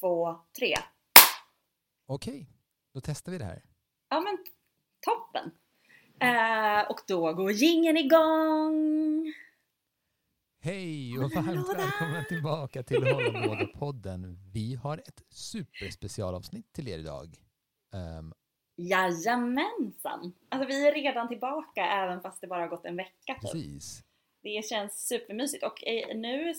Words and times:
två, 0.00 0.38
tre. 0.58 0.74
Okej, 2.06 2.50
då 2.94 3.00
testar 3.00 3.32
vi 3.32 3.38
det 3.38 3.44
här. 3.44 3.62
Ja 4.08 4.20
men 4.20 4.38
toppen! 5.00 5.50
Eh, 6.20 6.90
och 6.90 7.00
då 7.06 7.32
går 7.32 7.52
gingen 7.52 7.96
igång! 7.96 9.32
Hej 10.60 11.18
och 11.18 11.32
varmt 11.32 11.78
välkomna 11.78 12.24
tillbaka 12.28 12.82
till 12.82 13.12
Hålla 13.12 13.40
låda-podden. 13.46 14.38
Vi 14.52 14.74
har 14.74 14.98
ett 14.98 15.22
superspecialavsnitt 15.30 16.72
till 16.72 16.88
er 16.88 16.98
idag. 16.98 17.36
Ehm, 17.94 18.32
Jajamensan! 18.76 20.32
Alltså 20.48 20.68
vi 20.68 20.88
är 20.88 20.92
redan 20.92 21.28
tillbaka 21.28 21.86
även 21.86 22.20
fast 22.20 22.40
det 22.40 22.46
bara 22.46 22.60
har 22.60 22.68
gått 22.68 22.84
en 22.84 22.96
vecka 22.96 23.34
typ. 23.34 23.40
precis. 23.40 24.02
Det 24.42 24.64
känns 24.64 25.08
supermysigt 25.08 25.64
och 25.64 25.86
eh, 25.86 26.16
nu, 26.16 26.54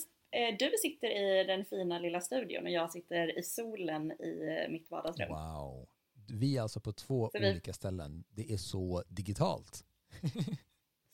du 0.58 0.72
sitter 0.82 1.08
i 1.40 1.44
den 1.44 1.64
fina 1.64 1.98
lilla 1.98 2.20
studion 2.20 2.64
och 2.64 2.70
jag 2.70 2.92
sitter 2.92 3.38
i 3.38 3.42
solen 3.42 4.12
i 4.12 4.62
eh, 4.64 4.72
mitt 4.72 4.90
vardagsrum. 4.90 5.28
Wow. 5.28 5.88
Vi 6.30 6.56
är 6.56 6.62
alltså 6.62 6.80
på 6.80 6.92
två 6.92 7.30
Så 7.32 7.38
vi- 7.38 7.50
olika 7.50 7.72
ställen. 7.72 8.24
Det 8.30 8.52
är 8.52 8.56
så 8.56 9.04
digitalt. 9.08 9.84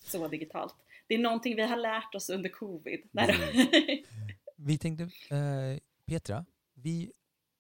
Så 0.05 0.29
digitalt. 0.29 0.75
Det 1.07 1.15
är 1.15 1.19
någonting 1.19 1.57
vi 1.57 1.63
har 1.63 1.77
lärt 1.77 2.15
oss 2.15 2.31
under 2.31 2.49
covid. 2.51 3.01
Vi 4.57 4.79
tänkte, 4.79 5.05
eh, 5.37 5.79
Petra, 6.07 6.45
vi, 6.75 7.13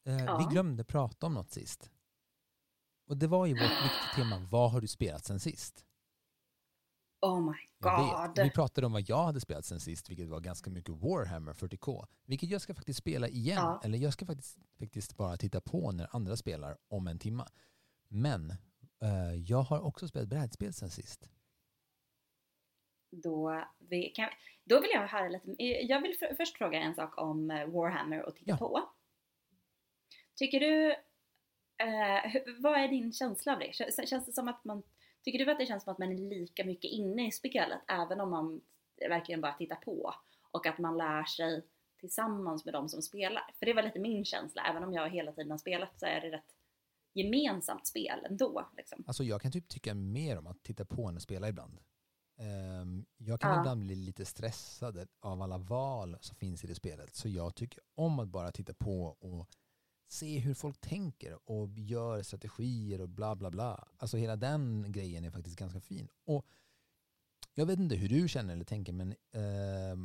eh, 0.06 0.24
Ja. 0.24 0.38
vi 0.48 0.55
glömde 0.55 0.84
prata 0.84 1.27
om 1.27 1.34
något 1.34 1.50
sist. 1.50 1.91
Och 3.08 3.16
det 3.16 3.27
var 3.27 3.46
ju 3.46 3.52
vårt 3.52 3.62
viktiga 3.62 4.14
tema, 4.16 4.48
vad 4.50 4.70
har 4.72 4.80
du 4.80 4.86
spelat 4.88 5.24
sen 5.24 5.41
sist? 5.41 5.84
Oh 7.25 7.41
my 7.41 7.58
god. 7.80 8.36
vet. 8.36 8.47
Vi 8.47 8.50
pratade 8.50 8.86
om 8.86 8.92
vad 8.92 9.03
jag 9.08 9.25
hade 9.25 9.41
spelat 9.41 9.64
sen 9.64 9.80
sist, 9.80 10.11
vilket 10.11 10.28
var 10.28 10.41
ganska 10.41 10.70
mycket 10.70 10.94
Warhammer 10.94 11.53
40K. 11.53 12.06
Vilket 12.27 12.50
jag 12.50 12.61
ska 12.61 12.75
faktiskt 12.75 12.98
spela 12.98 13.28
igen. 13.28 13.56
Ja. 13.56 13.80
Eller 13.84 13.98
jag 13.98 14.12
ska 14.12 14.27
faktiskt, 14.27 14.58
faktiskt 14.78 15.17
bara 15.17 15.36
titta 15.36 15.61
på 15.61 15.92
när 15.92 16.08
andra 16.17 16.36
spelar 16.36 16.77
om 16.89 17.06
en 17.06 17.19
timma. 17.19 17.48
Men 18.08 18.50
eh, 19.02 19.34
jag 19.34 19.62
har 19.62 19.80
också 19.80 20.08
spelat 20.08 20.28
brädspel 20.28 20.72
sen 20.72 20.91
sist. 20.91 21.30
Då, 23.11 23.64
vi 23.78 24.02
kan, 24.11 24.28
då 24.64 24.80
vill 24.80 24.91
jag 24.95 25.08
höra 25.08 25.28
lite, 25.28 25.55
jag 25.62 26.02
vill 26.02 26.17
för, 26.19 26.34
först 26.34 26.58
fråga 26.58 26.78
en 26.78 26.95
sak 26.95 27.19
om 27.19 27.50
eh, 27.50 27.67
Warhammer 27.67 28.22
och 28.22 28.34
titta 28.36 28.50
Ja. 28.50 28.56
på. 28.56 28.89
Tycker 30.34 30.61
du, 30.61 30.91
eh, 31.84 32.42
vad 32.61 32.80
är 32.80 32.89
din 32.89 33.12
känsla 33.12 33.52
av 33.52 33.58
det? 33.58 33.70
Kän- 33.70 34.06
Känns 34.06 34.27
det 34.27 34.33
som 34.33 34.48
att 34.48 34.64
man, 34.64 34.83
tycker 35.25 35.44
du 35.44 35.50
att 35.53 35.58
det 35.58 35.67
känns 35.67 35.84
som 35.84 35.92
att 35.92 35.98
man 35.98 36.12
är 36.12 36.17
lika 36.19 36.64
mycket 36.64 36.91
inne 36.91 37.27
i 37.28 37.33
spelet 37.33 37.80
även 37.89 38.20
om 38.20 38.30
man 38.30 38.61
verkligen 39.08 39.41
bara 39.41 39.53
tittar 39.53 39.77
på? 39.77 40.14
Och 40.50 40.67
att 40.67 40.78
man 40.78 40.97
lär 40.98 41.25
sig 41.25 41.67
tillsammans 42.00 42.64
med 42.64 42.75
de 42.75 42.89
som 42.89 43.03
spelar? 43.03 43.42
För 43.58 43.67
det 43.67 43.72
var 43.75 43.83
lite 43.83 43.98
min 43.98 44.25
känsla, 44.25 44.62
även 44.70 44.84
om 44.84 44.92
jag 44.92 45.11
hela 45.11 45.33
tiden 45.33 45.50
har 45.50 45.58
spelat 45.58 46.00
så 46.00 46.06
är 46.06 46.20
det 46.20 46.30
rätt 46.30 46.55
gemensamt 47.14 47.86
spel 47.86 48.27
ändå. 48.30 48.69
Liksom. 48.77 49.05
Alltså 49.06 49.25
jag 49.25 49.42
kan 49.42 49.52
typ 49.52 49.69
tycka 49.69 49.95
mer 49.95 50.39
om 50.39 50.47
att 50.47 50.62
titta 50.62 50.84
på 50.84 51.06
än 51.08 51.17
att 51.17 51.22
spela 51.22 51.48
ibland. 51.48 51.78
Ehm, 52.39 53.05
jag 53.17 53.41
kan 53.41 53.50
Ja. 53.50 53.61
ibland 53.61 53.80
bli 53.80 53.95
lite 53.95 54.25
stressad 54.25 55.08
av 55.20 55.42
alla 55.42 55.58
val 55.58 56.17
som 56.20 56.36
finns 56.36 56.64
i 56.64 56.67
det 56.67 56.75
spelet. 56.75 57.14
Så 57.17 57.28
jag 57.28 57.55
tycker 57.55 57.80
om 57.95 58.19
att 58.19 58.28
bara 58.28 58.52
titta 58.52 58.75
på 58.75 59.05
och 59.20 59.48
se 60.15 60.39
hur 60.39 60.55
folk 60.55 60.81
tänker 60.81 61.51
och 61.51 61.79
gör 61.79 62.23
strategier 62.23 63.01
och 63.01 63.09
bla 63.09 63.37
bla 63.37 63.51
bla. 63.51 63.89
Alltså 63.97 64.17
hela 64.17 64.37
den 64.37 64.93
grejen 64.93 65.25
är 65.25 65.31
faktiskt 65.31 65.59
ganska 65.59 65.81
fin. 65.81 66.09
Och 66.25 66.47
jag 67.55 67.67
vet 67.67 67.79
inte 67.79 67.97
hur 67.97 68.09
du 68.09 68.29
känner 68.29 68.53
eller 68.53 68.65
tänker 68.65 68.92
men 68.92 69.11
eh, 69.11 69.97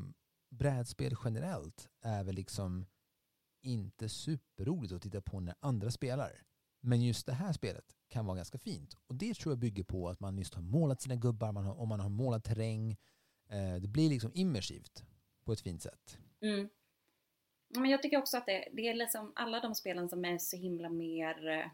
brädspel 0.50 1.16
generellt 1.24 1.90
är 2.02 2.24
väl 2.24 2.36
liksom 2.36 2.86
inte 3.62 4.10
superroligt 4.10 4.94
att 4.94 5.02
titta 5.02 5.22
på 5.22 5.40
när 5.40 5.56
andra 5.60 5.92
spelar. 5.92 6.42
Men 6.82 7.02
just 7.02 7.26
det 7.26 7.34
här 7.34 7.54
spelet 7.54 7.96
kan 8.08 8.26
vara 8.26 8.38
ganska 8.38 8.58
fint. 8.58 8.94
Och 9.08 9.16
det 9.16 9.34
tror 9.34 9.52
jag 9.52 9.60
bygger 9.60 9.84
på 9.84 10.10
att 10.10 10.20
man 10.20 10.38
just 10.38 10.54
har 10.54 10.62
målat 10.62 11.02
sina 11.02 11.16
gubbar, 11.16 11.52
man 11.52 11.66
har, 11.66 11.80
om 11.80 11.90
man 11.90 12.00
har 12.00 12.10
målat 12.10 12.44
terräng. 12.44 12.92
Eh, 13.50 13.76
det 13.76 13.88
blir 13.88 14.10
liksom 14.10 14.32
immersivt 14.34 15.04
på 15.46 15.54
ett 15.54 15.62
fint 15.62 15.82
sätt. 15.82 16.18
Mm. 16.42 16.70
Men 17.70 17.86
jag 17.86 18.02
tycker 18.02 18.18
också 18.18 18.38
att 18.38 18.46
det, 18.46 18.68
det 18.74 18.88
är 18.88 18.94
liksom 18.94 19.32
alla 19.36 19.60
de 19.60 19.76
spelen 19.76 20.10
som 20.10 20.26
är 20.26 20.38
så 20.38 20.58
himla 20.58 20.90
mer 20.90 21.48
eh, 21.50 21.66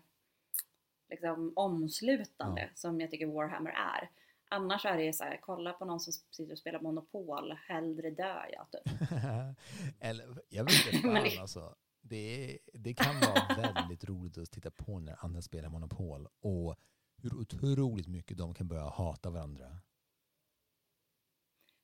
liksom 1.10 1.54
omslutande 1.56 2.62
Ja. 2.62 2.68
som 2.76 3.02
jag 3.02 3.12
tycker 3.12 3.26
Warhammer 3.28 3.72
är. 3.72 4.10
Annars 4.50 4.86
är 4.86 4.98
det 4.98 5.04
ju 5.04 5.14
så 5.14 5.24
här, 5.24 5.40
kolla 5.42 5.74
på 5.74 5.86
någon 5.86 6.00
som 6.00 6.14
sitter 6.14 6.52
och 6.52 6.58
spelar 6.58 6.80
Monopol, 6.80 7.52
hellre 7.68 8.12
dör 8.12 8.50
jag 8.54 8.68
typ. 8.72 8.94
Eller, 10.00 10.42
jag 10.50 10.64
vet 10.64 10.74
inte 10.94 10.98
fan 11.02 11.14
det- 11.14 11.38
alltså. 11.40 11.76
Det, 12.08 12.58
det 12.74 12.94
kan 12.94 13.16
vara 13.20 13.72
väldigt 13.74 14.04
roligt 14.04 14.38
att 14.38 14.52
titta 14.52 14.72
på 14.72 15.00
när 15.00 15.26
andra 15.26 15.42
spelar 15.42 15.70
Monopol 15.70 16.28
och 16.40 16.76
hur 17.22 17.34
otroligt 17.36 18.08
mycket 18.08 18.38
de 18.38 18.54
kan 18.54 18.68
börja 18.68 18.84
hata 18.90 19.30
varandra. 19.30 19.78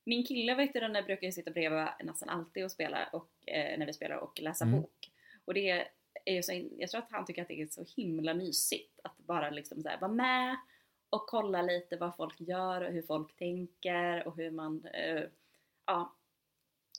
Min 0.03 0.25
kille 0.25 0.55
vet 0.55 0.73
du, 0.73 0.79
den 0.79 0.93
där 0.93 1.03
brukar 1.03 1.25
ju 1.27 1.31
sitta 1.31 1.51
bredvid 1.51 1.87
nästan 2.03 2.29
alltid 2.29 2.63
och 2.63 2.71
spela 2.71 3.07
och, 3.13 3.29
eh, 3.47 3.77
när 3.79 3.85
vi 3.85 3.93
spelar 3.93 4.15
och 4.17 4.39
läsa 4.41 4.65
Mm. 4.65 4.81
bok. 4.81 5.11
Och 5.45 5.53
det 5.53 5.69
är 6.25 6.33
ju 6.33 6.43
så, 6.43 6.69
jag 6.77 6.89
tror 6.89 7.01
att 7.01 7.11
han 7.11 7.25
tycker 7.25 7.41
att 7.41 7.47
det 7.47 7.61
är 7.61 7.67
så 7.67 7.85
himla 7.95 8.33
mysigt 8.33 8.99
att 9.03 9.17
bara 9.17 9.49
liksom 9.49 9.81
så 9.83 9.89
här, 9.89 9.99
vara 9.99 10.11
med 10.11 10.57
och 11.09 11.27
kolla 11.27 11.61
lite 11.61 11.97
vad 11.97 12.15
folk 12.15 12.41
gör 12.41 12.81
och 12.81 12.91
hur 12.93 13.01
folk 13.01 13.35
tänker 13.37 14.27
och 14.27 14.35
hur 14.37 14.51
man 14.51 14.85
eh, 14.85 15.23
ja, 15.85 16.15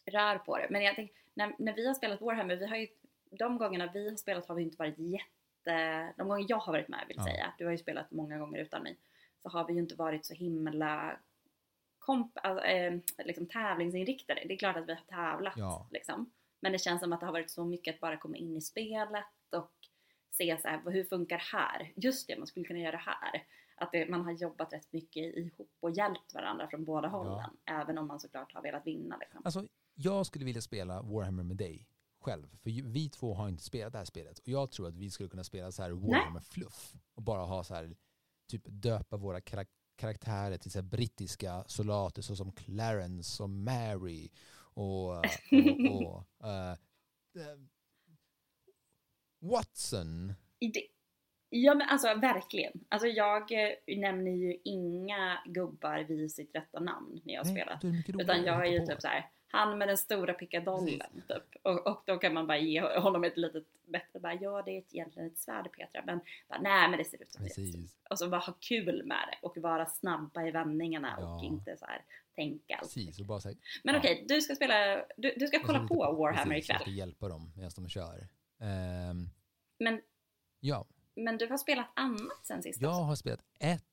rör 0.06 0.38
på 0.38 0.58
det. 0.58 0.66
Men 0.70 0.82
jag 0.82 0.94
tänker, 0.94 1.14
när, 1.34 1.54
när 1.58 1.72
vi 1.74 1.86
har 1.86 1.94
spelat 1.94 2.20
Warhammer, 2.20 2.56
vi 2.56 2.66
har 2.66 2.76
ju, 2.76 2.86
de 3.30 3.58
gångerna 3.58 3.90
vi 3.94 4.08
har 4.08 4.16
spelat 4.16 4.46
har 4.48 4.54
vi 4.54 4.62
inte 4.62 4.76
varit 4.76 4.98
jätte, 4.98 6.12
de 6.16 6.28
gånger 6.28 6.46
jag 6.48 6.56
har 6.56 6.72
varit 6.72 6.88
med 6.88 7.04
vill 7.08 7.16
Ja. 7.16 7.24
säga, 7.24 7.52
du 7.58 7.64
har 7.64 7.72
ju 7.72 7.78
spelat 7.78 8.10
många 8.10 8.38
gånger 8.38 8.58
utan 8.58 8.82
mig, 8.82 8.96
så 9.42 9.48
har 9.48 9.66
vi 9.66 9.72
ju 9.72 9.78
inte 9.78 9.94
varit 9.94 10.26
så 10.26 10.34
himla 10.34 11.18
komp- 12.06 12.38
alltså, 12.42 12.64
eh, 12.64 13.00
liksom 13.24 13.46
tävlingsinriktade. 13.46 14.42
Det 14.48 14.54
är 14.54 14.58
klart 14.58 14.76
att 14.76 14.88
vi 14.88 14.92
har 14.94 15.00
tävlat 15.08 15.54
Ja. 15.56 15.88
liksom. 15.90 16.30
Men 16.60 16.72
det 16.72 16.78
känns 16.78 17.00
som 17.02 17.12
att 17.12 17.20
det 17.20 17.26
har 17.26 17.32
varit 17.32 17.50
så 17.50 17.64
mycket 17.64 17.94
att 17.94 18.00
bara 18.00 18.16
komma 18.16 18.36
in 18.36 18.56
i 18.56 18.60
spelet 18.60 19.24
och 19.56 19.72
se 20.30 20.58
så 20.62 20.68
här, 20.68 20.90
hur 20.90 21.04
funkar 21.04 21.36
det 21.36 21.58
här? 21.58 21.92
Just 21.96 22.28
det, 22.28 22.38
man 22.38 22.46
skulle 22.46 22.66
kunna 22.66 22.78
göra 22.78 22.90
det 22.92 23.02
här. 23.06 23.46
Att 23.76 23.92
det, 23.92 24.08
man 24.10 24.24
har 24.24 24.32
jobbat 24.32 24.72
rätt 24.72 24.92
mycket 24.92 25.36
ihop 25.36 25.70
och 25.80 25.90
hjälpt 25.90 26.34
varandra 26.34 26.68
från 26.68 26.84
båda 26.84 27.08
hållen. 27.08 27.50
Även 27.64 27.98
om 27.98 28.06
man 28.06 28.20
såklart 28.20 28.52
har 28.54 28.62
velat 28.62 28.86
vinna 28.86 29.16
liksom. 29.16 29.40
Alltså, 29.44 29.66
jag 29.94 30.26
skulle 30.26 30.44
vilja 30.44 30.62
spela 30.62 31.02
Warhammer 31.02 31.42
med 31.42 31.56
dig 31.56 31.86
själv. 32.20 32.46
För 32.62 32.70
vi 32.92 33.08
två 33.10 33.34
har 33.34 33.48
inte 33.48 33.62
spelat 33.62 33.92
det 33.92 33.98
här 33.98 34.04
spelet. 34.04 34.38
Och 34.38 34.48
jag 34.48 34.70
tror 34.70 34.88
att 34.88 34.96
vi 34.96 35.10
skulle 35.10 35.28
kunna 35.28 35.44
spela 35.44 35.72
så 35.72 35.82
här 35.82 35.90
Warhammer 35.90 36.40
Fluff. 36.40 36.92
Och 37.14 37.22
bara 37.22 37.44
ha 37.44 37.64
så 37.64 37.74
här, 37.74 37.96
typ 38.50 38.62
döpa 38.64 39.16
våra 39.16 39.40
karak- 39.40 39.81
karaktärer 40.02 40.56
till 40.58 40.70
så 40.70 40.82
brittiska 40.82 41.64
soldater 41.66 42.22
såsom 42.22 42.52
Clarence 42.52 43.42
och 43.42 43.50
Mary 43.50 44.28
och, 44.74 45.08
och, 45.08 45.24
och 45.90 46.24
eh, 46.44 46.70
eh, 46.72 47.58
Watson. 49.40 50.32
I 50.58 50.66
det, 50.66 50.86
ja 51.48 51.74
men 51.74 51.88
alltså 51.88 52.14
verkligen. 52.14 52.72
Alltså 52.88 53.08
jag 53.08 53.52
eh, 53.52 53.98
nämner 53.98 54.30
ju 54.30 54.56
inga 54.64 55.42
gubbar 55.46 55.98
vid 55.98 56.32
sitt 56.32 56.54
rätta 56.54 56.80
namn 56.80 57.20
när 57.24 57.34
jag 57.34 57.46
Nej, 57.46 57.54
spelar. 57.54 57.80
Utan 58.22 58.44
jag 58.44 58.66
är 58.66 58.72
ju 58.72 58.86
typ 58.86 59.00
så 59.00 59.08
här. 59.08 59.30
Han 59.52 59.78
med 59.78 59.88
den 59.88 59.98
stora 59.98 60.34
pickadollen 60.34 61.22
typ. 61.28 61.56
Och, 61.62 61.86
och 61.86 62.02
då 62.06 62.18
kan 62.18 62.34
man 62.34 62.46
bara 62.46 62.58
ge 62.58 62.80
honom 62.80 63.24
ett 63.24 63.36
litet 63.36 63.64
bättre, 63.86 64.20
bara 64.20 64.34
ja 64.34 64.62
det 64.62 64.70
är 64.70 64.78
ett, 64.78 64.94
egentligen 64.94 65.28
ett 65.28 65.38
svärd 65.38 65.72
Petra, 65.72 66.02
men 66.06 66.20
bara, 66.48 66.60
nej 66.60 66.88
men 66.88 66.98
det 66.98 67.04
ser 67.04 67.22
ut 67.22 67.32
som 67.32 67.44
det. 67.44 67.88
Och 68.10 68.18
så 68.18 68.28
bara 68.28 68.40
ha 68.40 68.52
kul 68.60 69.04
med 69.06 69.28
det 69.30 69.46
och 69.46 69.56
vara 69.58 69.86
snabba 69.86 70.42
i 70.46 70.50
vändningarna 70.50 71.16
och 71.16 71.22
Ja. 71.22 71.42
inte 71.44 71.76
så 71.76 71.86
här 71.86 72.04
tänka. 72.34 72.78
Precis, 72.82 73.20
och 73.20 73.26
bara 73.26 73.40
så 73.40 73.48
här, 73.48 73.56
Men 73.84 73.94
ja. 73.94 74.00
okej, 74.00 74.24
du 74.28 74.40
ska 74.40 74.54
spela, 74.54 75.04
du, 75.16 75.34
du 75.36 75.46
ska 75.46 75.60
kolla 75.60 75.86
på 75.88 75.94
Warhammer 75.94 76.54
precis, 76.54 76.68
Jag 76.68 76.76
ska 76.80 76.84
ikväll. 76.84 76.98
hjälpa 76.98 77.28
dem 77.28 77.52
medan 77.56 77.70
de 77.76 77.88
kör. 77.88 78.28
Ehm, 78.60 79.30
Men, 79.78 80.00
ja, 80.60 80.86
men 81.14 81.38
du 81.38 81.46
har 81.46 81.58
spelat 81.58 81.88
annat 81.94 82.46
sen 82.46 82.62
sist 82.62 82.80
Jag 82.82 82.90
också? 82.90 83.00
har 83.02 83.16
spelat 83.16 83.40
ett 83.60 83.84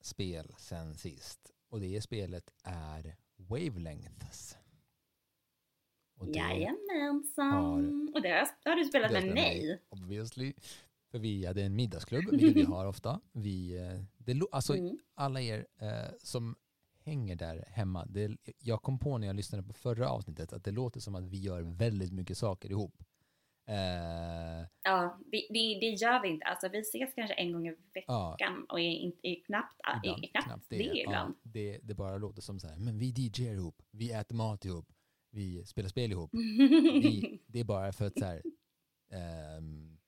spel 0.00 0.54
sen 0.58 0.94
sist 0.94 1.52
och 1.68 1.80
det 1.80 2.00
spelet 2.02 2.50
är 2.64 3.16
Wavelengths. 3.36 4.56
Och 6.18 6.26
det 6.26 6.38
Jajamensan! 6.38 7.52
har- 7.52 8.14
Och 8.14 8.22
det 8.22 8.28
har, 8.30 8.48
det 8.64 8.70
har 8.70 8.76
du 8.76 8.84
spelat 8.84 9.10
det 9.12 9.20
med 9.20 9.34
mig. 9.34 9.82
Obviously. 9.88 10.52
För 11.10 11.18
vi 11.18 11.46
hade 11.46 11.62
en 11.62 11.76
middagsklubb, 11.76 12.30
vilket 12.30 12.56
vi 12.56 12.62
har 12.74 12.86
ofta. 12.86 13.20
Vi, 13.32 13.76
eh, 13.78 14.00
det, 14.18 14.40
alltså 14.52 14.76
Mm. 14.76 14.98
alla 15.14 15.40
er 15.40 15.66
eh, 15.80 15.88
som 16.18 16.56
hänger 17.04 17.36
där 17.36 17.64
hemma, 17.68 18.06
det, 18.06 18.36
jag 18.58 18.82
kom 18.82 18.98
på 18.98 19.18
när 19.18 19.26
jag 19.26 19.36
lyssnade 19.36 19.62
på 19.64 19.72
förra 19.72 20.10
avsnittet 20.10 20.52
att 20.52 20.64
det 20.64 20.70
låter 20.70 21.00
som 21.00 21.14
att 21.14 21.24
vi 21.26 21.36
gör 21.38 21.62
väldigt 21.62 22.12
mycket 22.12 22.38
saker 22.38 22.70
ihop. 22.70 22.94
Eh, 23.68 24.66
Ja, 24.82 25.18
vi, 25.30 25.46
det, 25.50 25.80
det 25.80 25.90
gör 25.94 26.22
vi 26.22 26.28
inte. 26.28 26.44
Alltså 26.46 26.68
vi 26.68 26.78
ses 26.80 27.14
kanske 27.14 27.34
en 27.34 27.52
gång 27.52 27.68
i 27.68 27.74
ja, 28.06 28.30
veckan 28.38 28.64
och 28.68 28.80
är, 28.80 28.90
inte, 28.90 29.18
är 29.28 29.44
knappt, 29.44 29.80
ibland, 30.04 30.24
är 30.24 30.42
knappt, 30.42 30.64
det, 30.68 30.76
ibland. 30.84 31.34
Ja, 31.42 31.50
det, 31.50 31.78
det 31.82 31.94
bara 31.94 32.18
låter 32.18 32.42
som 32.42 32.60
så 32.60 32.66
här, 32.68 32.76
men 32.76 32.98
vi 32.98 33.06
DJar 33.06 33.52
ihop, 33.54 33.82
vi 33.90 34.12
äter 34.12 34.36
mat 34.36 34.64
ihop, 34.64 34.92
vi 35.36 35.64
spelar 35.66 35.88
spel 35.88 36.12
ihop. 36.12 36.30
Vi, 36.34 37.40
det 37.46 37.60
är 37.60 37.64
bara 37.64 37.92
för 37.92 38.06
att 38.06 38.18
så 38.18 38.24
här, 38.24 38.42
ehm, 39.10 39.98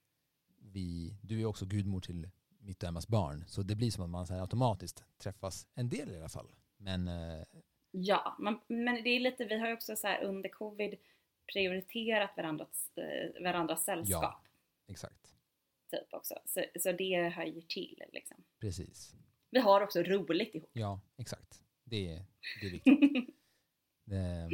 vi, 0.58 1.16
du 1.22 1.40
är 1.40 1.44
också 1.46 1.66
gudmor 1.66 2.00
till 2.00 2.30
mitt 2.60 2.82
och 2.82 2.88
Emmas 2.88 3.08
barn. 3.08 3.44
Så 3.48 3.62
det 3.62 3.74
blir 3.76 3.90
som 3.90 4.04
att 4.04 4.10
man 4.10 4.26
så 4.26 4.34
här 4.34 4.40
automatiskt 4.40 5.04
träffas 5.18 5.66
en 5.74 5.88
del 5.88 6.10
i 6.10 6.16
alla 6.16 6.28
fall. 6.28 6.48
Men 6.76 7.08
eh, 7.08 7.44
Ja, 7.90 8.36
man, 8.40 8.60
men 8.68 9.02
det 9.04 9.10
är 9.10 9.20
lite, 9.20 9.44
vi 9.44 9.58
har 9.58 9.66
ju 9.68 9.74
också 9.74 9.96
så 9.96 10.06
här 10.06 10.22
under 10.24 10.48
covid 10.48 10.94
prioriterat 11.52 12.30
varandras, 12.36 12.90
eh, 12.96 13.42
varandras 13.42 13.84
sällskap. 13.84 14.44
exakt, 14.86 15.34
Typ 15.90 16.14
också. 16.14 16.34
Så, 16.46 16.64
så 16.80 16.92
det 16.92 17.28
hör 17.28 17.44
ju 17.44 17.60
till 17.62 18.02
liksom. 18.12 18.36
precis. 18.60 19.14
Vi 19.50 19.58
har 19.60 19.80
också 19.80 20.02
roligt 20.02 20.54
ihop. 20.54 20.70
Ja, 20.72 21.00
exakt. 21.16 21.62
Det, 21.84 22.08
är- 22.14 22.24
det 22.60 22.66
är 22.66 22.70
viktigt. 22.70 23.34
Eh, 24.10 24.48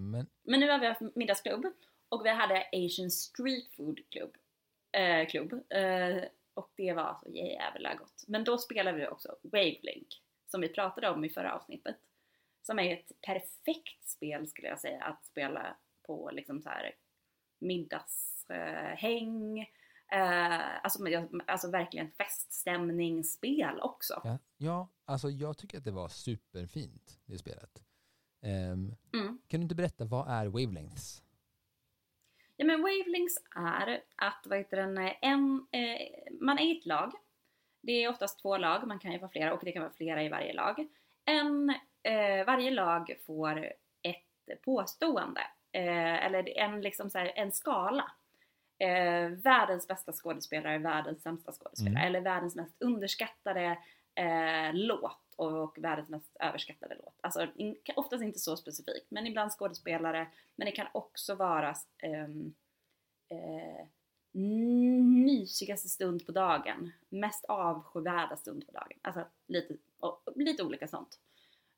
men 0.00 0.26
Men 0.42 0.60
nu 0.60 0.70
har 0.70 0.78
vi 0.78 0.86
haft 0.86 1.00
middagsklubb 1.14 1.66
och 2.08 2.24
vi 2.24 2.30
hade 2.30 2.66
Asian 2.72 3.10
Street 3.10 3.68
Food 3.76 4.00
Club. 4.10 4.36
Eh, 4.92 5.28
klubb. 5.28 5.52
Eh, 5.52 6.24
och 6.54 6.72
det 6.76 6.92
var 6.92 7.18
så 7.22 7.30
jävla 7.30 7.94
gott. 7.94 8.24
Men 8.26 8.44
då 8.44 8.58
spelade 8.58 8.98
vi 8.98 9.06
också 9.06 9.36
Wavelink, 9.42 10.22
som 10.50 10.60
vi 10.60 10.68
pratade 10.68 11.10
om 11.10 11.24
i 11.24 11.30
förra 11.30 11.54
avsnittet. 11.54 11.96
Som 12.62 12.78
är 12.78 12.92
ett 12.92 13.12
perfekt 13.26 14.08
spel 14.08 14.46
skulle 14.46 14.68
jag 14.68 14.80
säga 14.80 15.04
att 15.04 15.26
spela 15.26 15.76
på 16.06 16.30
liksom 16.32 16.62
så 16.62 16.68
här 16.68 16.94
middagshäng. 17.58 19.60
Eh, 20.12 20.84
alltså, 20.84 21.04
alltså 21.46 21.70
verkligen 21.70 22.10
feststämningsspel 22.10 23.80
också. 23.80 24.20
ja, 24.24 24.38
ja, 24.56 24.88
alltså 25.04 25.30
jag 25.30 25.58
tycker 25.58 25.78
att 25.78 25.84
det 25.84 25.90
var 25.90 26.08
superfint, 26.08 27.20
det 27.24 27.38
spelet. 27.38 27.82
Ehm, 28.42 28.94
Mm. 29.14 29.38
kan 29.48 29.60
du 29.60 29.62
inte 29.62 29.74
berätta, 29.74 30.04
vad 30.04 30.28
är 30.30 30.46
wavelengths? 30.46 31.22
Ja 32.56 32.66
men 32.66 32.82
wavelengths 32.82 33.38
är 33.56 34.00
att, 34.16 34.46
vad 34.48 34.58
heter 34.58 34.76
den, 34.76 34.98
en, 35.20 35.66
eh, 35.72 36.32
man 36.40 36.58
är 36.58 36.62
i 36.64 36.78
ett 36.78 36.86
lag. 36.86 37.12
Det 37.82 37.92
är 37.92 38.08
oftast 38.10 38.38
två 38.42 38.56
lag, 38.56 38.86
man 38.86 38.98
kan 38.98 39.12
ju 39.12 39.18
vara 39.18 39.30
flera 39.30 39.52
och 39.54 39.60
det 39.64 39.72
kan 39.72 39.82
vara 39.82 39.92
flera 39.92 40.22
i 40.22 40.28
varje 40.28 40.52
lag. 40.52 40.88
En, 41.24 41.70
eh, 42.02 42.46
varje 42.46 42.70
lag 42.70 43.16
får 43.26 43.72
ett 44.02 44.62
påstående, 44.64 45.40
eh, 45.72 46.24
eller 46.26 46.58
en, 46.58 46.80
liksom 46.80 47.10
så 47.10 47.18
här, 47.18 47.32
en 47.36 47.52
skala. 47.52 48.12
Eh, 48.78 49.28
världens 49.30 49.88
bästa 49.88 50.12
skådespelare, 50.12 50.78
världens 50.78 51.22
sämsta 51.22 51.52
skådespelare, 51.52 51.98
Mm. 52.00 52.06
eller 52.08 52.20
världens 52.20 52.56
mest 52.56 52.82
underskattade 52.82 53.78
eh, 54.14 54.70
låt 54.74 55.27
och 55.38 55.78
världens 55.78 56.08
mest 56.08 56.36
överskattade 56.40 56.94
låt. 57.04 57.14
Alltså 57.20 57.46
in, 57.56 57.76
oftast 57.96 58.22
inte 58.22 58.38
så 58.38 58.56
specifikt, 58.56 59.06
men 59.10 59.26
ibland 59.26 59.50
skådespelare, 59.52 60.26
men 60.56 60.66
det 60.66 60.72
kan 60.72 60.86
också 60.92 61.34
vara 61.34 61.74
ehm, 61.98 62.54
eh, 63.28 63.86
mysigaste 65.02 65.88
stund 65.88 66.26
på 66.26 66.32
dagen, 66.32 66.92
mest 67.08 67.44
avskyvärda 67.44 68.36
stund 68.36 68.66
på 68.66 68.72
dagen. 68.72 68.98
Alltså 69.02 69.24
lite, 69.46 69.76
och, 70.00 70.22
lite 70.34 70.62
olika 70.62 70.88
sånt. 70.88 71.18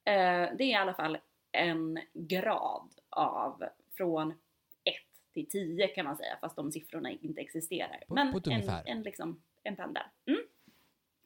Eh, 0.05 0.49
det 0.57 0.65
är 0.65 0.71
i 0.71 0.75
alla 0.75 0.95
fall 0.95 1.19
en 1.53 1.99
grad 2.13 2.89
av 3.09 3.65
från 3.93 4.31
1 4.31 4.95
till 5.33 5.49
10 5.49 5.89
kan 5.89 6.05
man 6.05 6.17
säga, 6.17 6.39
fast 6.41 6.57
de 6.57 6.73
siffrorna 6.73 7.11
inte 7.11 7.41
existerar. 7.41 8.05
På- 8.09 8.15
Men 8.15 8.33
på 8.33 8.51
en, 8.51 8.69
en, 8.87 9.03
liksom, 9.03 9.43
en 9.63 9.77
pendel. 9.77 10.03
Mm. 10.27 10.41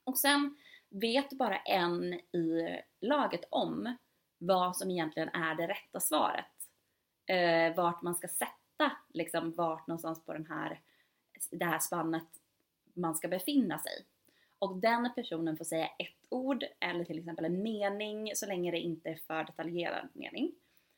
Och 0.03 0.17
sen 0.17 0.57
vet 0.89 1.29
bara 1.29 1.57
en 1.57 2.13
i 2.13 2.79
laget 3.01 3.43
om 3.49 3.97
vad 4.37 4.77
som 4.77 4.91
egentligen 4.91 5.29
är 5.29 5.55
det 5.55 5.67
rätta 5.67 5.99
svaret. 5.99 6.45
Eh, 7.25 7.75
vart 7.75 8.01
man 8.01 8.15
ska 8.15 8.27
sätta, 8.27 8.91
liksom 9.13 9.51
vart 9.51 9.87
någonstans 9.87 10.25
på 10.25 10.33
den 10.33 10.45
här, 10.45 10.79
det 11.51 11.65
här 11.65 11.79
spannet 11.79 12.27
man 12.93 13.15
ska 13.15 13.27
befinna 13.27 13.79
sig. 13.79 14.05
Och 14.59 14.77
den 14.77 15.09
personen 15.15 15.57
får 15.57 15.65
säga 15.65 15.87
ett 15.87 16.25
ord 16.29 16.63
eller 16.79 17.05
till 17.05 17.19
exempel 17.19 17.45
en 17.45 17.63
mening 17.63 18.31
så 18.35 18.45
länge 18.45 18.71
det 18.71 18.79
inte 18.79 19.09
är 19.09 19.15
för 19.15 19.43
detaljerad 19.43 20.09
mening. 20.13 20.51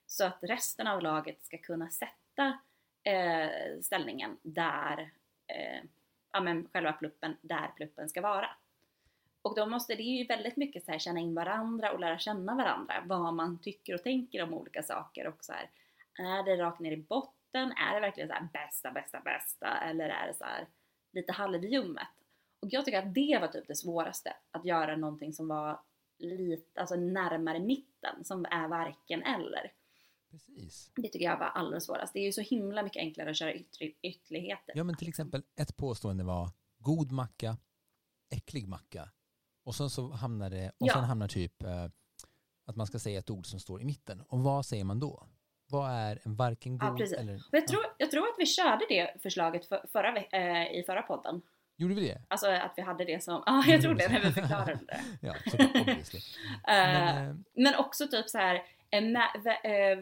Så 0.06 0.26
att 0.26 0.40
resten 0.42 0.88
av 0.88 1.02
laget 1.02 1.46
ska 1.46 1.58
kunna 1.58 1.90
sätta 1.90 2.60
eh, 3.04 3.80
ställningen 3.82 4.38
där 4.42 5.12
eh, 5.48 5.84
ja, 6.32 6.42
men 6.42 6.68
själva 6.74 6.94
pluppen, 6.94 7.38
där 7.42 7.68
pluppen 7.76 8.10
ska 8.10 8.22
vara. 8.22 8.50
Och 9.42 9.56
då 9.56 9.66
måste 9.66 9.96
det 9.96 10.04
ju 10.04 10.26
väldigt 10.26 10.58
mycket 10.58 10.86
så 10.86 10.92
här 10.92 11.00
känna 11.00 11.20
in 11.20 11.36
varandra 11.36 11.92
och 11.92 12.00
lära 12.00 12.20
känna 12.20 12.56
varandra. 12.56 13.04
Vad 13.06 13.34
man 13.34 13.60
tycker 13.60 13.94
och 13.94 14.04
tänker 14.04 14.44
om 14.44 14.54
olika 14.54 14.84
saker 14.84 15.28
och 15.28 15.46
så 15.46 15.54
här. 15.54 15.70
Är 16.20 16.44
det 16.44 16.64
rakt 16.64 16.80
ner 16.80 16.92
i 16.92 16.98
botten? 16.98 17.72
Är 17.72 17.94
det 17.94 18.02
verkligen 18.02 18.30
så 18.30 18.36
här 18.36 18.48
bästa, 18.54 18.92
bästa, 18.92 19.20
bästa? 19.22 19.78
Eller 19.78 20.10
är 20.10 20.28
det 20.28 20.34
så 20.34 20.44
här 20.44 20.68
lite 21.12 21.32
halvljummet? 21.34 22.08
Och 22.60 22.68
jag 22.72 22.86
tycker 22.86 23.00
att 23.00 23.14
det 23.14 23.38
var 23.42 23.48
typ 23.48 23.68
det 23.68 23.76
svåraste. 23.76 24.34
Att 24.52 24.66
göra 24.66 24.96
någonting 24.96 25.34
som 25.34 25.48
var 25.48 25.80
lite, 26.18 26.80
alltså 26.80 26.96
närmare 26.96 27.60
mitten. 27.60 28.24
Som 28.24 28.46
är 28.46 28.68
varken 28.68 29.24
eller. 29.24 29.72
Precis. 30.32 30.92
Det 30.96 31.10
tycker 31.10 31.26
jag 31.26 31.38
var 31.38 31.46
allra 31.46 31.80
svårast. 31.80 32.14
Det 32.14 32.20
är 32.20 32.26
ju 32.26 32.32
så 32.32 32.42
himla 32.42 32.84
mycket 32.84 33.00
enklare 33.00 33.30
att 33.30 33.38
köra 33.38 33.54
yttre, 33.54 33.86
ytterligheter. 34.02 34.74
Ja, 34.78 34.84
men 34.84 34.98
till 34.98 35.10
exempel 35.10 35.44
ett 35.56 35.78
påstående 35.78 36.24
var 36.24 36.50
god 36.78 37.12
macka, 37.12 37.58
äcklig 38.30 38.68
macka. 38.68 39.10
Och 39.68 39.76
sen 39.76 39.90
så 39.90 40.12
hamnar 40.12 40.50
det, 40.50 40.68
och 40.68 40.88
Ja. 40.88 40.94
sen 40.94 41.04
hamnar 41.04 41.28
typ 41.28 41.64
eh, 41.64 41.84
att 42.66 42.76
man 42.76 42.88
ska 42.88 43.00
säga 43.00 43.20
ett 43.20 43.30
ord 43.30 43.46
som 43.46 43.60
står 43.60 43.82
i 43.82 43.86
mitten. 43.86 44.22
Och 44.22 44.40
vad 44.40 44.66
säger 44.66 44.84
man 44.84 45.00
då? 45.00 45.28
Vad 45.70 45.92
är 45.92 46.20
en 46.24 46.36
varken 46.36 46.78
Ja, 46.82 46.90
god 46.90 46.98
precis. 46.98 47.18
eller... 47.18 47.42
Jag, 47.52 47.68
tror, 47.68 47.82
jag 47.98 48.12
tror 48.12 48.24
att 48.24 48.36
vi 48.38 48.46
körde 48.46 48.86
det 48.90 49.22
förslaget 49.22 49.66
för, 49.66 49.86
förra, 49.92 50.18
eh, 50.18 50.72
i 50.80 50.84
förra 50.86 51.02
podden. 51.02 51.42
Gjorde 51.78 51.94
vi 51.96 52.08
det? 52.08 52.22
Alltså 52.28 52.48
att 52.48 52.74
vi 52.78 52.82
hade 52.82 53.06
det 53.06 53.24
som, 53.24 53.44
ja 53.46 53.64
jag 53.68 53.82
tror 53.82 53.94
det 53.94 54.10
när 54.10 54.22
vi 54.22 54.32
förklarade 54.32 54.80
det. 54.88 55.02
Ja. 55.22 55.36
Eh, 56.68 56.94
Men, 56.94 57.30
eh, 57.30 57.36
Men 57.54 57.76
också 57.76 58.08
typ 58.08 58.30
så 58.30 58.38
här 58.38 58.56
eh, 58.92 60.00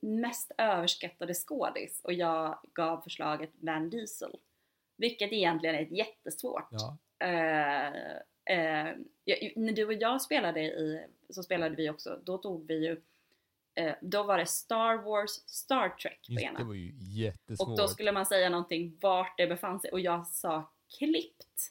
mest 0.00 0.52
överskattade 0.58 1.34
skådis 1.34 2.00
och 2.04 2.12
jag 2.12 2.58
gav 2.74 3.00
förslaget 3.00 3.50
Van 3.60 3.90
Diesel. 3.90 4.36
Vilket 4.96 5.32
egentligen 5.32 5.74
är 5.74 5.80
jättesvårt. 5.96 6.68
ja, 6.70 6.96
Eh, 8.44 8.92
jag- 9.24 9.52
när 9.56 9.72
du 9.72 9.84
och 9.86 9.92
jag 9.94 10.22
spelade 10.22 10.60
i, 10.60 11.06
så 11.30 11.42
spelade 11.42 11.76
vi 11.76 11.90
också, 11.90 12.20
då 12.24 12.38
tog 12.38 12.66
vi 12.66 12.86
ju, 12.86 13.00
eh, 13.74 13.94
då 14.00 14.22
var 14.22 14.38
det 14.38 14.46
Star 14.46 14.96
Wars, 14.96 15.30
Star 15.46 15.88
Trek 15.88 16.26
på 16.26 16.32
just, 16.32 16.44
ena. 16.44 16.58
det 16.58 16.64
var 16.64 16.74
ju 16.74 16.92
jättesvårt. 16.96 17.68
Och 17.68 17.76
då 17.76 17.88
skulle 17.88 18.12
man 18.12 18.26
säga 18.26 18.48
någonting 18.50 18.98
vart 19.00 19.38
det 19.38 19.46
befann 19.46 19.80
sig 19.80 19.90
och 19.90 20.00
jag 20.00 20.26
sa 20.26 20.70
klippt. 20.98 21.70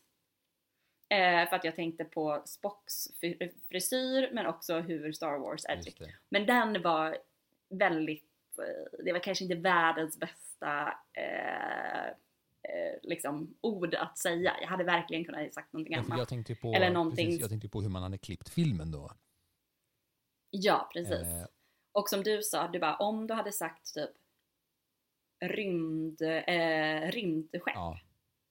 Eh, 1.10 1.50
för 1.50 1.56
att 1.56 1.64
jag 1.64 1.76
tänkte 1.76 2.06
på 2.06 2.42
Spocks 2.46 3.08
fri- 3.20 3.54
frisyr 3.70 4.30
men 4.34 4.46
också 4.46 4.80
hur 4.80 5.12
Star 5.12 5.38
Wars 5.38 5.66
är 5.66 5.76
tryckt. 5.82 6.00
Men 6.30 6.46
den 6.46 6.82
var 6.82 7.18
väldigt, 7.70 8.58
eh, 8.60 9.04
det 9.06 9.12
var 9.14 9.20
kanske 9.20 9.44
inte 9.44 9.56
världens 9.56 10.18
bästa 10.20 10.88
eh, 11.14 12.14
eh, 12.64 13.00
liksom 13.10 13.56
ord 13.62 13.96
att 13.96 14.18
säga. 14.18 14.56
Jag 14.62 14.68
hade 14.68 14.84
verkligen 14.84 15.26
kunnat 15.26 15.54
sagt 15.54 15.74
någonting 15.74 15.96
annat. 15.96 16.18
jag 16.18 16.28
tänkte 16.28 16.56
på, 16.56 16.74
Eller 16.74 16.90
någonting- 16.90 17.26
precis, 17.28 17.42
jag 17.42 17.50
tänkte 17.50 17.70
på 17.70 17.82
hur 17.82 17.90
man 17.90 18.04
hade 18.04 18.18
klippt 18.18 18.50
filmen 18.50 18.92
då. 18.92 19.12
Ja, 20.50 20.90
precis. 20.94 21.12
Eh, 21.28 21.46
Och 21.92 22.10
som 22.10 22.24
du 22.24 22.42
sa, 22.44 22.68
du 22.68 22.80
bara 22.80 22.96
om 22.96 23.28
du 23.28 23.34
hade 23.34 23.52
sagt 23.52 23.94
typ 23.94 24.10
rymd, 25.40 26.22
eh, 26.22 27.12
rymdskepp. 27.12 27.64
ja, 27.76 28.00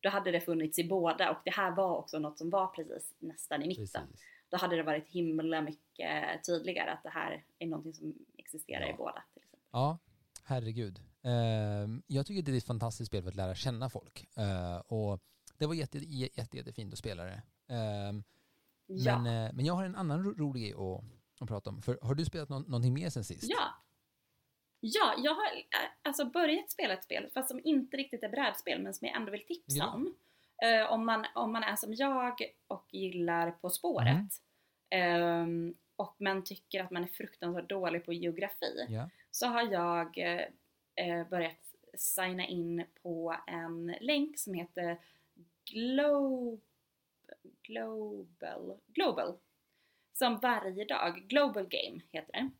Då 0.00 0.08
hade 0.10 0.30
det 0.30 0.40
funnits 0.40 0.78
i 0.78 0.84
båda 0.88 1.30
och 1.30 1.36
det 1.44 1.50
här 1.50 1.70
var 1.76 1.96
också 1.96 2.18
något 2.18 2.38
som 2.38 2.50
var 2.50 2.66
precis 2.66 3.14
nästan 3.18 3.62
i 3.62 3.66
mitten. 3.68 3.86
precis. 4.06 4.20
Då 4.48 4.56
hade 4.56 4.76
det 4.76 4.82
varit 4.82 5.08
himla 5.08 5.60
mycket 5.60 6.44
tydligare 6.46 6.90
att 6.90 7.02
det 7.02 7.10
här 7.10 7.44
är 7.58 7.66
någonting 7.66 7.94
som 7.94 8.14
existerar 8.36 8.80
Ja. 8.86 8.88
i 8.90 8.94
båda. 8.96 9.24
Till 9.32 9.42
exempel. 9.42 9.60
Ja, 9.72 9.98
herregud. 10.44 11.00
Ehm, 11.22 12.02
jag 12.06 12.26
tycker 12.26 12.42
det 12.42 12.52
är 12.52 12.56
ett 12.56 12.64
fantastiskt 12.64 13.06
spel 13.08 13.22
för 13.22 13.28
att 13.30 13.36
lära 13.36 13.54
känna 13.54 13.90
folk. 13.90 14.26
Eh, 14.36 14.76
och 14.76 15.20
det 15.58 15.66
var 15.66 15.74
jätte, 15.74 15.98
jätte, 15.98 16.40
jätte, 16.40 16.56
jättefint 16.56 16.92
att 16.92 16.98
spela 16.98 17.24
det. 17.24 17.42
Ehm, 17.68 18.22
Ja. 18.86 19.18
men, 19.18 19.46
eh, 19.46 19.52
men 19.54 19.64
jag 19.64 19.74
har 19.74 19.84
en 19.84 19.96
annan 19.96 20.24
ro- 20.24 20.34
rolig 20.38 20.62
grej 20.62 20.72
att, 20.72 21.04
att 21.42 21.48
prata 21.48 21.70
om. 21.70 21.82
För 21.82 21.98
har 22.02 22.14
du 22.14 22.24
spelat 22.24 22.48
nå- 22.48 22.58
någonting 22.58 22.94
mer 22.94 23.10
sen 23.10 23.24
sist? 23.24 23.44
ja. 23.48 23.74
Ja, 24.84 25.14
jag 25.18 25.34
har 25.34 25.44
alltså 26.02 26.24
börjat 26.24 26.70
spela 26.70 26.94
ett 26.94 27.04
spel 27.04 27.30
fast 27.34 27.48
som 27.48 27.60
inte 27.64 27.96
riktigt 27.96 28.22
är 28.22 28.28
brädspel 28.28 28.82
men 28.82 28.94
som 28.94 29.06
jag 29.08 29.16
ändå 29.16 29.32
vill 29.32 29.46
tipsa 29.46 29.76
Ja. 29.78 29.92
om. 29.92 30.14
Eh, 30.62 30.92
om, 30.92 31.06
man, 31.06 31.26
om 31.34 31.52
man 31.52 31.62
är 31.62 31.76
som 31.76 31.94
jag 31.94 32.36
och 32.66 32.86
gillar 32.94 33.50
På 33.50 33.70
spåret 33.70 34.16
Mm. 34.90 35.32
ehm, 35.40 35.74
och 35.96 36.16
man 36.20 36.44
tycker 36.44 36.84
att 36.84 36.90
man 36.90 37.02
är 37.04 37.08
fruktansvärt 37.08 37.68
dålig 37.68 38.04
på 38.04 38.12
geografi 38.12 38.86
Ja. 38.88 39.08
Så 39.32 39.46
har 39.46 39.62
jag 39.72 40.18
eh, 40.18 40.46
eh, 40.94 41.28
börjat 41.28 41.74
signa 41.94 42.46
in 42.46 42.84
på 43.02 43.36
en 43.46 43.94
länk 44.00 44.38
som 44.38 44.54
heter 44.54 44.98
Glo- 45.70 46.60
Global, 47.62 48.78
Global. 48.86 49.34
Som 50.12 50.38
varje 50.38 50.84
dag, 50.84 51.22
Global 51.28 51.66
Game 51.68 52.00
heter 52.12 52.32
det. 52.32 52.50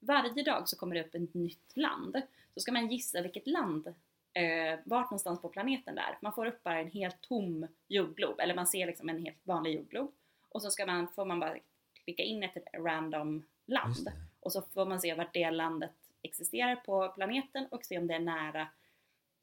Varje 0.00 0.42
dag 0.42 0.68
så 0.68 0.76
kommer 0.76 0.94
det 0.94 1.04
upp 1.04 1.14
ett 1.14 1.34
nytt 1.34 1.72
land. 1.76 2.22
Så 2.54 2.60
ska 2.60 2.72
man 2.72 2.88
gissa 2.90 3.22
vilket 3.22 3.46
land 3.46 3.86
eh, 4.32 4.78
vart 4.84 5.10
någonstans 5.10 5.40
på 5.42 5.48
planeten 5.48 5.94
där. 5.94 6.18
Man 6.22 6.32
får 6.32 6.46
upp 6.46 6.62
bara 6.62 6.80
en 6.80 6.90
helt 6.90 7.20
tom 7.20 7.66
jordglob, 7.88 8.40
eller 8.40 8.54
man 8.54 8.66
ser 8.66 8.86
liksom 8.86 9.08
en 9.08 9.24
helt 9.24 9.46
vanlig 9.46 9.74
jordglob. 9.74 10.12
Och 10.48 10.62
så 10.62 10.70
ska 10.70 10.86
man, 10.86 11.08
får 11.08 11.24
man 11.24 11.40
bara 11.40 11.56
klicka 12.04 12.22
in 12.22 12.42
ett 12.42 12.56
random 12.74 13.42
land. 13.66 13.94
det. 14.04 14.12
Och 14.40 14.52
så 14.52 14.62
får 14.62 14.86
man 14.86 15.00
se 15.00 15.14
vart 15.14 15.34
det 15.34 15.50
landet 15.50 15.90
existerar 16.22 16.76
på 16.76 17.08
planeten 17.08 17.66
och 17.70 17.84
se 17.84 17.98
om 17.98 18.06
det 18.06 18.14
är 18.14 18.20
nära 18.20 18.60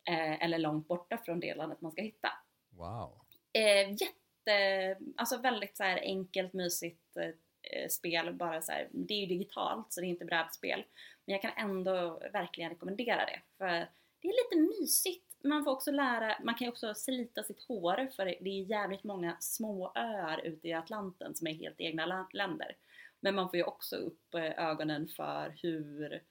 eh, 0.07 0.43
eller 0.43 0.57
långt 0.57 0.88
borta 0.88 1.17
från 1.17 1.39
det 1.39 1.55
landet 1.55 1.81
man 1.81 1.91
ska 1.91 2.01
hitta. 2.01 2.29
Wow. 2.69 3.22
Eh, 3.53 3.91
jätte, 3.91 4.98
alltså 5.15 5.38
väldigt 5.38 5.77
så 5.77 5.84
här 5.84 5.98
enkelt, 5.98 6.53
mysigt 6.53 7.17
eh, 7.17 7.88
spel. 7.89 8.34
Bara 8.34 8.62
så 8.62 8.72
här, 8.72 8.88
det 8.91 9.13
är 9.13 9.19
ju 9.19 9.25
digitalt 9.25 9.93
så 9.93 10.01
det 10.01 10.07
är 10.07 10.10
inte 10.10 10.25
brädspel. 10.25 10.84
Men 11.25 11.34
jag 11.34 11.41
kan 11.41 11.51
ändå 11.69 12.22
verkligen 12.34 12.69
rekommendera 12.69 13.25
det. 13.25 13.41
För 13.57 13.88
det 14.22 14.27
är 14.27 14.43
lite 14.43 14.79
mysigt. 14.79 15.24
Man 15.43 15.63
får 15.63 15.72
också 15.72 15.91
lära, 15.91 16.38
man 16.43 16.55
kan 16.55 16.65
ju 16.65 16.72
också 16.72 16.93
slita 16.93 17.43
sitt 17.43 17.63
hår 17.67 18.07
för 18.15 18.25
det 18.25 18.50
är 18.50 18.69
jävligt 18.69 19.03
många 19.03 19.38
små 19.39 19.91
öar 19.96 20.41
ute 20.43 20.67
i 20.67 20.74
Atlanten 20.74 21.36
som 21.36 21.48
är 21.48 21.53
helt 21.53 21.81
egna 21.81 22.27
länder. 22.34 22.75
Men 23.19 23.36
man 23.36 23.50
får 23.50 23.57
ju 23.57 23.63
också 23.63 23.96
upp 23.96 24.34
eh, 24.34 24.67
ögonen 24.69 25.07
för 25.07 25.55
hur 25.62 26.22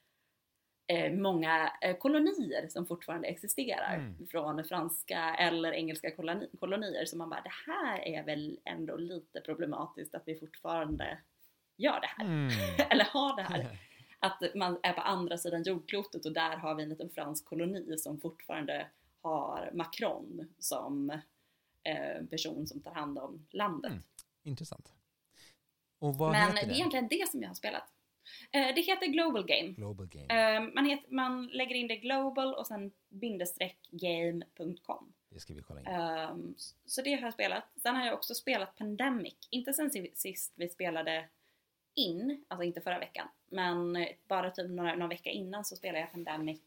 eh, 0.87 1.13
många 1.13 1.73
eh, 1.81 1.97
kolonier 1.97 2.69
som 2.69 2.87
fortfarande 2.87 3.29
existerar 3.29 3.95
Mm. 3.95 4.27
från 4.27 4.65
franska 4.65 5.35
eller 5.35 5.73
engelska 5.73 6.09
koloni- 6.11 6.59
kolonier. 6.61 7.05
Så 7.05 7.17
man 7.17 7.31
bara, 7.31 7.41
det 7.41 7.73
här 7.73 8.09
är 8.09 8.23
väl 8.25 8.61
ändå 8.65 8.97
lite 8.97 9.41
problematiskt 9.41 10.15
att 10.15 10.23
vi 10.27 10.39
fortfarande 10.39 11.19
gör 11.77 12.01
det 12.01 12.07
här. 12.07 12.25
Mm. 12.25 12.49
Eller 12.91 13.05
har 13.05 13.37
det 13.37 13.43
här. 13.43 13.79
Att 14.19 14.43
man 14.55 14.81
är 14.83 14.93
på 14.93 15.01
andra 15.01 15.39
sidan 15.39 15.63
jordklotet 15.63 16.27
och 16.27 16.33
där 16.33 16.57
har 16.57 16.75
vi 16.75 16.83
en 16.83 16.89
liten 16.89 17.11
fransk 17.11 17.45
koloni 17.45 17.99
som 17.99 18.21
fortfarande 18.21 18.87
har 19.23 19.71
Macron 19.75 20.55
som 20.59 21.11
eh, 21.83 22.25
person 22.31 22.67
som 22.67 22.81
tar 22.83 22.91
hand 22.95 23.19
om 23.19 23.47
landet. 23.51 23.91
Mm. 23.93 24.03
Intressant. 24.43 24.93
Men 26.33 26.55
det 26.55 26.61
är 26.61 26.75
egentligen 26.75 27.09
det 27.09 27.29
som 27.31 27.43
jag 27.43 27.49
har 27.49 27.55
spelat. 27.55 27.93
Eh, 28.51 28.75
det 28.75 28.81
heter 28.81 29.07
Global 29.07 29.47
Game. 29.47 29.69
Global 29.69 30.07
Game. 30.07 30.57
Eh, 30.57 30.61
man, 30.75 30.85
heter, 30.87 31.11
man 31.15 31.47
lägger 31.47 31.75
in 31.75 31.89
det 31.89 31.97
global 31.97 32.55
och 32.55 32.67
sen 32.67 32.93
bindestreck 33.09 33.79
game.com. 33.91 35.13
Det 35.29 35.41
ska 35.41 35.55
vi 35.55 35.63
kolla 35.63 35.81
in. 35.81 35.87
Um, 36.31 36.55
så 36.87 37.03
det 37.03 37.15
har 37.15 37.21
jag 37.23 37.33
spelat. 37.35 37.65
Sen 37.77 37.97
har 37.97 38.05
jag 38.07 38.15
också 38.15 38.35
spelat 38.35 38.77
Pandemic. 38.77 39.35
Inte 39.51 39.73
sen 39.73 39.91
si- 39.91 40.13
sist 40.15 40.53
vi 40.57 40.69
spelade 40.69 41.29
in, 41.95 42.45
alltså 42.49 42.65
inte 42.65 42.81
förra 42.81 42.99
veckan. 42.99 43.29
Men 43.49 43.97
eh, 43.97 44.09
bara 44.29 44.51
typ 44.51 44.71
några, 44.71 44.93
några 44.95 45.09
veckor 45.09 45.33
innan 45.33 45.65
så 45.65 45.77
spelade 45.77 46.01
jag 46.01 46.13
Pandemic 46.13 46.61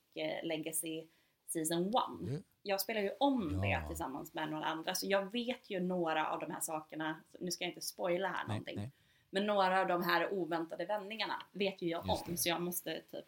Legacy 0.43 1.03
Season 1.47 1.87
1. 1.87 1.93
Du, 2.21 2.43
Jag 2.63 2.81
spelar 2.81 3.01
ju 3.01 3.11
om 3.19 3.61
Ja. 3.63 3.79
det 3.81 3.87
tillsammans 3.87 4.33
med 4.33 4.51
några 4.51 4.65
andra 4.65 4.95
så 4.95 5.07
jag 5.07 5.31
vet 5.31 5.69
ju 5.69 5.79
några 5.79 6.27
av 6.29 6.39
de 6.39 6.51
här 6.51 6.61
sakerna. 6.61 7.21
Nu 7.39 7.51
ska 7.51 7.63
jag 7.63 7.69
inte 7.71 7.81
spoila 7.81 8.27
här 8.27 8.37
nej, 8.37 8.47
någonting. 8.47 8.75
nej. 8.75 8.91
Men 9.29 9.45
några 9.45 9.81
av 9.81 9.87
de 9.87 10.03
här 10.03 10.33
oväntade 10.33 10.85
vändningarna 10.85 11.43
vet 11.51 11.81
ju 11.81 11.87
jag 11.89 12.09
om 12.09 12.37
så 12.37 12.49
jag 12.49 12.61
måste 12.61 13.01
typ 13.11 13.25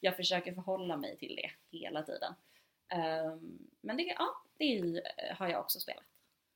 Jag 0.00 0.16
försöker 0.16 0.54
förhålla 0.54 0.96
mig 0.96 1.16
till 1.16 1.36
det 1.36 1.78
hela 1.78 2.02
tiden. 2.02 2.34
Ehm, 2.88 3.58
men 3.80 3.96
det, 3.96 4.02
ja, 4.02 4.28
det 4.56 4.64
är- 4.78 5.34
har 5.34 5.48
jag 5.48 5.60
också 5.60 5.80
spelat. 5.80 6.04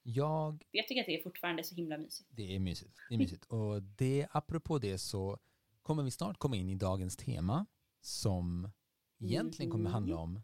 Jag, 0.02 0.64
Jag 0.70 0.88
tycker 0.88 1.00
att 1.00 1.06
det 1.06 1.18
är 1.18 1.22
fortfarande 1.22 1.64
så 1.64 1.74
himla 1.74 1.98
mysigt. 1.98 2.28
det 2.32 2.54
är 2.56 2.58
mysigt. 2.60 2.96
Det 3.08 3.14
är 3.14 3.18
mysigt. 3.18 3.44
Och 3.44 3.82
det, 3.82 4.26
apropå 4.30 4.78
det 4.78 4.98
så 4.98 5.38
kommer 5.82 6.02
vi 6.02 6.10
snart 6.10 6.38
komma 6.38 6.56
in 6.56 6.68
i 6.68 6.74
dagens 6.74 7.16
tema 7.16 7.66
som 8.00 8.70
egentligen 9.20 9.70
kommer 9.70 9.84
Mhm. 9.84 9.92
handla 9.92 10.16
om 10.16 10.42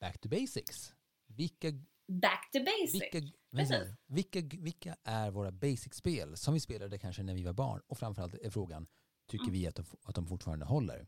back 0.00 0.18
to 0.18 0.28
basics. 0.28 0.94
Vilka, 1.26 1.68
Back 2.08 2.50
to 2.52 2.58
basic! 2.58 3.02
vilka, 3.14 3.32
Precis. 3.50 3.94
vilka, 4.06 4.40
vilka 4.40 4.96
är 5.04 5.30
våra 5.30 5.50
basic-spel 5.52 6.36
som 6.36 6.54
vi 6.54 6.60
spelade 6.60 6.98
kanske 6.98 7.22
när 7.22 7.34
vi 7.34 7.42
var 7.42 7.52
barn? 7.52 7.80
Och 7.86 7.98
framförallt 7.98 8.34
är 8.34 8.50
frågan, 8.50 8.86
tycker 9.26 9.44
Mm. 9.44 9.52
vi 9.52 9.66
att 9.66 9.74
de, 9.74 9.84
att 10.04 10.14
de 10.14 10.26
fortfarande 10.26 10.64
håller? 10.64 11.06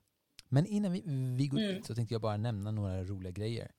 Men 0.49 0.67
innan 0.67 0.93
vi, 0.93 1.03
vi 1.39 1.47
går 1.47 1.59
Mm. 1.61 1.83
så 1.83 1.95
tänkte 1.95 2.15
jag 2.15 2.23
bara 2.23 2.37
nämna 2.37 2.71
några 2.71 3.05
roliga 3.05 3.33
grejer. 3.33 3.71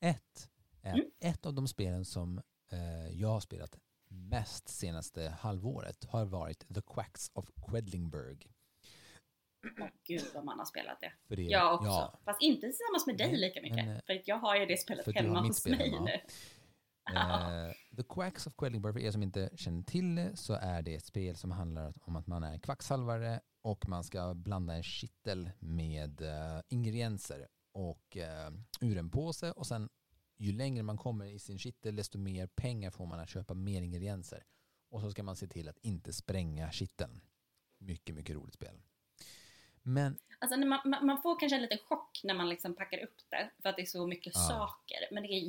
Ett 0.00 0.48
är 0.82 0.92
Mm. 0.94 1.10
ett 1.20 1.46
av 1.46 1.54
de 1.54 1.68
spelen 1.68 2.04
som 2.04 2.40
eh, 2.72 3.08
jag 3.20 3.28
har 3.28 3.40
spelat 3.40 3.78
mest 4.08 4.68
senaste 4.68 5.28
halvåret 5.40 6.04
har 6.04 6.24
varit 6.24 6.74
The 6.74 6.80
Quacks 6.80 7.30
of 7.34 7.50
Quedlingburg. 7.68 8.52
Gud 10.04 10.24
vad 10.34 10.44
man 10.44 10.58
har 10.58 10.66
spelat 10.66 11.00
det. 11.00 11.12
För 11.28 11.36
det, 11.36 11.42
Jag 11.42 11.74
också. 11.74 11.86
Ja, 11.88 12.20
Fast 12.24 12.42
inte 12.42 12.60
tillsammans 12.60 13.06
med 13.06 13.16
dig 13.18 13.36
lika 13.36 13.62
mycket. 13.62 13.76
men, 13.76 13.96
eh, 13.96 14.02
för 14.06 14.22
jag 14.24 14.38
har 14.38 14.56
ju 14.56 14.66
det 14.66 14.76
spelet 14.80 15.14
hemma 15.14 15.40
hos 15.40 15.66
mig 15.66 15.90
hemma. 15.90 16.04
nu. 16.04 16.20
Eh, 17.16 17.72
The 17.96 18.02
Quacks 18.08 18.46
of 18.46 18.54
Quedlingburg, 18.56 18.94
för 18.94 19.00
er 19.00 19.10
som 19.10 19.22
inte 19.22 19.50
känner 19.56 19.82
till 19.82 20.14
det, 20.14 20.36
så 20.36 20.52
är 20.54 20.82
det 20.82 20.94
ett 20.94 21.04
spel 21.04 21.36
som 21.36 21.50
handlar 21.50 21.94
om 22.00 22.16
att 22.16 22.26
man 22.26 22.42
är 22.44 22.58
kvacksalvare 22.58 23.40
och 23.62 23.88
man 23.88 24.04
ska 24.04 24.34
blanda 24.34 24.74
en 24.74 24.82
kittel 24.82 25.50
med 25.58 26.20
eh, 26.20 26.60
ingredienser 26.68 27.48
och 27.72 28.16
uh, 28.16 28.58
ur 28.88 28.98
en 28.98 29.10
påse 29.10 29.52
och 29.52 29.66
sen 29.66 29.88
ju 30.36 30.52
längre 30.52 30.82
man 30.82 30.96
kommer 30.98 31.24
i 31.24 31.38
sin 31.38 31.58
kittel 31.58 31.96
desto 31.96 32.18
mer 32.18 32.46
pengar 32.46 32.90
får 32.90 33.06
man 33.06 33.20
att 33.20 33.28
köpa 33.28 33.54
mer 33.54 33.82
ingredienser. 33.82 34.44
Och 34.90 35.00
så 35.00 35.10
ska 35.10 35.22
man 35.22 35.36
se 35.36 35.46
till 35.46 35.68
att 35.68 35.78
inte 35.82 36.12
spränga 36.12 36.70
kitteln. 36.70 37.20
Mycket, 37.78 38.14
mycket 38.14 38.36
roligt 38.36 38.54
spel. 38.54 38.74
Men 39.82 40.18
Alltså 40.38 40.58
man, 40.58 40.80
man- 41.06 41.22
får 41.22 41.40
kanske 41.40 41.56
en 41.56 41.62
liten 41.62 41.78
chock 41.78 42.20
när 42.24 42.34
man 42.34 42.48
liksom 42.48 42.74
packar 42.74 42.98
upp 42.98 43.16
det 43.30 43.50
för 43.62 43.68
att 43.68 43.76
det 43.76 43.82
är 43.82 43.86
så 43.86 44.06
mycket 44.06 44.32
Ja. 44.34 44.40
saker. 44.40 44.96
Men 45.12 45.22
det 45.22 45.28
är 45.28 45.40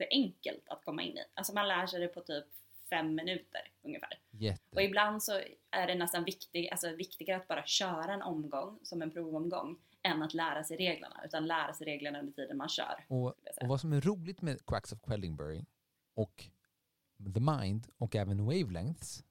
jätteenkelt 0.00 0.68
att 0.68 0.84
komma 0.84 1.02
in 1.02 1.16
i. 1.16 1.24
Alltså 1.34 1.54
man 1.54 1.68
lär 1.68 1.86
sig 1.86 2.00
det 2.00 2.08
på 2.08 2.20
typ 2.20 2.44
fem 2.90 3.14
minuter 3.14 3.72
ungefär. 3.82 4.20
Och 4.30 4.40
jätte... 4.40 4.80
ibland 4.82 5.22
så 5.22 5.40
är 5.70 5.86
det 5.86 5.94
nästan 5.94 6.24
viktig, 6.24 6.68
alltså 6.68 6.92
viktigare 6.92 7.40
att 7.40 7.48
bara 7.48 7.66
köra 7.66 8.14
en 8.14 8.22
omgång 8.22 8.78
som 8.82 9.02
en 9.02 9.10
provomgång 9.10 9.78
än 10.02 10.22
att 10.22 10.34
lära 10.34 10.64
sig 10.64 10.76
reglerna. 10.76 11.20
Utan 11.24 11.46
lära 11.46 11.72
sig 11.74 11.86
reglerna 11.86 12.20
under 12.20 12.32
tiden 12.32 12.56
man 12.56 12.68
kör. 12.68 13.04
Och, 13.08 13.26
och 13.26 13.68
vad 13.68 13.80
som 13.80 13.92
är 13.92 14.00
roligt 14.00 14.42
med 14.42 14.66
Quacks 14.66 14.92
of 14.92 15.00
Quedlingbury 15.00 15.64
och 16.14 16.44
The 17.34 17.40
Mind 17.40 17.86
och 17.96 18.16
även 18.16 18.44
Wavelengths 18.44 19.24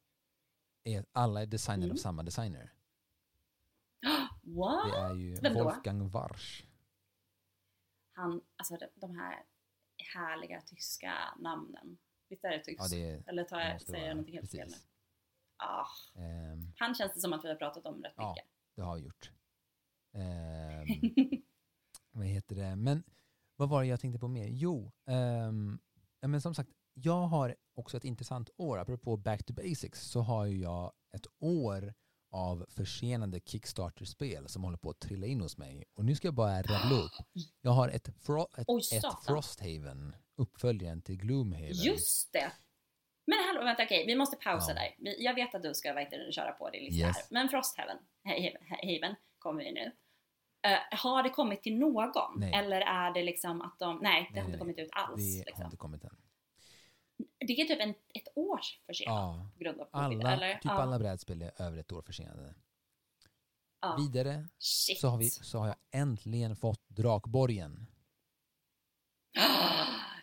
är 0.83 1.00
att 1.00 1.09
alla 1.12 1.41
är 1.41 1.45
designade 1.45 1.83
Mm. 1.83 1.91
av 1.95 1.97
samma 1.97 2.24
designer. 2.24 2.74
What? 4.41 4.91
Det 4.91 4.97
är 4.97 5.13
ju 5.13 5.36
Vem 5.36 5.53
då? 5.53 5.63
Wolfgang 5.63 6.09
Warsch. 6.09 6.63
Han, 8.13 8.41
alltså 8.55 8.77
de, 8.77 8.86
de 8.95 9.15
här 9.15 9.43
härliga 10.16 10.62
tyska 10.62 11.14
namnen. 11.40 11.98
Visst 12.30 12.44
är 12.44 12.50
det 12.50 12.64
tyskt? 12.64 12.82
Ja, 12.82 12.88
det, 12.98 13.24
Eller 13.28 13.44
tar 13.44 13.60
jag, 13.60 13.82
säger 13.82 14.06
jag 14.08 14.10
någonting 14.16 14.36
helt 14.36 14.52
fel 14.52 14.68
nu? 14.70 14.76
Ah, 15.58 15.86
Ehm, 16.16 16.74
han 16.78 16.96
känns 16.96 17.14
det 17.14 17.20
som 17.20 17.34
att 17.34 17.44
vi 17.46 17.50
har 17.50 17.56
pratat 17.56 17.86
om 17.86 18.04
rätt 18.04 18.14
Ja. 18.18 18.30
mycket. 18.36 18.50
det 18.76 18.82
har 18.82 18.96
vi 18.96 19.02
gjort. 19.04 19.32
Ehm, 20.14 20.86
vad 22.12 22.26
heter 22.26 22.56
det? 22.56 22.76
Men 22.76 23.04
vad 23.56 23.70
var 23.70 23.82
det 23.82 23.88
jag 23.88 24.00
tänkte 24.00 24.20
på 24.20 24.28
mer? 24.28 24.48
Jo, 24.48 24.92
ja, 26.20 26.28
men 26.28 26.42
som 26.42 26.56
sagt, 26.56 26.70
jag 26.94 27.22
har 27.28 27.56
också 27.74 27.98
ett 27.98 28.04
intressant 28.04 28.50
år. 28.58 28.78
Apropå 28.80 29.18
back 29.18 29.44
to 29.44 29.54
basics 29.54 30.02
så 30.02 30.22
har 30.22 30.46
ju 30.46 30.58
jag 30.62 30.94
ett 31.14 31.28
år 31.40 31.94
av 32.38 32.65
försenade 32.70 33.39
Kickstarter-spel 33.46 34.50
som 34.50 34.63
håller 34.63 34.77
på 34.77 34.89
att 34.89 35.00
trilla 35.00 35.27
in 35.27 35.41
hos 35.41 35.58
mig. 35.58 35.84
Och 35.98 36.06
nu 36.06 36.15
ska 36.15 36.27
jag 36.27 36.36
bara 36.36 36.62
rabbla 36.62 36.96
upp. 37.03 37.12
Jag 37.62 37.72
har 37.72 37.89
ett, 37.89 38.08
Fro- 38.25 38.48
ett, 38.58 38.65
Oj, 38.67 38.82
ett. 38.94 39.06
Frosthaven, 39.27 40.15
uppföljaren 40.38 41.01
till 41.01 41.17
Gloomhaven. 41.17 41.72
Just 41.72 42.34
det! 42.34 42.51
Men 43.27 43.38
hallå, 43.48 43.63
vänta 43.65 43.84
okej, 43.84 44.06
vi 44.08 44.15
måste 44.15 44.38
pausa 44.38 44.72
Ja. 44.72 44.74
där. 44.74 45.15
Jag 45.20 45.34
vet 45.34 45.56
att 45.56 45.63
du 45.63 45.74
ska 45.74 45.94
det, 45.94 46.32
köra 46.32 46.51
på 46.51 46.70
din 46.70 46.84
lista 46.84 47.08
Yes. 47.08 47.15
här. 47.17 47.25
Men 47.29 47.50
Frosthaven, 47.50 47.98
Haven, 48.84 49.15
kommer 49.39 49.63
vi 49.63 49.72
nu. 49.72 49.91
Eh, 50.67 50.98
har 51.00 51.24
det 51.24 51.29
kommit 51.29 51.63
till 51.63 51.77
någon? 51.77 52.39
Nej. 52.39 52.53
Eller 52.53 52.82
är 52.82 53.13
det 53.13 53.24
liksom 53.24 53.62
att 53.62 53.79
de, 53.79 54.00
nej 54.01 54.24
det 54.29 54.34
Nej, 54.34 54.41
har 54.41 54.48
inte 54.48 54.60
kommit 54.60 54.77
ut 54.79 54.89
alls. 54.91 55.34
Det 55.34 55.39
har 55.39 55.46
liksom. 55.46 55.65
inte 55.65 55.77
kommit 55.77 56.03
än. 56.03 56.17
Det 57.48 57.62
är 57.62 57.66
typ 57.66 57.82
en, 57.82 57.89
ett 57.89 58.27
års 58.36 58.80
försenat 58.86 59.13
Ja, 59.13 59.50
på 59.54 59.60
grund 59.63 59.82
av 59.82 59.86
covid, 59.86 60.20
alla, 60.20 60.34
eller? 60.34 60.54
typ 60.54 60.62
ja. 60.66 60.72
alla 60.72 61.00
brädspel 61.00 61.42
är 61.42 61.62
över 61.62 61.77
ett 61.77 61.92
år 61.92 62.01
försenade. 62.01 62.54
ja. 63.82 63.96
Vidare 64.00 64.48
Shit. 64.60 65.00
så 65.00 65.08
har, 65.08 65.18
vi, 65.18 65.30
så 65.30 65.60
har 65.60 65.68
jag 65.68 65.75
äntligen 65.92 66.56
fått 66.56 66.89
Drakborgen. 66.89 67.88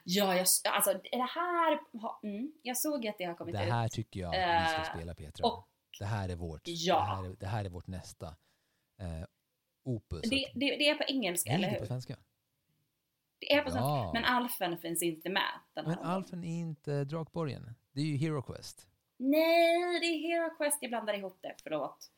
Ja, 0.07 0.35
jag, 0.37 0.47
alltså 0.65 0.93
det 1.13 1.23
här, 1.35 1.79
mm, 2.23 2.53
jag 2.63 2.77
såg 2.77 3.07
att 3.07 3.19
det 3.19 3.25
har 3.25 3.35
kommit 3.35 3.55
Det 3.55 3.65
ut. 3.65 3.71
här 3.73 3.89
tycker 3.89 4.21
jag 4.21 4.29
att 4.35 4.65
vi 4.65 4.69
ska 4.69 4.79
Eh, 4.91 4.97
spela 4.97 5.15
Petra. 5.15 5.47
och- 5.47 5.69
det 5.99 6.05
här 6.05 6.29
är 6.29 6.37
vårt, 6.37 6.61
Ja. 6.65 6.95
det, 7.01 7.05
här 7.17 7.25
är, 7.25 7.37
det 7.37 7.47
här 7.47 7.65
är 7.65 7.69
vårt 7.69 7.87
nästa 7.87 8.27
eh, 9.01 9.27
opus. 9.85 10.21
Det, 10.23 10.37
det, 10.55 10.77
det 10.77 10.89
är 10.89 10.95
på 10.95 11.05
engelska, 11.05 11.51
det 11.51 11.55
eller 11.55 11.67
ligger 11.67 11.79
på 11.79 11.83
hur? 11.83 11.89
svenska. 11.89 12.17
Det 13.39 13.53
är 13.53 13.63
på. 13.63 13.71
Ja. 13.71 14.11
Men 14.15 14.25
Alfen 14.25 14.79
finns 14.79 15.03
inte 15.03 15.31
med. 15.31 15.43
Den 15.75 15.85
Men 15.85 15.95
här 15.95 16.05
Alfen 16.05 16.45
är 16.45 16.61
inte 16.61 17.05
Drakborgen. 17.05 17.75
Det 17.93 18.01
är 18.01 18.05
ju 18.05 18.17
Hero 18.17 18.43
Quest. 18.43 18.89
Nej, 19.17 20.01
det 20.01 20.07
är 20.07 20.19
Hero 20.29 20.57
Quest. 20.57 20.79
Jag 20.81 20.91
blandar 20.91 21.15
ihop 21.15 21.39
det. 21.43 21.55
Förlåt. 21.63 22.11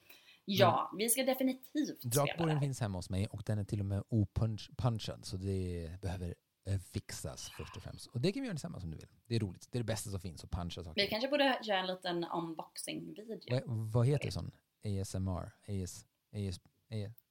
Ja, 0.45 0.93
vi 0.99 1.09
ska 1.09 1.23
definitivt 1.23 1.99
spela 1.99 2.25
Drakborgen 2.25 2.57
det. 2.57 2.61
finns 2.61 2.81
hemma 2.81 2.99
hos 2.99 3.11
mig 3.11 3.27
och 3.27 3.43
den 3.47 3.59
är 3.59 3.65
till 3.65 3.81
och 3.81 3.87
med 3.87 4.03
opunchad 4.09 5.25
så 5.25 5.37
det 5.37 5.91
behöver 6.03 6.35
eh, 6.67 6.79
fixas 6.79 7.51
först 7.57 7.77
och 7.77 7.83
främst. 7.83 8.07
Och 8.07 8.21
det 8.21 8.33
kan 8.33 8.43
vi 8.43 8.47
göra 8.47 8.55
tillsammans 8.55 8.85
om 8.85 8.91
du 8.91 8.97
vill. 8.97 9.09
Det 9.27 9.37
är 9.37 9.41
roligt. 9.41 9.69
Det 9.71 9.79
är 9.79 9.81
det 9.81 9.87
bästa 9.87 10.11
som 10.11 10.21
finns, 10.21 10.45
att 10.45 10.51
puncha 10.51 10.85
saker. 10.85 11.03
Vi 11.03 11.09
kanske 11.09 11.29
borde 11.29 11.59
göra 11.63 11.79
en 11.81 11.87
liten 11.87 12.25
unboxing-video. 12.25 13.61
Vad, 13.67 13.93
vad 13.93 14.07
heter 14.07 14.31
sån? 14.31 14.51
ASMR? 14.85 15.53
AS, 15.69 16.07
AS, 16.33 16.61
AS, 16.91 17.25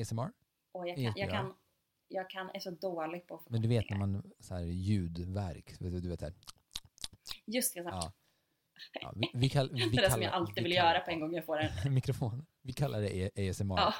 ASMR? 0.00 0.32
Och 0.72 0.88
jag 0.88 0.96
kan, 0.96 1.12
jag 1.16 1.30
kan, 1.30 1.54
jag 2.10 2.30
kan, 2.30 2.50
är 2.50 2.60
så 2.60 2.70
dålig 2.70 3.26
på 3.26 3.42
Men 3.48 3.62
du 3.62 3.68
vet 3.68 3.90
när 3.90 3.98
man, 3.98 4.32
så 4.40 4.54
här 4.54 4.60
ljudverk, 4.64 5.74
du 5.78 6.08
vet, 6.08 6.20
här. 6.20 6.34
Just 7.46 7.74
det, 7.74 7.82
så. 7.82 7.88
Ja. 7.88 8.12
Ja, 9.00 9.12
vi, 9.16 9.30
vi, 9.34 9.48
kall, 9.48 9.70
vi 9.72 9.88
det 9.90 9.98
är 9.98 10.02
det 10.02 10.10
som 10.10 10.22
jag 10.22 10.30
kallar- 10.32 10.40
alltid 10.46 10.54
vi 10.54 10.62
vill 10.62 10.72
kallar- 10.76 10.92
göra 10.94 11.04
på 11.04 11.10
en 11.10 11.20
gång 11.20 11.34
jag 11.34 11.44
får 11.46 11.58
en. 11.60 11.94
mikrofon. 11.94 12.46
Vi 12.62 12.72
kallar 12.72 13.00
det 13.00 13.26
A- 13.26 13.50
ASMR. 13.50 13.76
Ja. 13.78 13.94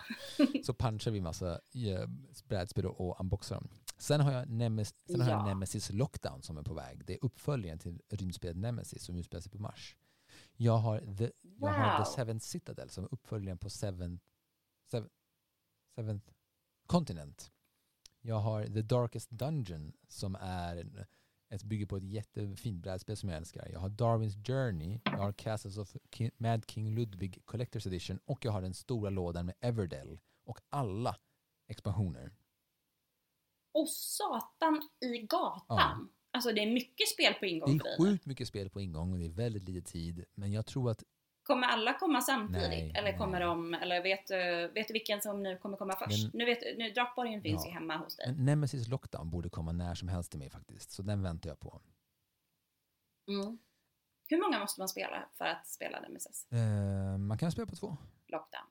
Så 0.65 0.75
punchar 0.75 1.11
vi 1.11 1.21
massa 1.21 1.61
brädspel 2.49 2.87
och 2.87 3.21
unboxar 3.21 3.55
dem. 3.57 3.69
Sen 3.99 4.21
har 4.21 4.33
jag, 4.33 4.49
Nemes, 4.51 4.95
sen 5.07 5.21
har 5.21 5.31
jag 5.31 5.41
Ja. 5.41 5.47
Nemesis 5.47 5.91
Lockdown 5.93 6.43
som 6.43 6.59
är 6.59 6.63
på 6.63 6.75
väg. 6.75 7.05
Det 7.07 7.13
är 7.15 7.19
uppföljaren 7.25 7.79
till 7.79 8.01
rymdspelet 8.11 8.57
Nemesis 8.57 9.03
som 9.05 9.17
utspelar 9.17 9.41
sig 9.41 9.53
på 9.53 9.59
Mars. 9.59 9.97
Jag 10.57 10.77
har 10.79 10.99
The, 11.19 11.31
jag 11.61 11.69
har. 11.69 12.05
The 12.05 12.11
Seventh 12.11 12.45
Citadel 12.47 12.91
som 12.91 13.05
är 13.05 13.15
uppföljaren 13.15 13.59
på 13.59 13.71
Seventh, 13.71 14.25
Seven, 14.91 15.09
Seventh 15.97 16.33
Continent. 16.87 17.51
Jag 18.23 18.39
har 18.39 18.65
The 18.65 18.83
Darkest 18.83 19.31
Dungeon 19.31 19.93
som 20.09 20.37
är 20.41 21.07
ett 21.51 21.63
bygge 21.63 21.87
på 21.87 21.97
ett 21.97 22.05
jättefint 22.05 22.83
brädspel 22.83 23.17
som 23.17 23.29
jag 23.29 23.37
älskar. 23.39 23.69
Jag 23.73 23.81
har 23.81 23.89
Darwins 23.89 24.35
Journey, 24.47 25.01
jag 25.05 25.19
har 25.19 25.33
Castles 25.33 25.79
of 25.79 25.97
Ki- 26.11 26.31
Mad 26.37 26.71
King 26.71 26.95
Ludwig 26.95 27.43
Collector's 27.47 27.87
Edition 27.89 28.19
och 28.25 28.45
jag 28.45 28.53
har 28.53 28.63
den 28.63 28.75
stora 28.75 29.11
lådan 29.11 29.47
med 29.47 29.55
Everdell 29.61 30.19
och 30.45 30.59
alla 30.69 31.17
expansioner. 31.69 32.33
Och 33.73 33.89
satan 33.89 34.89
i 35.01 35.19
gatan. 35.19 35.65
Ja. 35.69 35.99
Alltså 36.33 36.53
det 36.53 36.61
är 36.63 36.73
mycket 36.73 37.09
spel 37.09 37.35
på 37.35 37.47
ingång 37.47 37.79
Det 37.79 37.89
är 37.89 37.99
sjukt 37.99 38.27
mycket 38.27 38.49
spel 38.49 38.71
på 38.71 38.81
ingång 38.81 39.13
och 39.13 39.19
det 39.19 39.25
är 39.25 39.31
väldigt 39.31 39.69
lite 39.69 39.91
tid. 39.93 40.25
Men 40.35 40.53
jag 40.53 40.67
tror 40.67 40.91
att 40.91 41.05
Kommer 41.51 41.67
alla 41.67 41.95
komma 41.99 42.21
samtidigt? 42.21 42.69
Nej, 42.69 42.93
eller 42.95 43.19
kommer 43.19 43.39
nej. 43.39 43.49
de, 43.49 43.75
eller 43.75 44.03
vet 44.03 44.27
du, 44.27 44.71
vet 44.75 44.87
du 44.89 44.93
vilken 44.93 45.21
som 45.23 45.43
nu 45.43 45.59
kommer 45.59 45.77
komma 45.77 45.97
först? 45.97 46.23
Men- 46.23 46.31
nu 46.39 46.45
vet 46.45 46.79
nu 46.79 46.91
Drakborgen 46.91 47.43
finns 47.43 47.65
Ja. 47.65 47.69
ju 47.71 47.75
hemma 47.75 47.97
hos 47.97 48.17
dig. 48.17 48.35
Nemesis 48.39 48.89
Lockdown 48.89 49.31
borde 49.31 49.51
komma 49.51 49.73
när 49.73 49.95
som 49.95 50.09
helst 50.09 50.31
till 50.31 50.39
mig 50.39 50.51
faktiskt. 50.51 50.91
Så 50.91 51.03
den 51.03 51.23
väntar 51.23 51.51
jag 51.51 51.61
på. 51.61 51.81
Mm. 53.29 53.59
Hur 54.29 54.43
många 54.43 54.59
måste 54.59 54.81
man 54.81 54.89
spela 54.89 55.29
för 55.33 55.45
att 55.45 55.67
spela 55.69 56.01
Nemesis 56.01 56.47
Eh, 56.53 57.19
man 57.19 57.39
kan 57.39 57.53
spela 57.53 57.67
på 57.67 57.77
två. 57.77 57.97
Lockdown? 58.27 58.67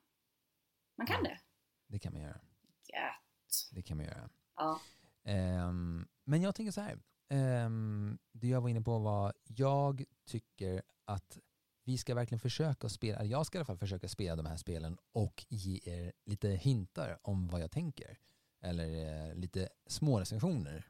Man 0.96 1.06
kan 1.06 1.16
Ja. 1.24 1.30
det? 1.30 1.40
Det 1.86 1.98
kan 1.98 2.12
man 2.12 2.22
göra. 2.22 2.40
Gött. 2.88 3.68
Det 3.72 3.82
kan 3.82 3.96
man 3.96 4.06
göra. 4.06 4.30
Ja. 4.56 4.80
Ehm, 5.24 6.08
men 6.24 6.42
jag 6.42 6.54
tänker 6.54 6.72
så 6.72 6.80
här. 6.80 6.98
Ehm, 7.28 8.18
det 8.32 8.46
jag 8.48 8.60
var 8.60 8.68
inne 8.68 8.80
på 8.80 8.98
var, 8.98 9.32
jag 9.44 10.04
tycker 10.26 10.82
att 11.04 11.38
vi 11.84 11.98
ska 11.98 12.14
verkligen 12.14 12.40
försöka 12.40 12.88
spela, 12.88 13.18
eller 13.18 13.30
jag 13.30 13.46
ska 13.46 13.58
i 13.58 13.58
alla 13.58 13.66
fall 13.66 13.78
försöka 13.78 14.08
spela 14.08 14.36
de 14.36 14.46
här 14.46 14.56
spelen 14.56 14.98
och 15.12 15.44
ge 15.48 15.80
er 15.84 16.12
lite 16.26 16.48
hintar 16.48 17.18
om 17.22 17.48
vad 17.48 17.60
jag 17.60 17.70
tänker. 17.70 18.18
Eller 18.62 19.28
eh, 19.28 19.34
lite 19.34 19.68
små 19.86 20.20
recensioner. 20.20 20.86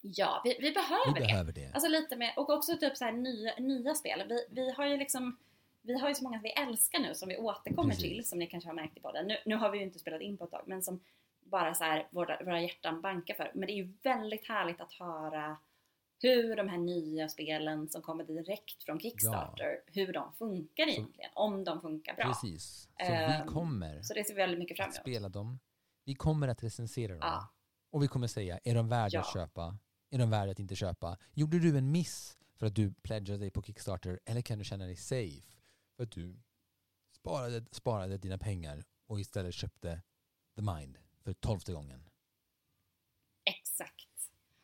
Ja, 0.00 0.40
vi, 0.44 0.56
vi 0.60 0.72
behöver 0.72 1.14
Vi 1.14 1.20
det. 1.20 1.26
behöver 1.26 1.52
det. 1.52 1.72
Alltså 1.74 1.88
lite 1.88 2.16
med, 2.16 2.34
och 2.36 2.50
också 2.50 2.76
typ 2.76 2.96
så 2.96 3.04
här 3.04 3.12
nya, 3.12 3.54
nya 3.58 3.94
spel. 3.94 4.22
Vi, 4.28 4.46
vi 4.50 4.72
har 4.72 4.86
ju 4.86 4.96
liksom 4.96 5.36
vi 5.82 5.98
har 5.98 6.08
ju 6.08 6.14
så 6.14 6.24
många 6.24 6.36
som 6.38 6.42
vi 6.42 6.50
älskar 6.50 6.98
nu 6.98 7.14
som 7.14 7.28
vi 7.28 7.36
återkommer 7.36 7.94
Precis. 7.94 8.08
till 8.10 8.28
som 8.28 8.38
ni 8.38 8.46
kanske 8.46 8.68
har 8.68 8.74
märkt 8.74 8.96
i 8.96 9.00
podden. 9.00 9.26
Nu, 9.26 9.36
nu 9.46 9.56
har 9.56 9.70
vi 9.70 9.78
ju 9.78 9.84
inte 9.84 9.98
spelat 9.98 10.20
in 10.20 10.36
på 10.36 10.44
ett 10.44 10.50
tag 10.50 10.62
men 10.66 10.82
som 10.82 11.00
bara 11.40 11.74
så 11.74 11.84
här 11.84 12.08
våra, 12.10 12.44
våra 12.44 12.62
hjärtan 12.62 13.00
bankar 13.00 13.34
för. 13.34 13.50
Men 13.54 13.66
det 13.66 13.72
är 13.72 13.76
ju 13.76 13.92
väldigt 14.02 14.48
härligt 14.48 14.80
att 14.80 14.92
höra 14.92 15.56
hur 16.22 16.56
de 16.56 16.68
här 16.68 16.78
nya 16.78 17.28
spelen 17.28 17.88
som 17.88 18.02
kommer 18.02 18.24
direkt 18.24 18.82
från 18.82 19.00
Kickstarter, 19.00 19.80
hur 19.86 20.12
de 20.12 20.32
funkar 20.32 20.84
Så- 20.84 20.90
egentligen. 20.90 21.30
Om 21.34 21.64
de 21.64 21.80
funkar 21.80 22.14
bra. 22.16 22.24
Precis. 22.24 22.64
Så 22.82 22.88
vi 22.98 23.08
Ehm, 23.12 23.46
kommer 23.46 24.02
Så 24.02 24.14
det 24.14 24.24
ser 24.24 24.34
väldigt 24.34 24.58
mycket 24.58 24.76
fram 24.76 24.88
att 24.88 24.94
emot. 24.96 25.02
spela 25.02 25.28
dem. 25.28 25.58
Vi 26.04 26.14
kommer 26.14 26.48
att 26.48 26.62
recensera 26.62 27.12
dem. 27.12 27.20
Ja. 27.22 27.48
Och 27.90 28.02
vi 28.02 28.08
kommer 28.08 28.26
säga, 28.26 28.58
är 28.64 28.74
de 28.74 28.88
värda 28.88 29.10
Ja. 29.12 29.20
att 29.20 29.32
köpa? 29.32 29.78
Är 30.10 30.18
de 30.18 30.30
värda 30.30 30.52
att 30.52 30.58
inte 30.58 30.76
köpa? 30.76 31.18
Gjorde 31.34 31.58
du 31.58 31.78
en 31.78 31.90
miss 31.92 32.38
för 32.56 32.66
att 32.66 32.74
du 32.74 32.94
pledgade 32.94 33.38
dig 33.38 33.50
på 33.50 33.62
Kickstarter? 33.62 34.20
Eller 34.24 34.40
kan 34.42 34.58
du 34.58 34.64
känna 34.64 34.84
dig 34.84 34.96
safe 34.96 35.42
för 35.96 36.02
att 36.04 36.10
du 36.10 36.40
sparade, 37.14 37.64
sparade 37.72 38.18
dina 38.18 38.38
pengar 38.38 38.84
och 39.06 39.20
istället 39.20 39.54
köpte 39.54 40.02
The 40.56 40.62
Mind 40.62 40.98
för 41.24 41.32
tolfte 41.32 41.72
gången? 41.72 42.04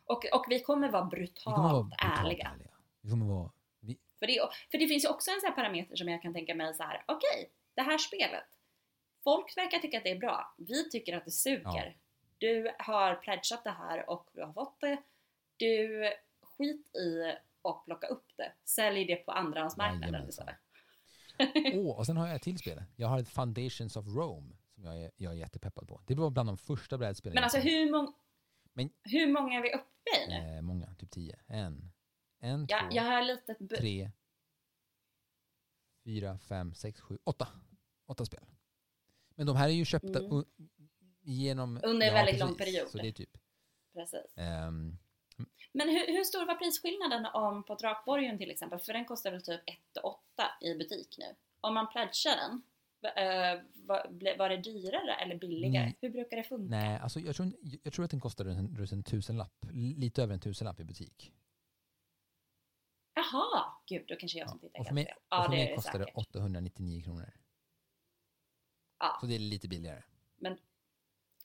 Och, 0.05 0.25
och 0.33 0.45
vi 0.49 0.59
kommer 0.59 0.89
vara 0.89 1.05
brutalt, 1.05 1.55
kommer 1.55 1.73
vara 1.73 1.83
brutalt 1.83 2.19
ärliga. 2.19 2.51
ärliga. 2.53 2.71
Vi 3.01 3.09
kommer 3.09 3.25
vara... 3.25 3.51
Vi, 3.79 3.97
För 4.19 4.27
det, 4.27 4.39
för 4.71 4.77
det 4.77 4.87
finns 4.87 5.03
ju 5.03 5.09
också 5.09 5.31
en 5.31 5.39
sån 5.39 5.47
här 5.47 5.55
parameter 5.55 5.95
som 5.95 6.09
jag 6.09 6.21
kan 6.21 6.33
tänka 6.33 6.55
mig 6.55 6.73
så 6.73 6.83
här. 6.83 7.03
okej, 7.07 7.51
det 7.73 7.81
här 7.81 7.97
spelet. 7.97 8.45
Folk 9.23 9.57
verkar 9.57 9.79
tycka 9.79 9.97
att 9.97 10.03
det 10.03 10.11
är 10.11 10.19
bra. 10.19 10.55
Vi 10.57 10.89
tycker 10.89 11.17
att 11.17 11.25
det 11.25 11.31
suger. 11.31 11.63
Ja. 11.63 11.93
Du 12.37 12.71
har 12.79 13.15
pledgat 13.15 13.63
det 13.63 13.71
här 13.71 14.09
och 14.09 14.29
du 14.33 14.43
har 14.43 14.53
fått 14.53 14.81
det. 14.81 14.97
Du, 15.57 16.03
skit 16.41 16.95
i 16.95 17.35
och 17.61 17.85
plocka 17.85 18.07
upp 18.07 18.31
det. 18.35 18.51
Sälj 18.65 19.05
det 19.05 19.15
på 19.15 19.31
andrahandsmarknaden. 19.31 20.29
Åh, 21.73 21.97
och 21.97 22.05
sen 22.05 22.17
har 22.17 22.27
jag 22.27 22.35
ett 22.35 22.41
till 22.41 22.57
spel. 22.57 22.83
Jag 22.95 23.07
har 23.07 23.19
ett 23.19 23.29
Foundations 23.29 23.95
of 23.95 24.05
Rome 24.07 24.53
som 24.75 24.85
jag 24.85 25.03
är, 25.03 25.11
jag 25.15 25.33
är 25.33 25.37
jättepeppad 25.37 25.87
på. 25.87 26.01
Det 26.05 26.15
var 26.15 26.29
bland 26.29 26.49
de 26.49 26.57
första 26.57 26.97
brädspelen 26.97 27.33
Men 27.33 27.43
alltså 27.43 27.59
hur, 27.59 27.91
mång, 27.91 28.13
Men- 28.75 28.89
hur 29.03 29.27
många 29.33 29.57
är 29.57 29.61
vi 29.61 29.73
uppe 29.73 30.23
i 30.25 30.27
nu? 30.27 30.55
Eh, 30.55 30.61
många, 30.61 30.93
typ 30.95 31.11
tio. 31.11 31.39
En, 31.47 31.91
en 32.39 32.65
Jag, 32.69 32.79
två, 32.79 32.87
jag 32.97 33.03
har 33.03 33.21
lite... 33.21 33.53
bu- 33.59 33.77
tre, 33.77 34.11
fyra, 36.05 36.37
fem, 36.39 36.73
sex, 36.73 36.99
sju, 37.01 37.17
åtta. 37.23 37.47
Åtta 38.05 38.25
spel. 38.25 38.45
Men 39.35 39.47
de 39.47 39.55
här 39.55 39.67
är 39.67 39.73
ju 39.73 39.85
köpta 39.85 40.19
Mm. 40.19 40.37
u- 40.39 40.45
genom... 41.21 41.79
Under 41.83 42.07
en 42.07 42.13
väldigt 42.13 42.39
lång 42.39 42.55
period. 42.55 42.89
Så 42.89 42.97
det 42.97 43.07
är 43.07 43.11
typ... 43.11 43.37
Precis. 43.93 44.33
ehm, 44.37 44.97
Men 45.73 45.89
hur, 45.89 46.07
hur 46.07 46.23
stor 46.23 46.45
var 46.45 46.55
prisskillnaden 46.55 47.25
om 47.25 47.63
på 47.63 47.75
Drakborgen 47.75 48.37
till 48.37 48.51
exempel? 48.51 48.79
För 48.79 48.93
den 48.93 49.05
kostar 49.05 49.31
väl 49.31 49.41
typ 49.43 49.61
1 49.65 49.77
8 50.03 50.21
i 50.61 50.73
butik 50.75 51.15
nu. 51.17 51.35
Om 51.61 51.73
man 51.73 51.87
pledgar 51.91 52.35
den, 52.35 52.61
eh, 53.07 53.61
var, 53.75 54.37
var 54.37 54.49
det 54.49 54.57
dyrare 54.57 55.15
eller 55.15 55.37
billigare? 55.37 55.83
Mm. 55.85 55.95
Hur 56.01 56.09
brukar 56.09 56.37
det 56.37 56.43
funka? 56.43 56.69
nej, 56.69 56.99
alltså 56.99 57.19
jag 57.19 57.35
tror, 57.35 57.51
jag 57.83 57.93
tror 57.93 58.05
att 58.05 58.11
den 58.11 58.19
kostade 58.19 58.51
en, 58.51 58.75
runt 58.77 58.91
en 58.91 59.03
tusenlapp. 59.03 59.65
Lite 59.71 60.23
över 60.23 60.33
en 60.33 60.39
tusenlapp 60.39 60.79
i 60.79 60.83
butik. 60.83 61.31
Jaha! 63.13 63.65
Gud, 63.87 64.05
då 64.07 64.15
kanske 64.15 64.39
jag 64.39 64.49
som 64.49 64.59
Ja. 64.63 64.67
tittar 64.67 64.79
Och 64.79 64.87
för 64.87 64.93
mig, 64.93 65.05
fel. 65.05 65.15
och 65.17 65.23
Ja, 65.29 65.43
för 65.43 65.49
mig 65.49 65.61
är 65.61 65.69
det 65.69 65.75
kostade 65.75 65.97
det 65.97 66.03
säkert. 66.05 66.17
899 66.17 67.01
kronor. 67.03 67.31
Ja. 68.99 69.17
Så 69.21 69.25
det 69.27 69.35
är 69.35 69.39
lite 69.39 69.67
billigare. 69.67 70.03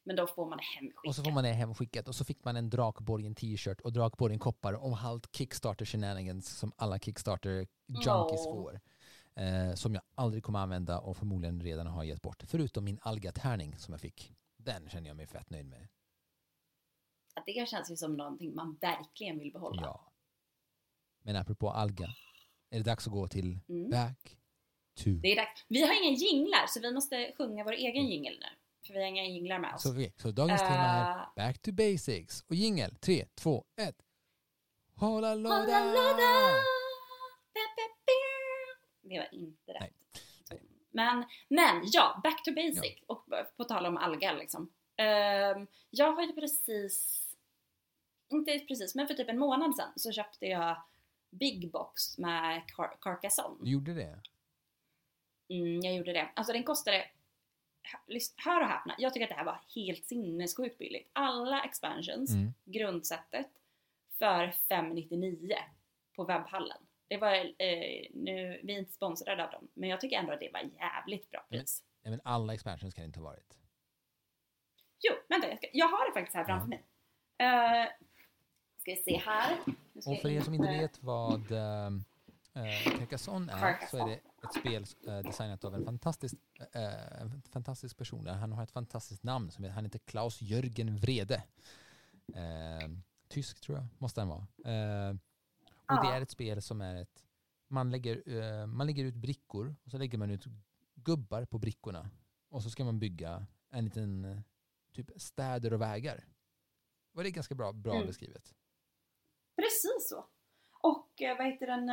Men 0.05 0.17
då 0.17 0.27
får 0.27 0.47
man 0.49 0.59
det 0.59 0.65
hemskickat. 0.65 1.07
Och 1.09 1.15
så 1.15 1.25
får 1.25 1.31
man 1.31 1.45
det 1.45 1.53
hemskickat 1.53 2.09
och 2.09 2.15
så 2.15 2.25
fick 2.25 2.45
man 2.45 2.57
en 2.57 2.71
Drakborgen 2.71 3.35
t-shirt 3.35 3.81
och 3.81 3.93
Drakborgen 3.93 4.39
koppar 4.39 4.73
och 4.73 4.99
allt 4.99 5.37
Kickstarter 5.37 5.85
shenanigans 5.85 6.59
som 6.59 6.73
alla 6.77 6.99
Kickstarter 6.99 7.67
junkies 7.89 8.47
Åh. 8.47 8.55
får. 8.55 8.81
Eh, 9.41 9.75
som 9.75 9.95
jag 9.95 10.03
aldrig 10.15 10.43
kommer 10.43 10.59
använda 10.59 10.99
och 10.99 11.17
förmodligen 11.17 11.61
redan 11.61 11.87
har 11.87 12.05
gett 12.05 12.23
bort. 12.23 12.43
Förutom 12.47 12.85
min 12.85 12.99
algatärning 13.03 13.79
som 13.79 13.93
jag 13.95 14.01
fick. 14.01 14.33
Den 14.57 14.89
känner 14.89 15.09
jag 15.09 15.17
mig 15.17 15.27
fett 15.27 15.51
nöjd 15.51 15.67
med. 15.67 15.89
Att 17.35 17.47
det 17.47 17.69
känns 17.69 17.91
ju 17.91 17.97
som 17.97 18.17
någonting 18.17 18.55
man 18.55 18.77
verkligen 18.81 19.39
vill 19.39 19.53
behålla. 19.53 19.83
Ja. 19.83 20.13
Men 21.23 21.37
apropå 21.37 21.71
alga. 21.71 22.09
Är 22.71 22.79
det 22.79 22.85
dags 22.85 23.07
att 23.07 23.13
gå 23.13 23.29
till 23.29 23.59
Mm. 23.69 23.91
back 23.91 24.37
to... 24.95 25.11
Det 25.11 25.33
är 25.33 25.37
dags. 25.37 25.65
Vi 25.69 25.83
har 25.83 26.05
inga 26.05 26.17
jinglar 26.17 26.67
så 26.69 26.81
vi 26.81 26.93
måste 26.93 27.33
sjunga 27.39 27.65
vår 27.65 27.73
egen 27.73 28.07
jingel 28.07 28.39
nu. 28.41 28.47
För 28.87 28.95
vi 28.95 29.01
har 29.01 29.07
inga 29.07 29.25
jinglar 29.25 29.59
med 29.59 29.75
oss. 29.75 29.83
Så, 29.83 30.07
så 30.17 30.31
dagens 30.31 30.61
tema 30.61 30.75
är 30.75 31.19
Eh, 31.21 31.27
back 31.37 31.63
to 31.63 31.73
basics. 31.73 32.45
Och 32.49 32.55
jingel. 32.55 32.95
Tre, 32.95 33.27
två, 33.35 33.65
ett. 33.77 34.03
Hålla 34.95 35.29
Hålla 35.29 35.35
låda! 35.35 36.80
Det 39.15 39.19
var 39.19 39.35
inte 39.35 39.73
rätt. 39.73 39.95
Nej. 40.51 40.61
Men, 40.91 41.25
men 41.49 41.83
ja, 41.93 42.21
back 42.23 42.45
to 42.45 42.51
basic. 42.55 42.99
Och 43.07 43.25
på 43.57 43.65
tal 43.65 43.87
om 43.87 43.97
alga 43.97 44.33
liksom. 44.33 44.73
Ehm, 44.97 45.67
jag 45.91 46.13
har 46.13 46.23
ju 46.23 46.33
precis, 46.33 47.27
inte 48.29 48.59
precis, 48.59 48.95
men 48.95 49.07
för 49.07 49.15
typ 49.15 49.29
en 49.29 49.39
månad 49.39 49.77
sedan 49.77 49.93
så 49.97 50.13
köpte 50.13 50.47
jag 50.47 50.83
Big 51.31 51.71
Box 51.71 52.19
med 52.19 52.63
Car- 52.77 52.97
Carcassonne. 53.01 53.59
Du 53.65 53.71
gjorde 53.71 53.95
det? 53.95 54.21
Mm, 55.49 55.81
jag 55.81 55.95
gjorde 55.95 56.13
det. 56.13 56.31
Alltså 56.37 56.53
den 56.53 56.65
kostade, 56.65 57.05
hör 58.37 58.61
och 58.61 58.67
häpna, 58.69 58.95
jag 58.99 59.13
tycker 59.15 59.25
att 59.27 59.31
det 59.31 59.37
här 59.37 59.45
var 59.45 59.61
helt 59.75 60.05
sinnessjukt 60.07 60.79
billigt. 60.79 61.11
Alla 61.13 61.65
expansions, 61.65 62.31
Mm. 62.31 62.55
grundsättet, 62.65 63.47
för 64.19 64.51
599 64.69 65.57
på 66.17 66.25
webbhallen. 66.25 66.79
Det 67.11 67.17
var, 67.17 67.35
eh, 67.35 68.07
nu, 68.15 68.61
vi 68.63 68.75
är 68.75 68.79
inte 68.79 68.93
sponsrade 68.93 69.45
av 69.45 69.51
dem, 69.51 69.69
men 69.75 69.89
jag 69.89 70.01
tycker 70.01 70.17
ändå 70.17 70.33
att 70.33 70.41
det 70.41 70.51
var 70.53 70.61
jävligt 70.61 71.31
bra 71.31 71.47
pris. 71.49 71.83
Nej, 72.03 72.11
men 72.11 72.21
alla 72.25 72.55
expansions 72.55 72.95
kan 72.95 73.03
det 73.03 73.07
inte 73.07 73.21
ha 73.21 73.25
varit. 73.25 73.59
Jo, 75.01 75.15
vänta, 75.29 75.49
jag, 75.49 75.57
ska, 75.57 75.67
jag 75.73 75.89
har 75.89 76.09
det 76.09 76.13
faktiskt 76.13 76.37
här 76.37 76.45
framför 76.45 76.69
mig. 76.69 76.79
Uh, 77.43 77.89
ska 78.79 78.91
vi 78.91 78.97
se 78.97 79.17
här. 79.17 79.59
Och 79.95 80.21
för 80.23 80.29
er 80.29 80.41
som 80.41 80.55
inte 80.55 80.69
vet 80.69 81.03
vad 81.03 81.53
uh, 81.53 82.01
Carcassonne 82.99 83.53
är 83.53 83.87
så 83.87 83.97
är 83.97 84.07
det 84.07 84.21
ett 84.45 84.55
spel 84.55 84.85
eh, 85.07 85.19
designat 85.19 85.65
av 85.65 85.75
en 85.75 85.85
fantastisk, 85.85 86.35
eh, 86.73 87.21
en 87.21 87.43
fantastisk 87.53 87.99
person. 87.99 88.27
Han 88.27 88.53
har 88.53 88.63
ett 88.63 88.71
fantastiskt 88.71 89.23
namn. 89.23 89.51
Som, 89.51 89.65
han 89.65 89.85
heter 89.85 89.99
Klaus 89.99 90.43
Jörgen 90.43 90.97
Vrede. 90.97 91.43
Eh, 92.35 92.89
tysk 93.29 93.61
tror 93.61 93.79
jag 93.79 93.87
måste 93.99 94.21
han 94.21 94.29
vara. 94.29 94.47
Och 95.91 96.05
det 96.05 96.11
Ja. 96.11 96.15
är 96.15 96.21
ett 96.21 96.31
spel 96.31 96.63
som 96.63 96.81
är 96.81 97.03
ett... 97.03 97.25
Man 97.69 97.91
lägger, 97.91 98.23
eh, 98.29 98.67
man 98.67 98.87
lägger 98.87 99.05
ut 99.05 99.15
brickor 99.15 99.75
och 99.85 99.91
så 99.91 99.99
lägger 99.99 100.19
man 100.19 100.31
ut 100.31 100.45
gubbar 100.95 101.45
på 101.45 101.59
brickorna. 101.59 102.11
Och 102.49 102.63
så 102.63 102.71
ska 102.71 102.85
man 102.85 102.99
bygga 102.99 103.47
en 103.71 103.85
liten 103.85 104.25
eh, 104.25 104.39
typ 104.93 105.11
städer 105.17 105.73
och 105.73 105.81
vägar. 105.81 106.25
Var 107.13 107.25
det 107.25 107.31
ganska 107.31 107.55
bra, 107.55 107.73
bra 107.73 107.95
Mm. 107.95 108.07
beskrivet? 108.07 108.55
Precis 109.57 110.09
så. 110.09 110.27
Och 110.83 111.23
eh, 111.23 111.37
vad 111.39 111.47
heter 111.47 111.67
den, 111.67 111.91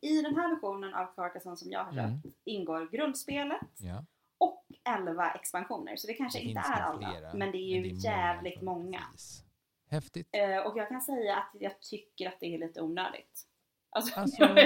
i 0.00 0.22
den 0.22 0.36
här 0.36 0.54
versionen 0.54 0.94
av 0.94 1.14
Carcassonne 1.14 1.56
som 1.56 1.70
jag 1.70 1.84
har 1.84 1.92
Mm. 1.92 2.22
köpt 2.22 2.36
ingår 2.44 2.88
grundspelet 2.90 3.60
Ja. 3.78 4.04
och 4.38 4.64
11 4.84 5.30
expansioner. 5.34 5.96
Så 5.96 6.06
det 6.06 6.14
kanske 6.14 6.38
Det 6.38 6.44
inte 6.44 6.60
är 6.60 6.80
alla, 6.80 7.10
flera, 7.10 7.34
men 7.34 7.52
det 7.52 7.58
är 7.58 7.80
ju 7.84 7.94
jävligt 7.94 8.62
många. 8.62 9.00
Precis. 9.12 9.44
Häftigt. 9.88 10.28
Eh, 10.32 10.58
och 10.58 10.78
jag 10.78 10.88
kan 10.88 11.00
säga 11.00 11.36
att 11.36 11.50
jag 11.60 11.80
tycker 11.80 12.28
att 12.28 12.40
det 12.40 12.54
är 12.54 12.58
lite 12.58 12.80
onödigt. 12.82 13.46
Alltså, 13.90 14.20
Alltså, 14.20 14.42
jag 14.42 14.58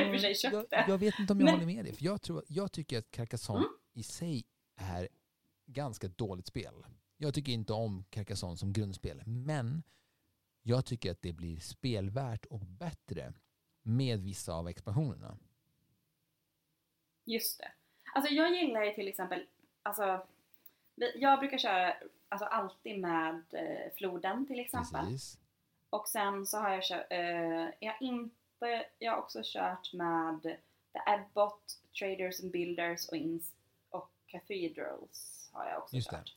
jag, 0.53 0.89
jag 0.89 0.99
vet 0.99 1.19
inte 1.19 1.33
om 1.33 1.41
jag 1.41 1.45
Men- 1.45 1.55
håller 1.55 1.67
med 1.67 1.85
dig. 1.85 1.95
För 1.95 2.05
jag, 2.05 2.23
tror, 2.23 2.45
jag 2.49 2.73
tycker 2.73 2.99
att 2.99 3.11
Carcassonne 3.11 3.59
Mm. 3.59 3.71
i 3.93 4.03
sig 4.03 4.45
är 4.77 5.09
ganska 5.67 6.09
dåligt 6.09 6.47
spel. 6.47 6.75
Jag 7.17 7.35
tycker 7.35 7.53
inte 7.53 7.73
om 7.73 8.05
Carcassonne 8.11 8.57
som 8.57 8.73
grundspel. 8.73 9.23
Men 9.27 9.83
jag 10.63 10.87
tycker 10.87 11.11
att 11.11 11.23
det 11.23 11.33
blir 11.33 11.61
spelvärt 11.61 12.45
och 12.47 12.61
bättre 12.61 13.33
med 13.83 14.21
vissa 14.21 14.53
av 14.55 14.69
expansionerna. 14.69 15.39
Just 17.25 17.59
det. 17.59 17.73
Alltså 18.15 18.33
jag 18.33 18.55
gillar 18.55 18.85
ju 18.85 18.93
till 18.95 19.09
exempel, 19.09 19.47
alltså 19.83 20.27
jag 21.15 21.39
brukar 21.39 21.59
köra 21.59 21.95
alltså 22.31 22.47
alltid 22.47 23.01
med 23.01 23.43
eh, 23.53 23.93
floden 23.97 24.47
till 24.47 24.61
exempel. 24.61 25.01
Precis. 25.01 25.39
Och 25.91 26.09
sen 26.09 26.47
så 26.47 26.59
har 26.59 26.71
jag 26.71 26.85
kört, 26.85 27.07
eh, 27.11 27.69
jag 27.81 27.95
inte, 28.01 28.85
jag 28.99 29.13
har 29.13 29.19
också 29.19 29.41
kört 29.45 29.93
med 29.93 30.43
The 30.93 30.99
Abbot, 31.07 31.79
Traders 31.99 32.43
and 32.43 32.53
Builders 32.53 33.09
och, 33.09 33.17
ins, 33.17 33.53
och 33.91 34.11
Cathedrals 34.27 35.51
har 35.53 35.67
jag 35.67 35.79
också 35.83 35.97
Just 35.97 36.11
det. 36.11 36.17
kört. 36.17 36.37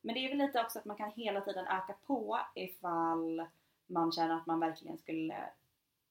Men 0.00 0.14
det 0.14 0.20
är 0.20 0.28
väl 0.28 0.38
lite 0.38 0.60
också 0.60 0.78
att 0.78 0.84
man 0.84 0.96
kan 0.96 1.10
hela 1.12 1.40
tiden 1.40 1.66
öka 1.66 1.94
på 2.06 2.40
ifall 2.54 3.46
man 3.86 4.12
känner 4.12 4.36
att 4.36 4.46
man 4.46 4.60
verkligen 4.60 4.98
skulle, 4.98 5.50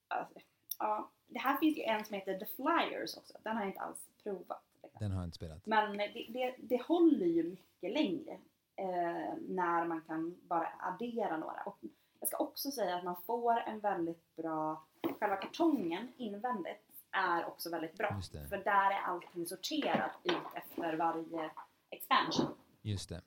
alltså, 0.07 0.39
ja. 0.79 1.09
Det 1.27 1.39
här 1.39 1.57
finns 1.57 1.77
ju 1.77 1.81
en 1.81 2.05
som 2.05 2.13
heter 2.15 2.39
The 2.39 2.45
Flyers 2.45 3.17
också, 3.17 3.33
den 3.43 3.55
har 3.55 3.63
jag 3.63 3.69
inte 3.69 3.81
alls 3.81 4.07
provat. 4.23 4.63
Den 4.99 5.11
har 5.11 5.19
jag 5.19 5.27
inte 5.27 5.35
spelat. 5.35 5.65
Men 5.65 5.97
det, 5.97 6.25
det, 6.29 6.55
det 6.57 6.81
håller 6.81 7.25
ju 7.25 7.43
mycket 7.43 7.93
längre 7.93 8.39
eh, 8.75 9.33
när 9.39 9.85
man 9.85 10.01
kan 10.01 10.37
bara 10.41 10.67
addera 10.79 11.37
några. 11.37 11.63
Och 11.63 11.77
jag 12.19 12.27
ska 12.27 12.37
också 12.37 12.71
säga 12.71 12.95
att 12.95 13.03
man 13.03 13.21
får 13.25 13.59
en 13.59 13.79
väldigt 13.79 14.35
bra, 14.35 14.85
själva 15.19 15.35
kartongen 15.35 16.13
invändigt 16.17 16.93
är 17.11 17.45
också 17.45 17.69
väldigt 17.69 17.97
bra. 17.97 18.21
För 18.49 18.57
där 18.57 18.91
är 18.91 19.01
allting 19.01 19.45
sorterat 19.45 20.11
ut 20.23 20.55
efter 20.55 20.93
varje 20.93 21.51
expansion. 21.89 22.55
Just 22.81 23.09
det. 23.09 23.21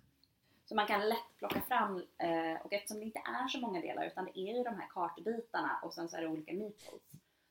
Så 0.64 0.74
man 0.74 0.86
kan 0.86 1.08
lätt 1.08 1.36
plocka 1.38 1.60
fram, 1.60 1.96
eh, 1.96 2.60
och 2.64 2.72
eftersom 2.72 2.98
det 2.98 3.04
inte 3.04 3.18
är 3.18 3.48
så 3.48 3.60
många 3.60 3.80
delar 3.80 4.06
utan 4.06 4.24
det 4.24 4.38
är 4.38 4.56
ju 4.56 4.62
de 4.62 4.74
här 4.74 4.88
kartbitarna 4.88 5.80
och 5.82 5.94
sen 5.94 6.08
så 6.08 6.16
är 6.16 6.20
det 6.20 6.28
olika 6.28 6.52
meeples. 6.52 7.02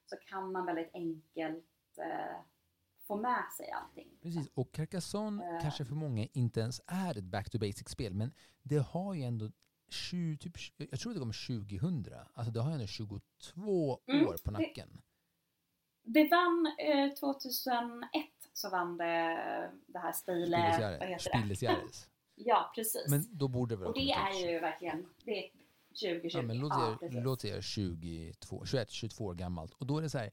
Så 0.05 0.15
kan 0.15 0.51
man 0.51 0.65
väldigt 0.65 0.93
enkelt 0.93 1.97
eh, 1.97 2.35
få 3.07 3.15
med 3.17 3.43
sig 3.57 3.71
allting. 3.71 4.07
Precis, 4.21 4.49
och 4.53 4.71
Carcassonne 4.71 5.55
Eh. 5.55 5.61
kanske 5.61 5.85
för 5.85 5.95
många 5.95 6.27
inte 6.33 6.59
ens 6.59 6.81
är 6.87 7.17
ett 7.17 7.23
back 7.23 7.49
to 7.49 7.57
basic-spel, 7.59 8.13
men 8.13 8.31
det 8.63 8.77
har 8.77 9.13
ju 9.13 9.23
ändå 9.23 9.51
20, 9.89 10.37
typ, 10.37 10.53
jag 10.91 10.99
tror 10.99 11.13
det 11.13 11.19
kom 11.19 11.31
2000, 11.33 12.05
alltså 12.33 12.51
det 12.51 12.61
har 12.61 12.69
ju 12.69 12.73
ändå 12.73 12.87
22 12.87 13.99
Mm, 14.07 14.27
år 14.27 14.35
på 14.45 14.51
det- 14.51 14.51
nacken. 14.51 15.01
Det 16.07 16.27
vann 16.29 16.75
eh, 16.79 17.13
2001 17.13 18.25
så 18.53 18.69
vann 18.69 18.97
det 18.97 19.71
det 19.87 19.99
här 19.99 20.11
Stile, 20.11 20.57
vad 20.57 21.07
heter 21.09 21.47
det? 21.47 21.87
Ja 22.35 22.71
precis. 22.75 23.07
Men 23.09 23.25
då 23.37 23.47
borde 23.47 23.75
det 23.75 23.79
väl 23.79 23.87
och 23.87 23.93
det 23.93 24.11
är 24.11 24.51
ju 24.51 24.59
verkligen, 24.59 25.05
det 25.23 25.45
är 25.45 25.49
2020. 25.89 26.37
Ja, 26.37 26.41
men 26.41 26.57
låt 26.59 26.69
Ja, 26.73 26.97
säga, 26.99 27.21
låt 27.23 27.41
säga 27.41 27.61
22, 27.61 28.65
21, 28.65 28.91
22 28.91 29.25
år 29.25 29.33
gammalt. 29.33 29.73
Och 29.73 29.85
då 29.87 29.97
är 29.97 30.01
det 30.01 30.09
så 30.09 30.17
här, 30.17 30.25
Ja. 30.25 30.31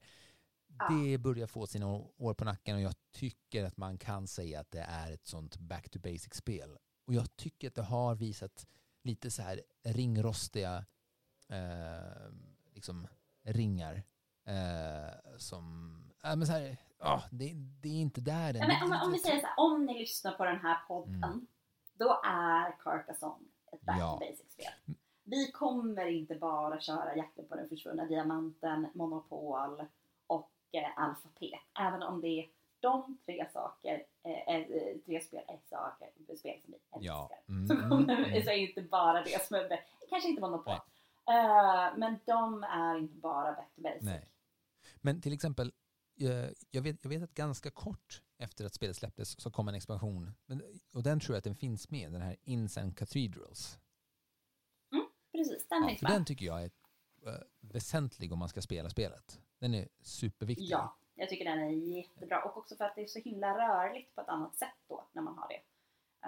Det 0.89 1.17
börjar 1.17 1.47
få 1.47 1.67
sina 1.67 1.87
år 2.17 2.33
på 2.33 2.45
nacken 2.45 2.75
och 2.75 2.81
jag 2.81 2.93
tycker 3.11 3.63
att 3.65 3.77
man 3.77 3.97
kan 3.97 4.27
säga 4.27 4.59
att 4.59 4.71
det 4.71 4.85
är 4.89 5.11
ett 5.11 5.25
sånt 5.25 5.57
back 5.57 5.89
to 5.89 5.99
basic-spel. 5.99 6.77
Och 7.07 7.13
jag 7.13 7.35
tycker 7.35 7.67
att 7.67 7.75
det 7.75 7.81
har 7.83 8.15
visat 8.15 8.67
lite 9.03 9.31
så 9.31 9.41
här 9.41 9.61
ringrostiga 9.83 10.85
eh, 11.49 12.31
liksom 12.73 13.07
ringar. 13.43 14.03
Eh, 14.45 15.37
som, 15.37 15.97
ja 16.23 16.35
men 16.35 16.47
så 16.47 16.53
här, 16.53 16.77
ja, 16.99 17.23
det, 17.31 17.53
det 17.55 17.89
är 17.89 18.01
inte 18.01 18.21
där 18.21 18.53
än. 18.53 18.67
Men, 18.67 18.83
om, 18.83 18.99
om 19.05 19.11
vi 19.11 19.19
säger 19.19 19.39
så 19.41 19.45
här, 19.47 19.55
om 19.59 19.85
ni 19.85 19.99
lyssnar 19.99 20.31
på 20.31 20.45
den 20.45 20.59
här 20.59 20.77
podden, 20.87 21.23
Mm. 21.23 21.47
då 21.93 22.21
är 22.25 22.77
Carcassonne 22.83 23.45
ett 23.71 23.81
back 23.81 23.99
Ja. 23.99 24.13
to 24.13 24.19
basic-spel. 24.25 24.95
Vi 25.23 25.51
kommer 25.51 26.05
inte 26.07 26.35
bara 26.35 26.79
köra 26.81 27.15
Jakten 27.15 27.47
på 27.47 27.55
den 27.55 27.69
försvunna 27.69 28.05
diamanten, 28.05 28.87
Monopol 28.93 29.85
och 30.73 30.79
eh, 30.79 30.97
Alfapet. 30.97 31.59
Även 31.79 32.03
om 32.03 32.21
det 32.21 32.27
är 32.27 32.49
de 32.79 33.17
tre 33.25 33.49
saker, 33.53 34.05
eh, 34.23 34.55
eh, 34.55 34.67
tre 35.05 35.21
spel 35.21 35.43
är 35.47 35.59
saker, 35.69 36.09
spel 36.37 36.61
som 36.61 36.71
vi 36.71 36.75
älskar. 36.75 36.99
Ja. 37.01 37.29
Mm, 37.47 37.67
Så 37.67 37.73
mm, 37.73 37.89
kommer 37.89 38.15
vi 38.15 38.29
mm. 38.31 38.43
säga 38.43 38.55
inte 38.69 38.81
bara 38.81 39.23
det 39.23 39.45
som 39.45 39.55
är 39.55 39.69
bäst. 39.69 39.83
Kanske 40.09 40.29
inte 40.29 40.41
Monopol. 40.41 40.75
Nej. 41.27 41.45
Eh, 41.45 41.97
men 41.97 42.19
de 42.25 42.63
är 42.63 42.97
inte 42.97 43.15
bara 43.17 43.53
back 43.53 43.75
to 43.75 43.81
basic. 43.81 44.01
Nej. 44.01 44.29
Men 45.01 45.21
till 45.21 45.33
exempel, 45.33 45.71
eh, 46.21 46.49
jag 46.71 46.81
vet, 46.81 46.97
jag 47.01 47.09
vet 47.09 47.23
att 47.23 47.33
ganska 47.33 47.71
kort 47.71 48.21
efter 48.37 48.65
att 48.65 48.73
spelet 48.73 48.95
släpptes 48.95 49.41
så 49.41 49.51
kom 49.51 49.67
en 49.67 49.75
expansion. 49.75 50.31
Och 50.93 51.03
den 51.03 51.19
tror 51.19 51.33
jag 51.35 51.37
att 51.37 51.43
den 51.43 51.55
finns 51.55 51.89
med, 51.89 52.11
den 52.11 52.21
här 52.21 52.35
Inns 52.43 52.77
and 52.77 52.97
Cathedrals. 52.97 53.79
Precis, 55.31 55.67
den 55.67 55.81
Ja, 55.81 55.89
finns 55.89 56.01
med. 56.01 56.11
den 56.11 56.25
tycker 56.25 56.45
jag 56.45 56.63
är 56.63 56.71
väsentlig 57.59 58.33
om 58.33 58.39
man 58.39 58.49
ska 58.49 58.61
spela 58.61 58.89
spelet. 58.89 59.41
Den 59.63 59.73
är 59.73 59.87
superviktig. 60.01 60.67
Ja, 60.69 60.95
jag 61.15 61.29
tycker 61.29 61.45
den 61.45 61.59
är 61.59 61.69
jättebra. 61.69 62.43
Och 62.43 62.57
också 62.57 62.75
för 62.75 62.85
att 62.85 62.95
det 62.95 63.01
är 63.01 63.07
så 63.07 63.19
himla 63.19 63.57
rörligt 63.57 64.15
på 64.15 64.21
ett 64.21 64.27
annat 64.27 64.55
sätt 64.55 64.77
då 64.87 65.07
när 65.11 65.21
man 65.21 65.37
har 65.37 65.47
det. 65.47 65.61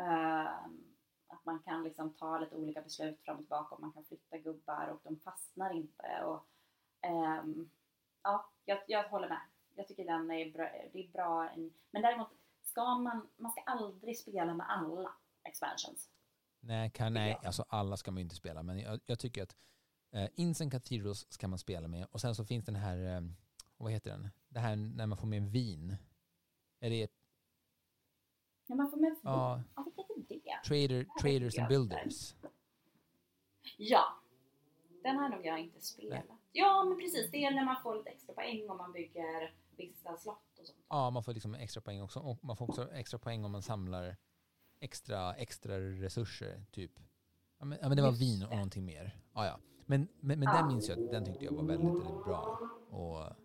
Ehm, 0.02 0.94
att 1.28 1.46
man 1.46 1.60
kan 1.60 1.84
liksom 1.84 2.14
ta 2.14 2.40
lite 2.40 2.56
olika 2.56 2.82
beslut 2.82 3.22
fram 3.22 3.36
och 3.36 3.42
tillbaka 3.42 3.76
och 3.76 3.82
man 3.82 3.92
kan 3.92 4.04
flytta 4.04 4.38
gubbar 4.38 4.88
och 4.88 5.00
de 5.04 5.20
fastnar 5.20 5.74
inte. 5.74 6.24
Och, 6.26 6.48
ehm, 7.02 7.70
ja, 8.24 8.50
jag, 8.66 8.80
jag 8.88 9.10
håller 9.10 9.30
med. 9.30 9.42
Jag 9.76 9.88
tycker 9.88 10.06
den 10.06 10.32
är 10.32 10.52
bra. 10.52 10.70
Det 10.94 11.00
är 11.00 11.12
bra. 11.12 11.50
Men 11.92 12.02
däremot 12.02 12.30
ska 12.64 12.96
man, 12.96 13.30
man 13.38 13.52
ska 13.52 13.62
aldrig 13.62 14.20
spela 14.20 14.54
med 14.54 14.70
alla 14.70 15.12
expansions. 15.44 16.10
Nej, 16.60 16.92
kan, 16.92 17.14
nej 17.14 17.38
alltså 17.44 17.66
alla 17.68 17.98
ska 17.98 18.12
man 18.12 18.18
ju 18.18 18.24
inte 18.24 18.36
spela, 18.36 18.64
men 18.64 18.80
jag, 18.80 19.00
jag 19.06 19.20
tycker 19.20 19.44
att 19.44 19.56
eh, 20.16 20.30
Inns 20.36 20.62
and 20.62 20.72
Cathedrals 20.72 21.26
ska 21.30 21.48
man 21.48 21.60
spela 21.60 21.88
med. 21.88 22.08
Och 22.12 22.22
sen 22.22 22.36
så 22.36 22.46
finns 22.46 22.66
den 22.66 22.76
här, 22.76 23.16
eh, 23.16 23.22
vad 23.78 23.92
heter 23.92 24.12
den? 24.12 24.30
Det 24.50 24.60
här 24.60 24.76
när 24.76 25.06
man 25.08 25.18
får 25.18 25.28
med 25.28 25.52
vin. 25.52 25.96
Är 26.80 26.90
det 26.90 27.08
När 28.68 28.76
man 28.76 28.90
får 28.92 28.98
med 28.98 29.16
Ja. 29.24 29.62
ja, 29.76 29.86
vilket 30.16 30.36
är 30.36 30.36
det? 30.36 30.68
Trader, 30.68 31.06
Traders 31.22 31.60
and. 31.60 31.68
Builders? 31.68 32.36
Ja. 33.78 34.20
Den 35.04 35.16
har 35.18 35.30
nog 35.30 35.46
jag 35.46 35.60
inte 35.60 35.82
spelat. 35.82 36.24
Ja, 36.52 36.84
men 36.84 36.98
precis. 36.98 37.32
Det 37.32 37.46
är 37.46 37.52
när 37.52 37.66
man 37.66 37.82
får 37.84 37.96
lite 37.96 38.10
extra 38.10 38.34
poäng 38.36 38.70
om 38.70 38.78
man 38.78 38.92
bygger 38.92 39.56
vissa 39.78 40.18
slott 40.18 40.60
och 40.60 40.66
sånt. 40.66 40.80
Ja, 40.90 41.10
man 41.10 41.24
får 41.24 41.34
liksom 41.34 41.56
extra 41.56 41.82
poäng 41.82 42.02
också. 42.02 42.20
Och 42.20 42.44
man 42.44 42.58
får 42.58 42.70
också 42.70 42.92
extra 42.92 43.20
poäng 43.20 43.46
om 43.46 43.52
man 43.52 43.62
samlar 43.62 44.18
extra, 44.80 45.36
extra 45.36 45.80
resurser, 45.80 46.66
typ. 46.72 46.92
Ja, 47.60 47.66
men, 47.66 47.78
ja, 47.82 47.88
men 47.88 47.98
det 47.98 48.04
var 48.04 48.10
Just 48.10 48.22
vin 48.22 48.44
och 48.44 48.50
det. 48.50 48.56
någonting 48.56 48.86
mer. 48.86 49.18
Ja, 49.34 49.46
ja. 49.46 49.60
Men, 49.86 50.08
men, 50.20 50.40
men 50.40 50.48
Ja. 50.48 50.58
den 50.58 50.68
minns 50.68 50.90
jag, 50.90 51.12
den 51.12 51.26
tyckte 51.26 51.46
jag 51.46 51.52
var 51.52 51.64
väldigt, 51.64 51.90
väldigt 51.90 52.24
bra. 52.26 52.60
Och, 52.90 53.36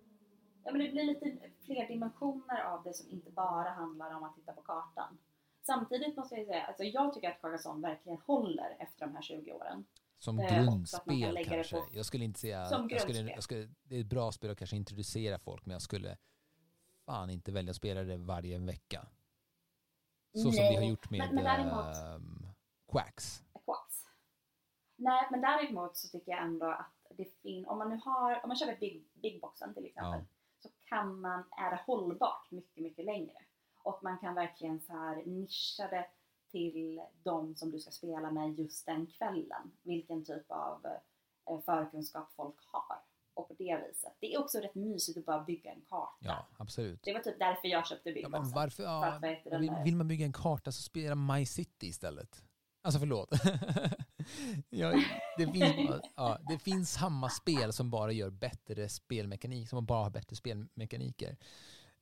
Ja, 0.65 0.73
men 0.73 0.79
det 0.81 0.91
blir 0.91 1.05
lite 1.05 1.37
fler 1.65 1.89
dimensioner 1.89 2.61
av 2.65 2.83
det 2.83 2.95
som 2.95 3.11
inte 3.11 3.31
bara 3.31 3.71
handlar 3.71 4.15
om 4.17 4.25
att 4.25 4.35
titta 4.35 4.53
på 4.53 4.61
kartan. 4.63 5.19
Samtidigt 5.63 6.17
måste 6.17 6.35
jag 6.37 6.47
säga, 6.47 6.65
alltså 6.67 6.85
jag 6.85 7.15
tycker 7.15 7.31
att 7.31 7.41
Carcassonne 7.41 7.89
verkligen 7.89 8.19
håller 8.27 8.77
efter 8.79 9.07
de 9.07 9.15
här 9.15 9.23
20 9.23 9.53
åren. 9.53 9.85
som 10.19 10.39
Eh, 10.41 10.63
grundspel 10.65 11.35
det 11.35 11.45
kanske. 11.45 11.77
på- 11.77 11.87
Jag 11.93 12.07
skulle 12.07 12.25
inte 12.25 12.41
säga... 12.41 12.65
Som 12.67 12.89
jag 12.91 13.01
skulle, 13.01 13.19
jag 13.31 13.43
skulle, 13.43 13.69
det 13.83 13.97
är 13.97 14.01
ett 14.01 14.07
bra 14.07 14.33
spel 14.33 14.51
att 14.51 14.59
kanske 14.59 14.77
introducera 14.77 15.39
folk, 15.39 15.67
men 15.67 15.73
jag 15.73 15.83
skulle 15.83 16.17
fan 17.07 17.31
inte 17.31 17.53
välja 17.53 17.71
att 17.71 17.77
spela 17.77 18.03
det 18.03 18.17
varje 18.17 18.59
vecka. 18.59 19.07
Så 20.35 20.41
som 20.41 20.51
vi 20.51 20.59
har 20.75 20.81
Nej, 20.81 20.91
gjort 20.91 21.11
med 21.11 21.19
men- 21.21 21.35
men 21.35 21.45
däremot- 21.45 21.97
ehm, 22.17 22.47
Quacks. 22.93 23.43
Nej, 25.01 25.29
men 25.31 25.41
däremot 25.41 25.97
så 25.97 26.09
tycker 26.09 26.33
jag 26.33 26.43
ändå 26.43 26.67
att 26.67 26.93
det 27.11 27.25
finns, 27.43 27.67
om 27.67 27.79
man 27.79 27.89
nu 27.91 28.01
har, 28.05 28.41
om 28.43 28.49
man 28.49 28.57
köper 28.57 28.77
big, 28.81 29.05
big 29.15 29.41
boxen 29.41 29.75
till 29.75 29.87
exempel, 29.87 30.21
Ja. 30.21 30.25
så 30.63 30.69
kan 30.89 31.21
man, 31.21 31.45
är 31.51 31.71
det 31.71 31.81
hållbart 31.87 32.51
mycket, 32.51 32.83
mycket 32.83 33.05
längre. 33.05 33.37
Och 33.83 34.01
man 34.03 34.19
kan 34.19 34.35
verkligen 34.35 34.81
så 34.81 34.93
här 34.93 35.23
nischa 35.27 35.89
det 35.89 36.07
till 36.51 37.01
de 37.23 37.57
som 37.57 37.71
du 37.71 37.79
ska 37.79 37.91
spela 37.91 38.31
med 38.31 38.59
just 38.59 38.87
den 38.87 39.07
kvällen. 39.07 39.73
Vilken 39.83 40.25
typ 40.25 40.51
av 40.51 40.87
eh, 40.87 41.61
förkunskap 41.65 42.33
folk 42.37 42.57
har. 42.67 42.97
Och 43.35 43.49
på 43.49 43.55
det 43.59 43.77
viset. 43.89 44.13
Det 44.21 44.35
är 44.35 44.41
också 44.41 44.59
rätt 44.59 44.75
mysigt 44.75 45.19
att 45.19 45.25
bara 45.25 45.45
bygga 45.45 45.73
en 45.73 45.81
karta. 45.81 46.17
Ja, 46.21 46.47
absolut. 46.59 47.01
Det 47.03 47.13
var 47.13 47.21
typ 47.21 47.39
därför 47.39 47.69
jag 47.69 47.87
köpte 47.87 48.13
Big 48.13 48.25
Ja, 48.25 48.29
men 48.29 48.51
varför, 48.51 48.83
ja, 48.83 49.19
vill, 49.59 49.73
vill 49.85 49.97
man 49.97 50.09
bygga 50.09 50.25
en 50.25 50.33
karta 50.33 50.73
så 50.73 50.83
spela 50.83 51.15
My 51.15 51.47
City 51.47 51.87
istället. 51.87 52.43
Alltså 52.83 52.99
förlåt. 53.01 53.29
ja, 54.71 55.03
det, 55.39 55.47
finns, 55.47 56.01
ja, 56.17 56.39
det 56.49 56.59
finns 56.59 56.93
samma 56.93 57.29
spel 57.29 57.73
som 57.73 57.91
bara 57.91 58.13
gör 58.13 58.31
bättre 58.31 58.89
spelmekanik, 58.89 59.69
som 59.69 59.87
bara 59.87 60.05
har 60.05 60.11
bättre 60.11 60.37
spelmekaniker. 60.37 61.37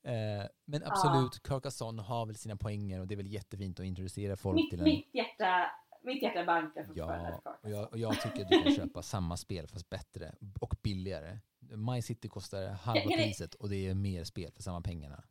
Eh, 0.02 0.46
men 0.64 0.84
absolut, 0.84 1.42
Carcassonne 1.42 2.02
har 2.02 2.26
väl 2.26 2.36
sina 2.36 2.56
poänger 2.56 3.00
och 3.00 3.06
det 3.06 3.14
är 3.14 3.16
väl 3.16 3.32
jättefint 3.32 3.80
att 3.80 3.86
introducera 3.86 4.36
folk 4.36 4.54
mitt, 4.54 4.70
till 4.70 4.78
en... 4.78 4.84
mitt 4.84 5.14
hjärta, 5.14 5.70
mitt 6.02 6.22
hjärta 6.22 6.44
bankar 6.44 6.84
fortfarande 6.84 7.40
Ja, 7.44 7.58
och 7.62 7.70
jag, 7.70 7.92
och 7.92 7.98
jag 7.98 8.20
tycker 8.20 8.42
att 8.42 8.48
du 8.48 8.62
kan 8.62 8.74
köpa 8.74 9.02
samma 9.02 9.36
spel 9.36 9.66
fast 9.68 9.90
bättre 9.90 10.34
och 10.60 10.74
billigare. 10.82 11.38
My 11.60 12.02
City 12.02 12.28
kostar 12.28 12.68
halva 12.68 13.10
priset 13.16 13.54
och 13.54 13.68
det 13.68 13.86
är 13.86 13.94
mer 13.94 14.24
spel 14.24 14.52
för 14.52 14.62
samma 14.62 14.80
pengarna. 14.80 15.24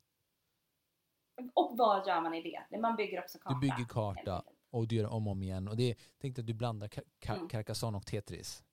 Och 1.53 1.77
vad 1.77 2.07
gör 2.07 2.21
man 2.21 2.33
i 2.33 2.65
det? 2.69 2.79
Man 2.79 2.95
bygger 2.95 3.19
också 3.19 3.39
karta. 3.39 3.55
Du 3.55 3.59
bygger 3.59 3.85
karta. 3.89 4.43
Och 4.69 4.87
du 4.87 4.95
gör 4.95 5.05
om 5.07 5.27
och 5.27 5.31
om 5.31 5.43
igen. 5.43 5.67
Och 5.67 5.77
det, 5.77 5.95
tänk 6.21 6.35
dig 6.35 6.41
att 6.43 6.47
du 6.47 6.53
blandar 6.53 6.89
Mm. 7.29 7.47
Carcassonne 7.49 7.97
och 7.97 8.05
Tetris. 8.05 8.63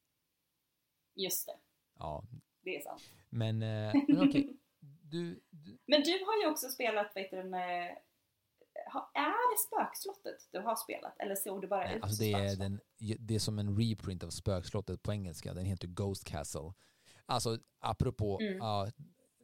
Just 1.15 1.47
det, 1.47 1.53
Ja, 1.99 2.25
det 2.63 2.77
är 2.77 2.81
sant. 2.81 3.03
men, 3.29 3.63
eh, 3.63 3.93
men 4.09 4.29
okej. 4.29 4.57
Du, 5.03 5.41
du, 5.51 5.79
Men 5.87 6.03
du 6.03 6.11
har 6.13 6.43
ju 6.45 6.51
också 6.51 6.69
spelat, 6.69 7.17
vet 7.17 7.31
du, 7.31 7.43
med, 7.45 7.99
är 9.15 9.53
det 9.55 9.59
Spökslottet 9.67 10.49
du 10.53 10.61
har 10.61 10.77
spelat? 10.77 11.19
Eller 11.19 11.35
såg 11.35 11.61
du 11.63 11.69
bara 11.69 11.85
nej, 11.85 11.97
ut 11.97 12.03
alltså 12.03 12.23
det, 12.23 12.33
är 12.33 12.57
den, 12.57 12.81
det 13.19 13.35
är 13.35 13.39
som 13.39 13.59
en 13.59 13.79
reprint 13.79 14.25
av 14.25 14.31
Spökslottet 14.31 15.03
på 15.03 15.13
engelska. 15.13 15.55
Den 15.55 15.65
heter 15.65 15.89
Ghost 15.89 16.25
Castle. 16.25 16.73
Alltså 17.27 17.59
apropå, 17.81 18.39
Mm. 18.41 18.57
ja, 18.59 18.89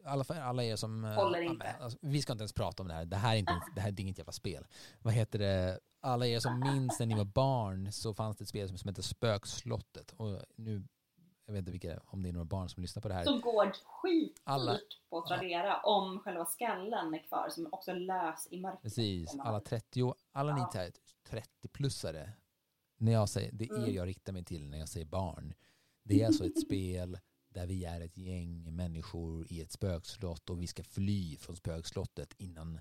alla, 0.04 0.24
alla 0.42 0.64
er 0.64 0.76
som... 0.76 1.04
eh, 1.04 1.14
Håller 1.14 1.40
ja, 1.40 1.50
inte. 1.52 1.70
alltså, 1.70 1.98
vi 2.02 2.22
ska 2.22 2.32
inte 2.32 2.42
ens 2.42 2.52
prata 2.52 2.82
om 2.82 2.88
det 2.88 2.94
här. 2.94 3.04
Det 3.04 3.16
här 3.16 3.34
är, 3.34 3.38
inte, 3.38 3.52
det 3.74 3.80
här 3.80 3.88
är 3.88 4.00
inget 4.00 4.18
jävla 4.18 4.32
spel. 4.32 4.66
Vad 5.02 5.14
heter 5.14 5.38
det? 5.38 5.80
Alla 6.00 6.26
er 6.26 6.40
som 6.40 6.60
minns 6.60 6.98
när 6.98 7.06
ni 7.06 7.14
var 7.14 7.24
barn 7.24 7.92
så 7.92 8.14
fanns 8.14 8.36
det 8.36 8.42
ett 8.42 8.48
spel 8.48 8.68
som, 8.68 8.78
som 8.78 8.88
heter 8.88 9.02
Spökslottet. 9.02 10.12
Och 10.12 10.42
nu, 10.56 10.84
jag 11.46 11.52
vet 11.52 11.58
inte 11.58 11.70
vilka, 11.70 12.00
om 12.06 12.22
det 12.22 12.28
är 12.28 12.32
några 12.32 12.44
barn 12.44 12.68
som 12.68 12.80
lyssnar 12.82 13.02
på 13.02 13.08
det 13.08 13.14
här. 13.14 13.24
Som 13.24 13.40
går 13.40 13.72
skitdyrt 13.84 15.00
på 15.10 15.26
Tradera 15.26 15.80
om 15.80 16.18
själva 16.20 16.44
skallen 16.46 17.14
är 17.14 17.22
kvar 17.28 17.48
som 17.50 17.66
är 17.66 17.74
också 17.74 17.92
lös 17.92 18.48
i 18.50 18.60
mörkret. 18.60 18.82
Precis, 18.82 19.36
alla 19.38 19.58
vill. 19.58 19.66
30, 19.68 20.14
alla 20.32 20.54
ni 20.54 20.60
Ja. 20.60 20.70
här 20.74 20.90
30-plussare, 21.28 22.30
när 22.96 23.12
jag 23.12 23.28
säger, 23.28 23.52
det 23.52 23.64
är 23.64 23.74
er 23.74 23.78
Mm. 23.78 23.94
jag 23.94 24.06
riktar 24.08 24.32
mig 24.32 24.44
till 24.44 24.68
när 24.70 24.78
jag 24.78 24.88
säger 24.88 25.06
barn. 25.06 25.54
Det 26.02 26.22
är 26.22 26.26
alltså 26.26 26.46
ett 26.46 26.60
spel 26.66 27.18
där 27.48 27.66
vi 27.66 27.84
är 27.84 28.00
ett 28.00 28.16
gäng 28.16 28.76
människor 28.76 29.46
i 29.52 29.60
ett 29.60 29.72
spökslott 29.72 30.50
och 30.50 30.60
vi 30.60 30.66
ska 30.66 30.82
fly 30.84 31.36
från 31.36 31.56
spökslottet 31.56 32.34
innan 32.38 32.80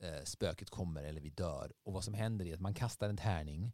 eh, 0.00 0.24
spöket 0.24 0.70
kommer 0.70 1.02
eller 1.02 1.20
vi 1.20 1.30
dör. 1.30 1.72
Och 1.82 1.92
vad 1.92 2.04
som 2.04 2.14
händer 2.14 2.46
är 2.46 2.54
att 2.54 2.60
man 2.60 2.74
kastar 2.74 3.08
en 3.08 3.16
tärning 3.16 3.72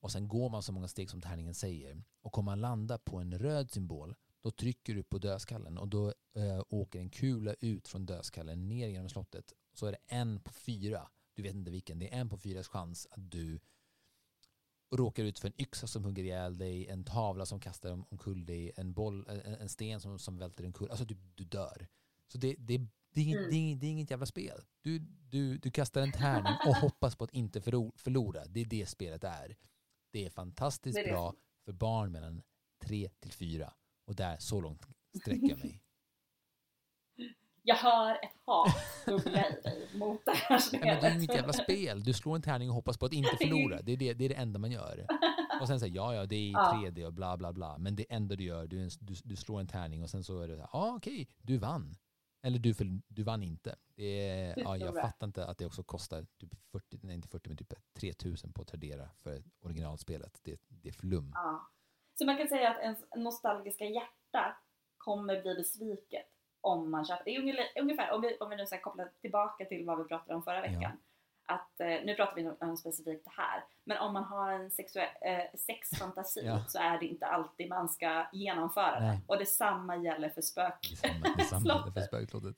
och 0.00 0.12
sen 0.12 0.28
går 0.28 0.50
man 0.50 0.62
så 0.62 0.72
många 0.72 0.88
steg 0.88 1.10
som 1.10 1.20
tärningen 1.20 1.54
säger. 1.54 2.04
Och 2.22 2.38
om 2.38 2.44
man 2.44 2.60
landar 2.60 2.98
på 2.98 3.16
en 3.16 3.38
röd 3.38 3.70
symbol 3.70 4.14
då 4.42 4.50
trycker 4.50 4.94
du 4.94 5.02
på 5.02 5.18
dödskallen 5.18 5.78
och 5.78 5.88
då 5.88 6.14
eh, 6.34 6.62
åker 6.68 6.98
en 6.98 7.10
kula 7.10 7.54
ut 7.60 7.88
från 7.88 8.06
dödskallen 8.06 8.68
ner 8.68 8.88
genom 8.88 9.08
slottet. 9.08 9.52
Så 9.74 9.86
är 9.86 9.92
det 9.92 9.98
en 10.06 10.40
på 10.40 10.52
fyra, 10.52 11.08
du 11.34 11.42
vet 11.42 11.54
inte 11.54 11.70
vilken, 11.70 11.98
det 11.98 12.14
är 12.14 12.20
en 12.20 12.28
på 12.28 12.38
fyras 12.38 12.68
chans 12.68 13.06
att 13.10 13.30
du 13.30 13.60
råkar 14.94 15.24
ut 15.24 15.38
för 15.38 15.48
en 15.48 15.60
yxa 15.60 15.86
som 15.86 16.04
hugger 16.04 16.24
ihjäl 16.24 16.58
dig, 16.58 16.88
en 16.88 17.04
tavla 17.04 17.46
som 17.46 17.60
kastar 17.60 17.90
omkull 17.90 18.46
dig, 18.46 18.72
en, 18.76 18.92
boll, 18.92 19.26
en, 19.28 19.54
en 19.54 19.68
sten 19.68 20.00
som, 20.00 20.18
som 20.18 20.38
välter 20.38 20.66
omkull. 20.66 20.90
Alltså 20.90 21.04
du, 21.04 21.16
du 21.34 21.44
dör. 21.44 21.88
Så 22.28 22.38
det, 22.38 22.56
det, 22.58 22.86
det, 23.14 23.20
är 23.20 23.24
inget, 23.24 23.38
Mm. 23.38 23.50
det, 23.50 23.56
är 23.56 23.76
det 23.76 23.86
är 23.86 23.90
inget 23.90 24.10
jävla 24.10 24.26
spel. 24.26 24.60
Du, 24.82 24.98
du, 25.30 25.58
du 25.58 25.70
kastar 25.70 26.00
en 26.02 26.12
tärning 26.12 26.52
och 26.66 26.76
hoppas 26.76 27.16
på 27.16 27.24
att 27.24 27.30
inte 27.30 27.60
förlo- 27.60 27.92
förlora. 27.96 28.44
Det 28.44 28.60
är 28.60 28.64
det 28.64 28.86
spelet 28.88 29.24
är. 29.24 29.56
Det 30.12 30.26
är 30.26 30.30
fantastiskt 30.30 30.94
Det 30.94 31.00
är 31.08 31.12
bra 31.12 31.34
för 31.64 31.72
barn 31.72 32.12
mellan 32.12 32.42
tre 32.82 33.08
till 33.20 33.32
fyra. 33.32 33.72
Och 34.06 34.14
där, 34.16 34.36
så 34.38 34.60
långt 34.60 34.86
sträcker 35.20 35.48
jag 35.48 35.58
mig. 35.58 35.80
Jag 37.62 37.76
hör 37.76 38.14
ett 38.14 38.36
hat 38.44 38.74
bubbla 39.06 39.48
i 39.48 39.60
dig 39.62 39.88
mot 39.94 40.24
det 40.24 40.30
här 40.30 40.50
Nej, 40.50 40.60
spelet. 40.60 40.84
men 40.86 41.00
det 41.02 41.08
är 41.08 41.14
inget 41.14 41.34
jävla 41.34 41.52
spel. 41.52 42.02
Du 42.02 42.12
slår 42.12 42.36
en 42.36 42.42
tärning 42.42 42.68
och 42.68 42.74
hoppas 42.74 42.98
på 42.98 43.06
att 43.06 43.12
inte 43.12 43.36
förlora. 43.36 43.82
Det 43.82 43.92
är 43.92 43.96
det, 43.96 44.14
det, 44.14 44.24
är 44.24 44.28
det 44.28 44.34
enda 44.34 44.58
man 44.58 44.70
gör. 44.70 45.06
Och 45.60 45.68
sen 45.68 45.80
säger 45.80 45.94
ja, 45.96 46.14
ja, 46.14 46.26
det 46.26 46.36
är 46.36 46.40
i 46.40 46.52
Ja. 46.52 46.82
3D 46.84 47.04
och 47.06 47.12
bla 47.12 47.36
bla 47.36 47.52
bla. 47.52 47.78
Men 47.78 47.96
det 47.96 48.06
enda 48.12 48.36
du 48.36 48.44
gör, 48.44 48.66
du, 48.66 48.88
du, 49.00 49.14
du 49.24 49.36
slår 49.36 49.60
en 49.60 49.66
tärning 49.66 50.02
och 50.02 50.10
sen 50.10 50.24
så 50.24 50.40
är 50.40 50.48
det 50.48 50.54
så 50.56 50.60
här, 50.60 50.70
ja 50.72 50.94
okej, 50.96 51.28
du 51.42 51.58
vann. 51.58 51.96
Eller 52.42 52.58
du, 52.58 52.74
för, 52.74 53.00
du 53.08 53.22
vann 53.22 53.42
inte. 53.42 53.76
Är, 53.96 54.54
ja, 54.56 54.76
jag 54.76 54.94
fattar 54.94 55.26
inte 55.26 55.46
att 55.46 55.58
det 55.58 55.66
också 55.66 55.82
kostar 55.82 56.26
typ 56.38 56.54
40, 56.72 56.98
nej 57.02 57.14
inte 57.14 57.28
40, 57.28 57.48
men 57.48 57.56
typ 57.56 57.72
3000 57.92 58.52
på 58.52 58.64
Tradera 58.64 59.08
för 59.22 59.42
originalspelet. 59.60 60.40
Det, 60.42 60.60
det 60.68 60.88
är 60.88 60.92
flum. 60.92 61.32
Ja. 61.34 61.70
Så 62.14 62.24
man 62.24 62.36
kan 62.36 62.48
säga 62.48 62.70
att 62.70 62.82
ens 62.82 63.04
nostalgiska 63.16 63.84
hjärta 63.84 64.56
kommer 64.96 65.42
bli 65.42 65.54
besviket 65.54 66.26
om 66.60 66.90
man 66.90 67.04
köper. 67.04 67.24
Det 67.24 67.36
är 67.36 67.80
ungefär, 67.82 68.12
om, 68.12 68.20
vi, 68.20 68.36
om 68.40 68.50
vi 68.50 68.56
nu 68.56 68.66
ska 68.66 68.80
koppla 68.80 69.08
tillbaka 69.20 69.64
till 69.64 69.86
vad 69.86 69.98
vi 69.98 70.04
pratade 70.04 70.34
om 70.34 70.42
förra 70.42 70.60
veckan. 70.60 70.92
Att, 71.46 71.80
eh, 71.80 71.86
nu 72.04 72.14
pratar 72.14 72.34
vi 72.34 72.50
om 72.60 72.76
specifikt 72.76 73.24
det 73.24 73.30
här. 73.30 73.64
Men 73.90 73.98
om 73.98 74.12
man 74.12 74.24
har 74.24 74.52
en 74.52 74.70
sexuell, 74.70 75.08
eh, 75.20 75.58
sexfantasi 75.58 76.40
Ja. 76.46 76.64
så 76.68 76.78
är 76.78 76.98
det 76.98 77.06
inte 77.06 77.26
alltid 77.26 77.68
man 77.68 77.88
ska 77.88 78.26
genomföra 78.32 79.00
det. 79.00 79.20
Och 79.26 79.38
detsamma 79.38 79.96
gäller 79.96 80.28
för 80.28 80.42
spök. 80.42 80.88
Detsamma, 80.90 81.34
detsamma 81.36 81.62
gäller 81.66 81.82
för 81.82 81.84
Slottet. 81.84 82.04
spökslottet. 82.06 82.56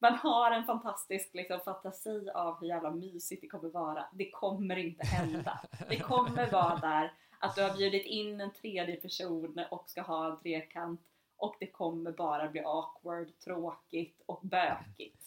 Man 0.00 0.14
har 0.14 0.50
en 0.50 0.64
fantastisk 0.64 1.30
liksom, 1.34 1.60
fantasi 1.64 2.30
av 2.34 2.60
hur 2.60 2.66
jävla 2.68 2.90
mysigt 2.90 3.42
det 3.42 3.48
kommer 3.48 3.68
vara. 3.70 4.06
Det 4.12 4.30
kommer 4.30 4.76
inte 4.76 5.06
hända. 5.06 5.60
Det 5.88 5.98
kommer 5.98 6.50
vara 6.50 6.76
där 6.76 7.12
att 7.40 7.54
du 7.56 7.62
har 7.62 7.76
bjudit 7.76 8.06
in 8.06 8.40
en 8.40 8.52
tredje 8.52 8.96
person 8.96 9.64
och 9.70 9.90
ska 9.90 10.02
ha 10.02 10.30
en 10.32 10.40
trekant 10.40 11.00
och 11.36 11.56
det 11.60 11.66
kommer 11.66 12.12
bara 12.12 12.48
bli 12.50 12.60
awkward, 12.64 13.38
tråkigt 13.44 14.22
och 14.26 14.40
bökigt. 14.42 15.22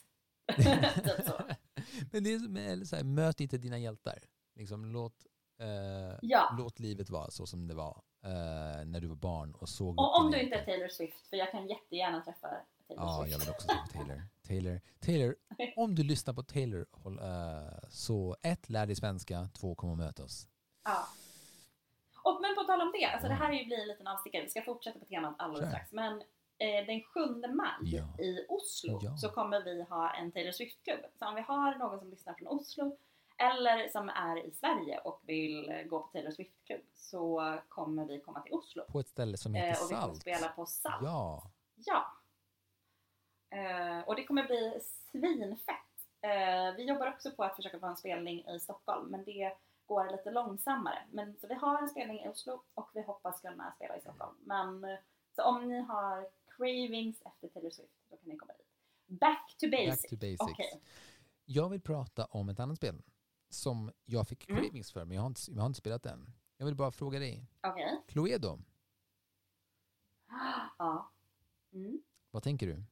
typ 0.56 1.26
så. 1.26 1.34
Men 2.12 2.24
det 2.24 2.34
är 2.34 2.40
som- 2.40 2.58
eller 2.58 2.86
så 2.86 2.96
här, 2.96 3.04
möt 3.04 3.40
inte 3.40 3.58
dina 3.58 3.78
hjältar. 3.78 4.20
Liksom, 4.60 4.86
låt, 4.86 5.26
eh, 5.60 6.18
Ja. 6.22 6.56
låt 6.58 6.80
livet 6.80 7.10
vara 7.10 7.32
så 7.32 7.46
som 7.46 7.68
det 7.68 7.74
var 7.74 8.02
eh, 8.24 8.86
när 8.86 9.00
du 9.00 9.08
var 9.08 9.16
barn 9.16 9.54
och 9.56 9.70
såg 9.70 10.00
Och 10.00 10.20
om 10.20 10.32
du 10.32 10.42
inte 10.42 10.56
är. 10.56 10.66
Taylor 10.66 10.88
Swift, 10.88 11.28
för 11.28 11.38
jag 11.38 11.52
kan 11.52 11.68
jättegärna 11.68 12.22
träffa 12.22 12.48
Taylor 12.88 13.06
Ja, 13.06 13.20
Swift. 13.22 13.32
jag 13.32 13.40
vill 13.40 13.50
också 13.50 13.68
träffa 13.68 13.88
Taylor. 13.94 14.22
Taylor. 14.48 14.82
Taylor, 15.00 15.36
om 15.76 15.96
du 15.96 16.04
lyssnar 16.04 16.34
på 16.34 16.44
Taylor, 16.44 16.86
håll, 16.92 17.20
eh, 17.20 17.80
så 17.90 18.36
ett, 18.42 18.70
lär 18.70 18.86
dig 18.86 18.96
svenska, 18.96 19.50
två, 19.54 19.76
kom 19.76 19.90
och 19.90 19.98
möt 19.98 20.20
oss. 20.20 20.48
Ja. 20.84 21.08
Och, 22.24 22.42
men 22.42 22.56
på 22.56 22.64
tal 22.64 22.82
om 22.82 22.92
det, 23.00 23.06
alltså 23.06 23.28
det 23.28 23.34
här 23.34 23.50
är 23.50 23.54
ju 23.60 23.66
blir 23.66 23.82
en 23.82 23.88
liten 23.88 24.08
avstickare, 24.08 24.44
vi 24.44 24.50
ska 24.50 24.62
fortsätta 24.62 25.00
på 25.00 25.06
temat 25.06 25.36
alldeles 25.38 25.64
Kör. 25.66 25.70
strax. 25.72 25.92
Men 25.92 26.14
eh, 26.58 26.86
den 26.86 27.02
7 27.04 27.20
maj 27.56 27.96
Ja. 27.96 28.24
i 28.24 28.46
Oslo 28.50 29.00
Ja. 29.04 29.18
så 29.18 29.30
kommer 29.30 29.64
vi 29.64 29.84
ha 29.84 30.14
en 30.14 30.32
Taylor 30.32 30.52
Swift-klubb. 30.52 31.00
Så 31.20 31.28
om 31.28 31.36
vi 31.36 31.42
har 31.42 31.76
någon 31.76 32.00
som 32.00 32.10
lyssnar 32.10 32.34
från 32.34 32.48
Oslo 32.48 32.98
eller 33.40 33.88
som 33.88 34.10
är 34.10 34.46
i 34.46 34.52
Sverige 34.52 35.00
och 35.00 35.22
vill 35.26 35.86
gå 35.90 36.00
på 36.00 36.08
Taylor 36.08 36.32
Swift-klubb 36.32 36.82
så 36.94 37.58
kommer 37.70 38.06
vi 38.06 38.20
komma 38.20 38.42
till 38.42 38.54
Oslo. 38.54 38.84
På 38.84 39.00
ett 39.00 39.08
ställe 39.08 39.38
som 39.38 39.54
heter 39.54 39.68
Eh, 39.80 39.84
och 39.84 39.92
vi 39.92 39.96
kommer 39.96 40.08
Salt. 40.08 40.22
spela 40.22 40.48
på 40.50 40.66
Salt. 40.66 41.04
Ja, 41.04 41.52
Ja. 41.86 42.14
Eh, 43.52 44.00
och 44.08 44.16
det 44.16 44.24
kommer 44.26 44.44
bli 44.44 44.80
svinfett. 44.82 45.76
Eh, 46.22 46.76
vi 46.78 46.84
jobbar 46.84 47.08
också 47.08 47.32
på 47.32 47.44
att 47.44 47.56
försöka 47.56 47.80
få 47.80 47.86
en 47.86 47.98
spelning 47.98 48.46
i 48.48 48.60
Stockholm, 48.60 49.08
men 49.12 49.24
det 49.24 49.54
går 49.86 50.12
lite 50.12 50.32
långsammare. 50.32 51.00
Men, 51.12 51.38
så 51.42 51.48
vi 51.48 51.54
har 51.54 51.82
en 51.82 51.90
spelning 51.90 52.20
i 52.20 52.30
Oslo 52.30 52.64
och 52.74 52.90
vi 52.94 53.02
hoppas 53.02 53.42
kunna 53.42 53.72
spela 53.76 53.98
i 53.98 54.02
Stockholm. 54.02 54.36
Men, 54.40 54.98
så 55.36 55.44
om 55.44 55.68
ni 55.68 55.80
har 55.82 56.30
cravings 56.58 57.22
efter 57.26 57.48
Taylor 57.48 57.70
Swift, 57.70 57.94
då 58.10 58.18
kan 58.18 58.30
ni 58.30 58.38
komma 58.38 58.54
dit. 58.54 58.68
Back 59.20 59.56
to 59.60 59.70
basics. 59.72 60.02
back 60.02 60.10
to 60.10 60.16
basics. 60.16 60.42
Okej. 60.42 60.82
Jag 61.46 61.70
vill 61.70 61.82
prata 61.82 62.26
om 62.26 62.50
ett 62.50 62.60
annat 62.60 62.78
spel 62.78 63.02
som 63.50 63.92
jag 64.06 64.28
fick 64.28 64.50
Mm. 64.50 64.64
cravings 64.64 64.92
för, 64.92 65.06
men 65.06 65.16
jag 65.16 65.22
har, 65.22 65.28
inte, 65.28 65.42
jag 65.52 65.60
har 65.60 65.66
inte 65.68 65.78
spelat 65.80 66.06
än. 66.06 66.34
Jag 66.58 66.66
vill 66.66 66.76
bara 66.76 66.92
fråga 66.92 67.20
dig, 67.20 67.46
Okej. 67.68 68.04
Cluedo, 68.08 68.60
Ja. 70.78 71.12
Mm. 71.74 72.02
vad 72.32 72.44
tänker 72.44 72.68
du? 72.68 72.84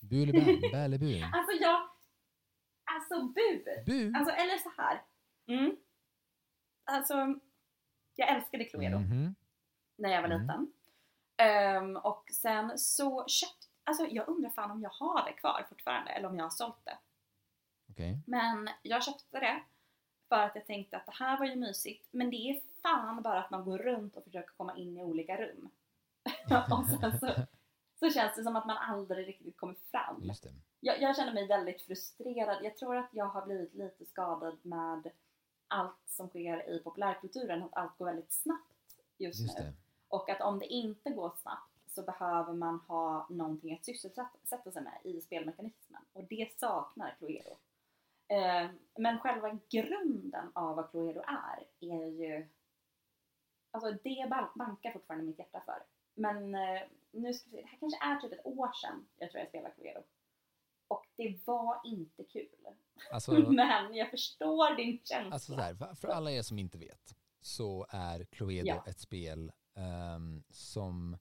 Bu 0.00 0.22
eller 0.22 0.32
bä? 0.32 0.68
Bä 0.72 0.78
eller 0.78 0.98
bu? 0.98 1.22
Alltså 1.22 1.52
jag... 1.60 1.88
Alltså 2.84 3.22
bu! 3.22 3.64
Bu? 3.86 4.12
Alltså 4.16 4.34
eller 4.34 4.58
så 4.58 4.72
här. 4.76 5.04
Mm. 5.46 5.76
Alltså, 6.84 7.14
jag 8.14 8.28
älskade 8.36 8.64
Cluedo. 8.64 8.98
Mhm. 8.98 9.34
när 9.96 10.08
jag 10.10 10.22
var 10.22 10.28
Mm. 10.28 10.40
liten. 10.42 10.72
Ehm, 11.36 11.96
och 11.96 12.24
sen 12.32 12.78
så 12.78 13.26
köpte, 13.28 13.66
alltså 13.84 14.06
jag 14.06 14.28
undrar 14.28 14.50
fan 14.50 14.70
om 14.70 14.82
jag 14.82 14.90
har 14.90 15.24
det 15.24 15.32
kvar 15.32 15.66
fortfarande 15.68 16.10
eller 16.10 16.28
om 16.28 16.36
jag 16.36 16.44
har 16.44 16.50
sålt 16.50 16.84
det. 16.84 16.98
Okej. 17.90 18.18
Men 18.26 18.68
jag 18.82 19.04
köpte 19.04 19.40
det 19.40 19.62
för 20.28 20.36
att 20.36 20.54
jag 20.54 20.66
tänkte 20.66 20.96
att 20.96 21.06
det 21.06 21.14
här 21.14 21.38
var 21.38 21.46
ju 21.46 21.56
mysigt. 21.56 22.08
Men 22.10 22.30
det 22.30 22.36
är 22.36 22.60
fan 22.82 23.22
bara 23.22 23.40
att 23.40 23.50
man 23.50 23.64
går 23.64 23.78
runt 23.78 24.16
och 24.16 24.24
försöker 24.24 24.52
komma 24.56 24.76
in 24.76 24.96
i 24.98 25.02
olika 25.02 25.36
rum. 25.36 25.70
och 26.70 26.86
sen 27.00 27.18
så, 27.18 27.30
så 27.98 28.10
känns 28.10 28.36
det 28.36 28.42
som 28.42 28.56
att 28.56 28.66
man 28.66 28.76
aldrig 28.76 29.28
riktigt 29.28 29.56
kommer 29.56 29.76
fram. 29.90 30.30
Jag, 30.80 31.00
jag 31.02 31.16
känner 31.16 31.34
mig 31.34 31.46
väldigt 31.46 31.82
frustrerad. 31.82 32.64
Jag 32.64 32.76
tror 32.76 32.96
att 32.96 33.08
jag 33.12 33.24
har 33.24 33.46
blivit 33.46 33.74
lite 33.74 34.04
skadad 34.06 34.58
med 34.62 35.10
allt 35.68 35.98
som 36.06 36.28
sker 36.28 36.70
i 36.70 36.78
populärkulturen. 36.78 37.62
Att 37.62 37.76
allt 37.76 37.98
går 37.98 38.06
väldigt 38.06 38.32
snabbt 38.32 38.74
just, 39.18 39.40
Just 39.40 39.58
nu. 39.58 39.64
det. 39.64 39.72
Och 40.08 40.30
att 40.30 40.40
om 40.40 40.58
det 40.58 40.66
inte 40.66 41.10
går 41.10 41.32
snabbt 41.42 41.72
så 41.86 42.02
behöver 42.02 42.52
man 42.52 42.80
ha 42.80 43.26
någonting 43.30 43.74
att 43.74 43.84
sysselsätta 43.84 44.72
sig 44.72 44.82
med 44.82 44.98
i 45.04 45.20
spelmekanismen. 45.20 46.02
Och 46.12 46.24
det 46.24 46.58
saknar 46.58 47.14
Cluedo. 47.18 47.56
Eh, 48.28 48.70
men 48.98 49.18
själva 49.18 49.58
grunden 49.70 50.52
av 50.54 50.76
vad 50.76 50.90
Cluedo 50.90 51.20
är, 51.20 51.66
är 51.80 52.06
ju... 52.06 52.48
Alltså 53.70 53.92
det 54.04 54.28
ban- 54.30 54.58
bankar 54.58 54.92
fortfarande 54.92 55.26
mitt 55.26 55.38
hjärta 55.38 55.62
för. 55.66 55.82
Men 56.14 56.54
eh, 56.54 56.82
nu 57.12 57.32
ska 57.34 57.50
vi 57.50 57.56
se, 57.56 57.62
det 57.62 57.68
här 57.68 57.78
kanske 57.80 58.04
är 58.04 58.16
typ 58.20 58.32
ett 58.32 58.46
år 58.46 58.72
sedan 58.72 59.08
jag 59.16 59.30
tror 59.30 59.40
jag 59.40 59.48
spelade 59.48 59.74
Cluedo. 59.74 60.00
Och 60.88 61.06
det 61.16 61.40
var 61.46 61.80
inte 61.84 62.24
kul. 62.24 62.48
Alltså, 63.12 63.32
Men 63.50 63.94
jag 63.94 64.10
förstår 64.10 64.76
din 64.76 65.00
känsla. 65.04 65.32
alltså 65.34 65.52
så 65.54 65.60
här, 65.60 65.94
för, 65.94 66.08
alla 66.08 66.30
er 66.30 66.42
som 66.42 66.58
inte 66.58 66.78
vet 66.78 67.14
så 67.40 67.86
är 67.90 68.24
Cluedo 68.24 68.66
Ja. 68.68 68.84
ett 68.86 68.98
spel 68.98 69.52
ehm, 69.74 70.42
som 70.50 71.18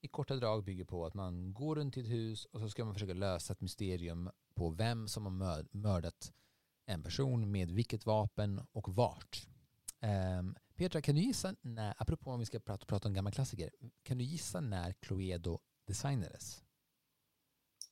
i 0.00 0.08
korta 0.08 0.34
drag 0.36 0.64
bygger 0.64 0.84
på 0.84 1.06
att 1.06 1.14
man 1.14 1.54
går 1.54 1.76
runt 1.76 1.96
i 1.96 2.00
ett 2.00 2.08
hus 2.10 2.44
och 2.44 2.60
så 2.60 2.68
ska 2.68 2.84
man 2.84 2.94
försöka 2.94 3.14
lösa 3.14 3.52
ett 3.52 3.60
mysterium 3.60 4.30
på 4.54 4.70
vem 4.70 5.08
som 5.08 5.24
har 5.24 5.30
mör- 5.32 5.66
mördat 5.70 6.32
en 6.86 7.02
person 7.02 7.50
med 7.52 7.70
vilket 7.70 8.06
vapen 8.06 8.66
och 8.72 8.88
vart. 8.88 9.46
Um, 10.40 10.56
Petra, 10.76 11.00
kan 11.02 11.14
du 11.14 11.20
gissa 11.20 11.54
när, 11.60 11.94
apropå 11.98 12.30
om 12.30 12.40
vi 12.40 12.46
ska 12.46 12.60
prata, 12.60 12.86
prata 12.86 13.08
om 13.08 13.14
gamla 13.14 13.30
klassiker, 13.30 13.70
kan 14.02 14.18
du 14.18 14.24
gissa 14.24 14.60
när 14.60 14.92
Cluedo 14.92 15.58
designades? 15.86 16.62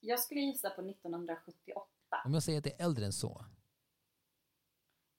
Jag 0.01 0.21
skulle 0.21 0.41
gissa 0.41 0.71
på 0.71 0.83
1978. 0.83 1.87
Om 2.25 2.35
jag 2.35 2.43
säger 2.43 2.59
att 2.59 2.65
det 2.65 2.81
är 2.81 2.85
äldre 2.85 3.05
än 3.07 3.13
så, 3.13 3.45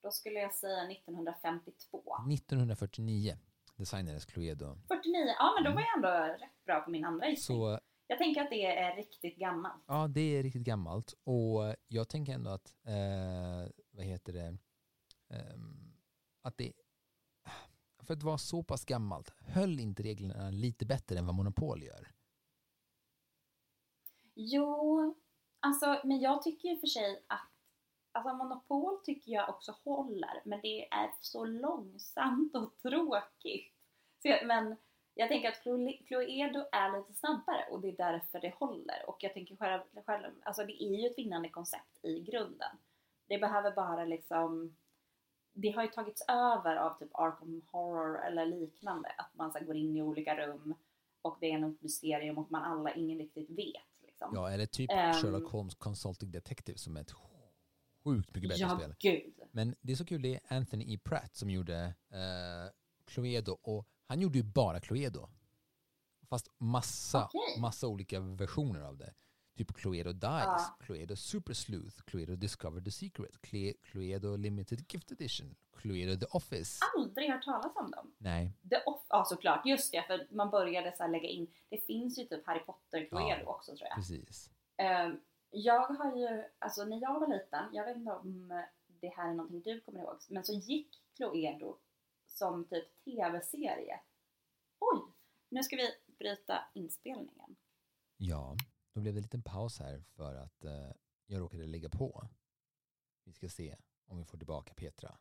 Då 0.03 0.11
skulle 0.11 0.39
jag 0.39 0.53
säga 0.53 0.91
1952. 0.91 2.03
1949 2.31 3.37
designades 3.75 4.25
Cluedo. 4.25 4.77
49, 4.87 5.35
ja 5.39 5.53
men 5.55 5.63
då 5.63 5.71
var 5.75 5.81
jag 5.81 5.95
ändå 5.95 6.33
rätt 6.45 6.65
bra 6.65 6.81
på 6.81 6.89
min 6.91 7.05
andra 7.05 7.29
gissning. 7.29 7.57
Så 7.57 7.79
Jag 8.11 8.17
tänker 8.17 8.41
att 8.41 8.49
det 8.49 8.65
är 8.65 8.95
riktigt 8.95 9.37
gammalt. 9.37 9.83
ja, 9.87 10.07
det 10.07 10.37
är 10.37 10.43
riktigt 10.43 10.63
gammalt 10.63 11.13
och 11.23 11.75
jag 11.87 12.09
tänker 12.09 12.33
ändå 12.33 12.49
att, 12.49 12.75
eh, 12.83 13.71
vad 13.91 14.05
heter 14.05 14.33
det, 14.33 14.57
Ehm, 15.31 15.93
att 16.41 16.57
det, 16.57 16.73
för 18.03 18.13
att 18.13 18.23
vara 18.23 18.37
så 18.37 18.63
pass 18.63 18.85
gammalt, 18.85 19.29
höll 19.29 19.79
inte 19.79 20.03
reglerna 20.03 20.49
lite 20.49 20.85
bättre 20.85 21.17
än 21.17 21.25
vad 21.25 21.35
Monopol 21.35 21.83
gör? 21.83 22.07
Jo, 24.33 25.15
alltså 25.59 26.01
men 26.03 26.19
jag 26.19 26.43
tycker 26.43 26.69
ju 26.69 26.77
för 26.79 26.87
sig 26.87 27.25
att 27.27 27.47
Alltså 28.13 28.33
Monopol 28.33 28.99
tycker 29.03 29.31
jag 29.31 29.49
också 29.49 29.75
håller, 29.83 30.41
men 30.45 30.59
det 30.61 30.93
är 30.93 31.11
så 31.21 31.45
långsamt 31.45 32.55
och 32.55 32.77
tråkigt. 32.77 33.75
Så 34.23 34.45
men 34.45 34.77
jag 35.15 35.29
tänker 35.29 35.49
att 35.49 35.63
Cluedo 36.07 36.65
är 36.71 36.97
lite 36.97 37.13
snabbare 37.13 37.65
och 37.71 37.81
det 37.81 37.87
är 37.87 37.97
därför 37.97 38.39
det 38.39 38.53
håller. 38.59 39.03
Och 39.07 39.17
jag 39.19 39.33
tänker 39.33 39.55
själv, 39.55 39.81
själv 40.05 40.31
alltså 40.43 40.63
det 40.65 40.83
är 40.83 41.01
ju 41.01 41.07
ett 41.07 41.17
vinnande 41.17 41.49
koncept 41.49 42.05
i 42.05 42.19
grunden. 42.19 42.77
Det 43.27 43.37
behöver 43.37 43.71
bara 43.71 44.05
liksom 44.05 44.75
det 45.53 45.69
har 45.71 45.83
ju 45.83 45.89
tagits 45.89 46.21
över 46.27 46.75
av 46.75 46.97
typ 46.99 47.09
Arkham 47.13 47.61
Horror 47.71 48.25
eller 48.25 48.45
liknande. 48.45 49.09
Att 49.17 49.35
man 49.35 49.51
så 49.53 49.59
går 49.59 49.75
in 49.75 49.97
i 49.97 50.01
olika 50.01 50.47
rum 50.47 50.75
och 51.21 51.37
det 51.41 51.51
är 51.51 51.57
något 51.57 51.81
mysterium 51.81 52.37
och 52.37 52.51
man 52.51 52.63
alla, 52.63 52.93
ingen 52.95 53.17
riktigt 53.17 53.49
vet. 53.49 54.05
Liksom. 54.05 54.31
Ja, 54.35 54.51
eller 54.51 54.65
typ 54.65 54.91
Ehm. 54.91 55.13
Sherlock 55.13 55.51
Holmes 55.51 55.75
Consulting 55.75 56.31
Detective 56.31 56.77
som 56.77 56.97
är 56.97 57.01
ett 57.01 57.11
sjukt 58.03 58.35
mycket 58.35 58.49
bättre 58.49 58.61
ja 58.63 58.77
spel. 58.79 58.95
gud. 58.99 59.33
Men 59.51 59.75
det 59.81 59.91
är 59.91 59.95
så 59.95 60.05
kul, 60.05 60.21
det 60.21 60.35
är 60.35 60.57
Anthony 60.57 60.93
E. 60.93 60.99
Pratt 61.03 61.35
som 61.35 61.49
gjorde 61.49 61.75
eh, 62.11 62.71
Cluedo 63.05 63.57
och 63.61 63.87
han 64.11 64.21
gjorde 64.21 64.37
ju 64.37 64.43
bara 64.43 64.79
Cluedo. 64.79 65.29
Fast 66.29 66.47
massa, 66.57 67.25
Okej. 67.25 67.59
massa 67.61 67.87
olika 67.87 68.19
versioner 68.19 68.81
av 68.81 68.97
det. 68.97 69.13
Typ 69.57 69.73
Cluedo 69.73 70.11
Dice, 70.13 70.27
Ja. 70.27 70.77
Cluedo 70.79 71.15
Super 71.15 71.53
Sleuth, 71.53 72.01
Cluedo 72.05 72.35
Discover 72.35 72.81
the 72.81 72.91
Secret, 72.91 73.41
Cluedo 73.83 74.35
Limited 74.37 74.85
Gift 74.93 75.11
Edition, 75.11 75.55
Cluedo 75.77 76.19
The 76.19 76.25
Office. 76.31 76.79
Aldrig 76.97 77.31
hört 77.31 77.43
talas 77.43 77.71
om 77.75 77.91
dem. 77.91 78.13
Nej, 78.17 78.51
The 78.69 78.75
ja 79.09 79.25
såklart, 79.25 79.65
just 79.65 79.91
det, 79.91 80.03
för 80.07 80.27
man 80.31 80.49
började 80.49 80.93
så 80.97 81.03
här 81.03 81.09
lägga 81.09 81.29
in, 81.29 81.47
det 81.69 81.77
finns 81.77 82.19
ju 82.19 82.23
typ 82.25 82.45
Harry 82.47 82.59
Potter 82.65 83.05
Cluedo 83.09 83.41
Ja. 83.45 83.51
också 83.51 83.75
tror 83.75 83.87
jag. 83.89 83.95
precis. 83.95 84.49
Ehm, 84.77 85.19
jag 85.51 85.87
har 85.87 86.15
ju, 86.17 86.43
alltså 86.59 86.83
när 86.85 87.01
jag 87.01 87.19
var 87.19 87.27
liten, 87.27 87.65
jag 87.73 87.85
vet 87.85 87.97
inte 87.97 88.11
om 88.11 88.47
det 88.87 89.09
här 89.09 89.29
är 89.29 89.33
någonting 89.33 89.61
du 89.61 89.81
kommer 89.81 89.99
ihåg, 89.99 90.17
men 90.27 90.43
så 90.43 90.53
gick 90.53 91.01
Cluedo 91.17 91.77
som 92.41 92.65
typ 92.65 93.03
tv-serie. 93.03 94.01
Oj! 94.79 95.13
Nu 95.49 95.63
ska 95.63 95.75
vi 95.75 96.15
bryta 96.17 96.63
inspelningen. 96.73 97.55
Ja, 98.17 98.55
då 98.93 99.01
blev 99.01 99.13
det 99.13 99.19
en 99.19 99.23
liten 99.23 99.43
paus 99.43 99.79
här 99.79 99.99
för 100.01 100.35
att 100.35 100.63
eh, 100.63 100.91
jag 101.25 101.41
råkade 101.41 101.65
lägga 101.65 101.89
på. 101.89 102.29
Vi 103.23 103.33
ska 103.33 103.49
se 103.49 103.77
om 104.05 104.17
vi 104.17 104.25
får 104.25 104.37
tillbaka 104.37 104.73
Petra. 104.73 105.17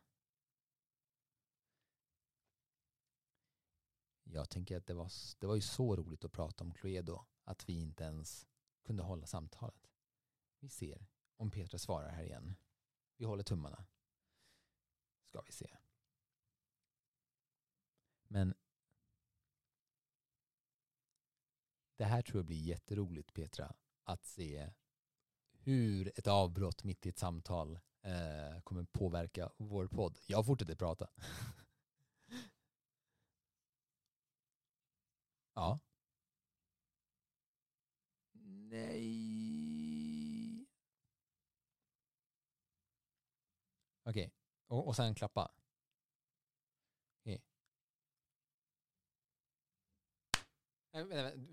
Jag 4.23 4.49
tänker 4.49 4.77
att 4.77 4.85
det 4.85 4.93
var, 4.93 5.11
det 5.39 5.47
var 5.47 5.55
ju 5.55 5.61
så 5.61 5.95
roligt 5.95 6.25
att 6.25 6.31
prata 6.31 6.63
om 6.63 6.73
Cluedo 6.73 7.25
att 7.43 7.69
vi 7.69 7.73
inte 7.73 8.03
ens 8.03 8.47
kunde 8.83 9.03
hålla 9.03 9.25
samtalet. 9.25 9.91
Vi 10.59 10.69
ser 10.69 11.07
om 11.37 11.51
Petra 11.51 11.77
svarar 11.77 12.09
här 12.09 12.23
igen. 12.23 12.55
Vi 13.17 13.25
håller 13.25 13.43
tummarna. 13.43 13.85
Ska 15.29 15.41
vi 15.41 15.51
se. 15.51 15.77
Men 18.31 18.53
det 21.97 22.05
här 22.05 22.21
tror 22.21 22.37
jag 22.37 22.45
blir 22.45 22.61
jätteroligt 22.61 23.33
Petra, 23.33 23.75
att 24.03 24.25
se 24.25 24.69
hur 25.51 26.11
ett 26.19 26.27
avbrott 26.27 26.83
mitt 26.83 27.05
i 27.05 27.09
ett 27.09 27.17
samtal 27.17 27.79
eh, 28.01 28.61
kommer 28.63 28.83
påverka 28.83 29.51
vår 29.57 29.87
podd. 29.87 30.19
Jag 30.27 30.45
fortsätter 30.45 30.75
prata. 30.75 31.09
ja. 35.53 35.79
Nej. 38.69 39.41
Okej, 44.03 44.33
och, 44.67 44.87
och 44.87 44.95
sen 44.95 45.15
klappa. 45.15 45.51
Okej. 47.21 47.41
Nej, 50.33 50.49
vänta, 50.49 50.59
vänta, 50.61 50.80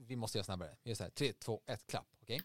Vi 0.06 0.16
måste 0.16 0.38
göra 0.38 0.44
snabbare. 0.44 0.76
Vi 0.82 0.90
gör 0.90 0.94
så 0.94 1.02
här. 1.02 1.10
Tre, 1.10 1.32
två, 1.32 1.60
ett, 1.66 1.86
klapp. 1.86 2.06
Okej? 2.22 2.40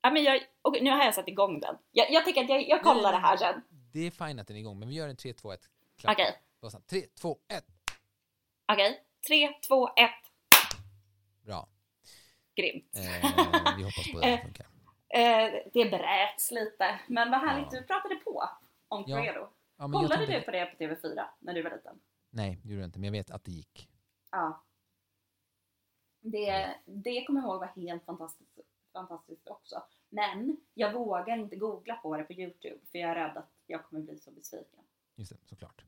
Ja, 0.00 0.10
men 0.10 0.22
jag, 0.24 0.40
okej, 0.62 0.82
nu 0.82 0.90
har 0.90 1.04
jag 1.04 1.14
satt 1.14 1.28
igång 1.28 1.60
den. 1.60 1.76
Jag, 1.90 2.10
jag 2.10 2.24
tänker 2.24 2.44
att 2.44 2.50
jag, 2.50 2.68
jag 2.68 2.82
kollar 2.82 3.12
det 3.12 3.18
här 3.18 3.36
sen. 3.36 3.62
Det 3.92 4.00
är 4.06 4.10
fint 4.10 4.40
att 4.40 4.46
den 4.46 4.56
är 4.56 4.60
igång, 4.60 4.78
men 4.78 4.88
vi 4.88 4.94
gör 4.94 5.08
en 5.08 5.16
3, 5.16 5.32
2, 5.32 5.52
1, 5.52 5.60
klapp. 5.98 6.12
Okej, 6.12 6.42
snabbt. 6.70 6.86
3, 6.90 7.02
2, 7.20 7.38
1. 7.48 7.64
okej. 8.72 9.02
Tre, 9.28 9.48
två, 9.68 9.88
ett. 9.88 10.22
Bra. 11.44 11.68
Grymt. 12.56 12.96
Eh, 12.96 13.76
vi 13.76 13.82
hoppas 13.82 14.12
på 14.12 14.18
att 14.18 14.22
det 14.22 14.28
här 14.30 14.38
funkar. 14.44 14.66
Eh, 15.08 15.52
det 15.72 15.90
bräts 15.90 16.50
lite, 16.50 17.00
men 17.08 17.30
vad 17.30 17.40
härligt 17.40 17.72
Ja. 17.72 17.80
du 17.80 17.86
pratade 17.86 18.14
på 18.16 18.48
om 18.88 19.04
Cluedo. 19.04 19.48
Ja, 19.76 19.88
Kollade 19.92 20.26
du 20.26 20.40
på 20.40 20.50
det 20.50 20.66
på 20.66 20.84
TV4 20.84 21.24
när 21.40 21.54
du 21.54 21.62
var 21.62 21.70
liten? 21.70 22.00
Nej, 22.30 22.58
det 22.62 22.68
gjorde 22.68 22.80
jag 22.82 22.88
inte, 22.88 22.98
men 22.98 23.04
jag 23.04 23.12
vet 23.12 23.30
att 23.30 23.44
det 23.44 23.50
gick. 23.50 23.88
Ja. 24.30 24.64
Det, 26.30 26.74
det 26.84 27.24
kommer 27.24 27.40
jag 27.40 27.48
ihåg 27.48 27.60
var 27.60 27.66
helt 27.66 28.04
fantastiskt, 28.04 28.58
fantastiskt 28.92 29.48
också. 29.48 29.82
Men 30.08 30.56
jag 30.74 30.92
vågar 30.92 31.36
inte 31.38 31.56
googla 31.56 31.94
på 31.96 32.16
det 32.16 32.24
på 32.24 32.32
Youtube 32.32 32.86
för 32.90 32.98
jag 32.98 33.10
är 33.10 33.14
rädd 33.14 33.36
att 33.36 33.50
jag 33.66 33.84
kommer 33.84 34.02
bli 34.02 34.18
så 34.18 34.30
besviken. 34.30 34.84
Just 35.14 35.30
det, 35.32 35.38
såklart. 35.48 35.84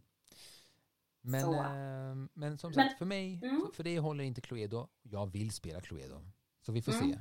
Men, 1.21 1.41
Så. 1.41 1.55
eh, 1.55 2.15
men 2.35 2.59
som 2.59 2.73
sagt, 2.73 2.87
Men- 2.91 2.99
för 2.99 3.05
mig, 3.05 3.41
Mm. 3.43 3.71
för 3.73 3.85
dig 3.85 3.97
håller 3.97 4.25
inte 4.25 4.41
Cluedo. 4.41 4.89
Jag 5.03 5.27
vill 5.27 5.51
spela 5.51 5.81
Cluedo. 5.81 6.21
Så 6.61 6.73
vi 6.73 6.83
får 6.83 6.93
Mm. 6.93 7.13
se. 7.13 7.19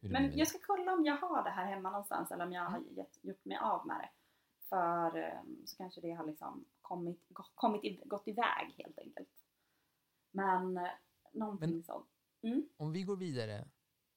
Det 0.00 0.08
Men 0.08 0.22
blir 0.22 0.38
jag 0.38 0.46
det. 0.46 0.50
ska 0.50 0.58
kolla 0.66 0.92
om 0.92 1.04
jag 1.04 1.16
har 1.16 1.44
det 1.44 1.50
här 1.50 1.66
hemma 1.66 1.90
någonstans 1.90 2.30
eller 2.30 2.46
om 2.46 2.52
jag 2.52 2.62
har 2.62 2.78
Mm. 2.78 2.94
gett, 2.94 3.18
gjort 3.24 3.44
mig 3.44 3.56
av 3.58 3.86
med 3.86 3.96
det. 4.00 4.10
För 4.68 5.16
eh, 5.18 5.40
så 5.66 5.76
kanske 5.76 6.00
det 6.00 6.10
har 6.12 6.26
liksom 6.26 6.64
kommit, 6.80 7.20
kommit 7.54 7.84
i, 7.84 8.02
gått 8.04 8.28
iväg 8.28 8.74
helt 8.78 8.98
enkelt. 8.98 9.28
Men, 10.30 10.76
eh, 10.76 10.88
Någonting 11.34 11.70
Men- 11.70 11.82
sånt. 11.82 12.08
Om 12.76 12.92
vi 12.92 13.02
går 13.02 13.16
vidare 13.16 13.68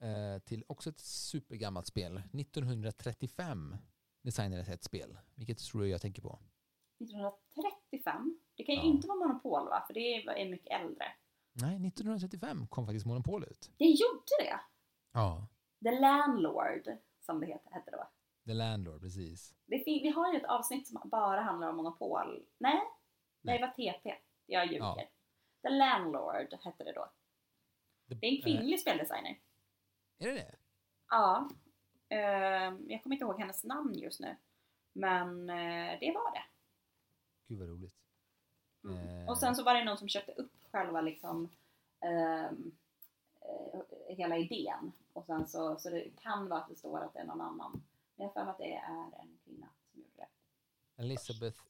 eh, 0.02 0.40
till 0.46 0.64
också 0.68 0.90
ett 0.90 1.00
supergammalt 1.00 1.88
spel. 1.88 2.18
1935 2.34 3.76
designades 4.22 4.70
ett 4.70 4.84
spel. 4.84 5.18
Vilket 5.36 5.58
tror 5.58 5.82
du 5.82 5.88
jag 5.90 6.02
tänker 6.02 6.22
på? 6.22 6.40
1935. 7.00 8.40
Det 8.56 8.64
kan 8.64 8.76
ju 8.76 8.82
Ja. 8.82 8.88
inte 8.88 9.08
vara 9.08 9.18
Monopol 9.28 9.70
va? 9.70 9.84
För 9.88 9.94
det 9.94 10.00
är 10.16 10.50
mycket 10.50 10.82
äldre. 10.82 11.06
Nej, 11.54 11.76
1935 11.88 12.68
kom 12.68 12.86
faktiskt 12.86 13.06
Monopol 13.06 13.44
ut. 13.44 13.72
Det 13.78 13.86
gjorde 13.86 14.22
det! 14.40 14.60
Ja, 15.14 15.48
The 15.84 16.00
Landlord, 16.00 16.98
som 17.26 17.40
det 17.40 17.46
heter, 17.46 17.72
hette 17.72 17.92
det 17.92 17.98
va? 17.98 18.08
The 18.46 18.54
Landlord, 18.54 19.02
precis. 19.02 19.54
Vi 19.66 20.10
har 20.10 20.34
ju 20.34 20.40
ett 20.40 20.46
avsnitt 20.46 20.88
som 20.88 21.02
bara 21.10 21.42
handlar 21.42 21.70
om 21.70 21.76
Monopol. 21.78 22.46
Nej, 22.58 22.80
Nej. 23.42 23.58
det 23.60 23.66
var 23.66 23.72
TP. 23.74 24.16
Jag 24.46 24.66
ljuger. 24.66 24.80
Ja. 24.80 24.98
The 25.62 25.70
Landlord 25.70 26.54
hette 26.64 26.84
det 26.84 26.94
då. 26.94 27.12
Det 28.08 28.28
är 28.28 28.36
en 28.36 28.42
kvinnlig 28.42 28.80
speldesigner. 28.80 29.40
Är 30.18 30.28
det 30.28 30.34
det? 30.34 30.56
Ja. 31.10 31.50
ehm, 32.10 32.86
jag 32.90 33.04
kommer 33.04 33.16
inte 33.16 33.24
ihåg 33.26 33.40
hennes 33.40 33.64
namn 33.64 33.94
just 33.94 34.20
nu. 34.20 34.36
Men 34.94 35.50
eh, 35.50 36.00
det 36.00 36.12
var 36.12 36.34
det. 36.34 36.44
Gud 37.48 37.60
vad 37.60 37.70
roligt. 37.70 37.96
Mm. 38.84 38.98
Eh. 39.22 39.30
Och 39.30 39.38
sen 39.38 39.56
så 39.56 39.64
var 39.64 39.74
det 39.74 39.84
någon 39.84 39.98
som 39.98 40.08
köpte 40.10 40.32
upp 40.32 40.52
själva 40.72 41.02
liksom 41.02 41.50
ehm, 42.02 42.72
eh, 43.42 44.16
hela 44.16 44.38
idén. 44.38 44.92
Och 45.14 45.26
sen 45.26 45.48
så, 45.48 45.80
så 45.80 45.90
det 45.90 46.10
kan 46.22 46.50
vara 46.50 46.60
att 46.62 46.70
det 46.70 46.76
står 46.76 47.00
att 47.02 47.14
det 47.14 47.20
är 47.20 47.26
någon 47.26 47.42
annan. 47.42 47.84
Men 48.16 48.26
jag 48.28 48.34
har 48.46 48.52
att 48.52 48.58
det 48.58 48.74
är 48.74 49.02
en 49.22 49.38
kvinna 49.46 49.68
som 49.92 50.00
gjorde 50.02 50.12
det. 50.16 50.28
Elizabeth 51.04 51.62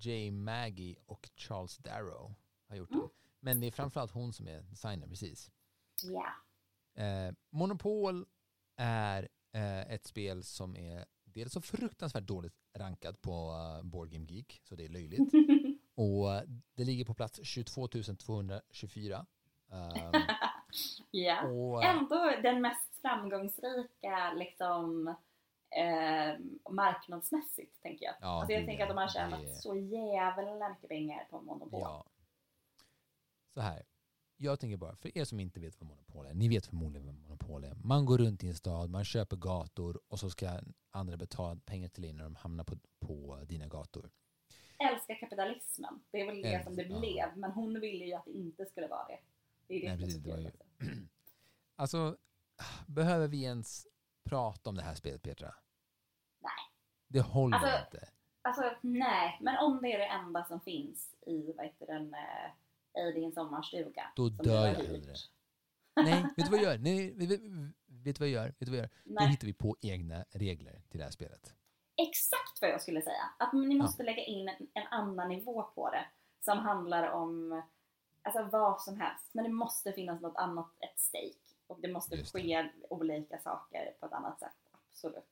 J. 0.00 0.30
Maggie 0.30 0.96
och 1.06 1.30
Charles 1.36 1.76
Darrow 1.78 2.34
har 2.68 2.76
gjort 2.76 2.90
Mm. 2.90 3.02
det. 3.02 3.21
Men 3.44 3.60
det 3.60 3.66
är 3.66 3.70
framförallt 3.70 4.10
hon 4.12 4.32
som 4.32 4.48
är 4.48 4.62
designer, 4.62 5.06
precis. 5.06 5.50
Ja. 6.02 6.26
Eh, 7.02 7.32
Monopol 7.50 8.26
är 8.76 9.28
eh, 9.54 9.92
ett 9.92 10.04
spel 10.06 10.42
som 10.42 10.76
är 10.76 11.04
dels 11.24 11.52
så 11.52 11.60
fruktansvärt 11.60 12.22
dåligt 12.22 12.54
rankat 12.74 13.22
på 13.22 13.50
uh, 13.52 13.82
Board 13.90 14.10
Game 14.10 14.26
Geek, 14.28 14.60
så 14.64 14.74
det 14.74 14.84
är 14.84 14.88
löjligt. 14.88 15.34
Och 15.94 16.42
det 16.74 16.84
ligger 16.84 17.04
på 17.04 17.14
plats 17.14 17.40
22 17.42 17.88
224. 17.88 19.26
Um, 19.66 20.22
ja. 21.10 21.42
och, 21.48 21.84
Ändå 21.84 22.32
den 22.42 22.60
mest 22.60 23.00
framgångsrika 23.02 24.32
liksom 24.32 25.08
eh, 25.76 26.38
marknadsmässigt 26.70 27.82
tänker 27.82 28.04
jag. 28.04 28.14
Ja, 28.20 28.26
alltså 28.40 28.52
jag 28.52 28.60
gud, 28.60 28.68
tänker 28.68 28.82
att 28.84 28.90
de 28.90 28.96
har 28.98 29.08
tjänat 29.08 29.40
det- 29.40 29.54
så 29.54 29.76
jävla 29.76 30.68
mycket 30.68 30.88
pengar 30.88 31.26
på 31.30 31.40
Monopol. 31.40 31.80
ja. 31.80 32.04
Så 33.54 33.60
här. 33.60 33.82
Jag 34.36 34.60
tänker 34.60 34.76
bara, 34.76 34.96
för 34.96 35.18
er 35.18 35.24
som 35.24 35.40
inte 35.40 35.60
vet 35.60 35.80
vad 35.80 35.88
Monopol 35.88 36.26
är, 36.26 36.34
ni 36.34 36.48
vet 36.48 36.66
förmodligen 36.66 37.06
vad 37.06 37.14
Monopol 37.14 37.64
är. 37.64 37.74
Man 37.74 38.04
går 38.04 38.18
runt 38.18 38.44
i 38.44 38.48
en 38.48 38.54
stad, 38.54 38.90
man 38.90 39.04
köper 39.04 39.36
gator 39.36 40.00
och 40.08 40.18
så 40.20 40.30
ska 40.30 40.60
andra 40.90 41.16
betala 41.16 41.60
pengar 41.64 41.88
till 41.88 42.02
dig 42.02 42.12
när 42.12 42.24
de 42.24 42.34
hamnar 42.34 42.64
på, 42.64 42.76
på 43.00 43.40
dina 43.46 43.66
gator. 43.66 44.10
Älskar 44.92 45.14
kapitalismen. 45.20 46.02
Det 46.10 46.20
är 46.20 46.26
väl 46.26 46.42
det 46.42 46.64
som 46.64 46.76
det 46.76 46.82
ja. 46.82 46.98
blev. 46.98 47.36
Men 47.36 47.50
hon 47.50 47.80
ville 47.80 48.04
ju 48.04 48.12
att 48.12 48.24
det 48.24 48.30
inte 48.32 48.66
skulle 48.66 48.86
vara 48.88 49.06
det. 49.06 49.18
Det 49.66 49.74
är 49.74 49.80
det 49.80 49.88
Nej, 49.88 49.98
precis, 49.98 50.22
det 50.22 50.30
var 50.30 50.38
ju- 50.38 50.46
också. 50.46 50.62
Alltså, 51.76 52.16
behöver 52.86 53.28
vi 53.28 53.42
ens 53.44 53.86
prata 54.24 54.70
om 54.70 54.76
det 54.76 54.82
här 54.82 54.94
spelet 54.94 55.22
Petra? 55.22 55.54
Nej. 56.40 56.50
Det 57.08 57.20
håller 57.20 57.56
Alltså, 57.56 57.84
inte. 57.96 58.08
Alltså 58.42 58.76
nej, 58.80 59.38
men 59.40 59.58
om 59.58 59.82
det 59.82 59.92
är 59.92 59.98
det 59.98 60.06
enda 60.06 60.44
som 60.44 60.60
finns 60.60 61.14
i 61.26 61.52
vad 61.56 61.66
heter 61.66 61.86
den, 61.86 62.14
eh, 62.14 62.50
i 62.94 63.12
din 63.12 63.32
sommarstuga. 63.32 64.12
Då 64.16 64.28
dör 64.28 64.66
jag 64.66 64.74
hellre. 64.74 65.14
Nej, 65.96 66.22
vet 66.36 66.46
du 66.46 66.50
vad 66.50 66.60
jag 66.60 66.72
gör? 66.72 66.78
Nej, 66.78 67.12
vet, 67.14 67.40
vet, 67.86 68.20
vad 68.20 68.28
jag 68.28 68.32
gör? 68.34 68.46
Vet 68.48 68.58
du 68.58 68.70
vad 68.70 68.78
jag 68.78 68.82
gör? 68.84 68.90
Då 69.04 69.14
Nej, 69.14 69.28
hittar 69.28 69.46
vi 69.46 69.52
på 69.52 69.76
egna 69.80 70.24
regler 70.30 70.82
till 70.90 70.98
det 70.98 71.04
här 71.04 71.10
spelet. 71.10 71.54
exakt 71.96 72.60
vad 72.60 72.70
jag 72.70 72.82
skulle 72.82 73.02
säga. 73.02 73.30
Att 73.38 73.52
ni 73.52 73.74
måste 73.74 74.02
lägga 74.02 74.24
in 74.24 74.48
en, 74.48 74.68
en 74.74 74.86
annan 74.90 75.28
nivå 75.28 75.62
på 75.62 75.90
det. 75.90 76.04
Som 76.40 76.58
handlar 76.58 77.10
om 77.10 77.62
alltså 78.22 78.42
vad 78.52 78.80
som 78.82 79.00
helst. 79.00 79.30
Men 79.32 79.44
det 79.44 79.50
måste 79.50 79.92
finnas 79.92 80.20
något 80.20 80.36
annat, 80.36 80.70
ett 80.78 81.00
stake. 81.00 81.56
Och 81.66 81.80
det 81.80 81.88
måste 81.88 82.16
Just 82.16 82.32
det. 82.32 82.42
ske 82.42 82.70
olika 82.90 83.38
saker 83.38 83.94
på 84.00 84.06
ett 84.06 84.12
annat 84.12 84.38
sätt. 84.38 84.56
Absolut. 84.70 85.28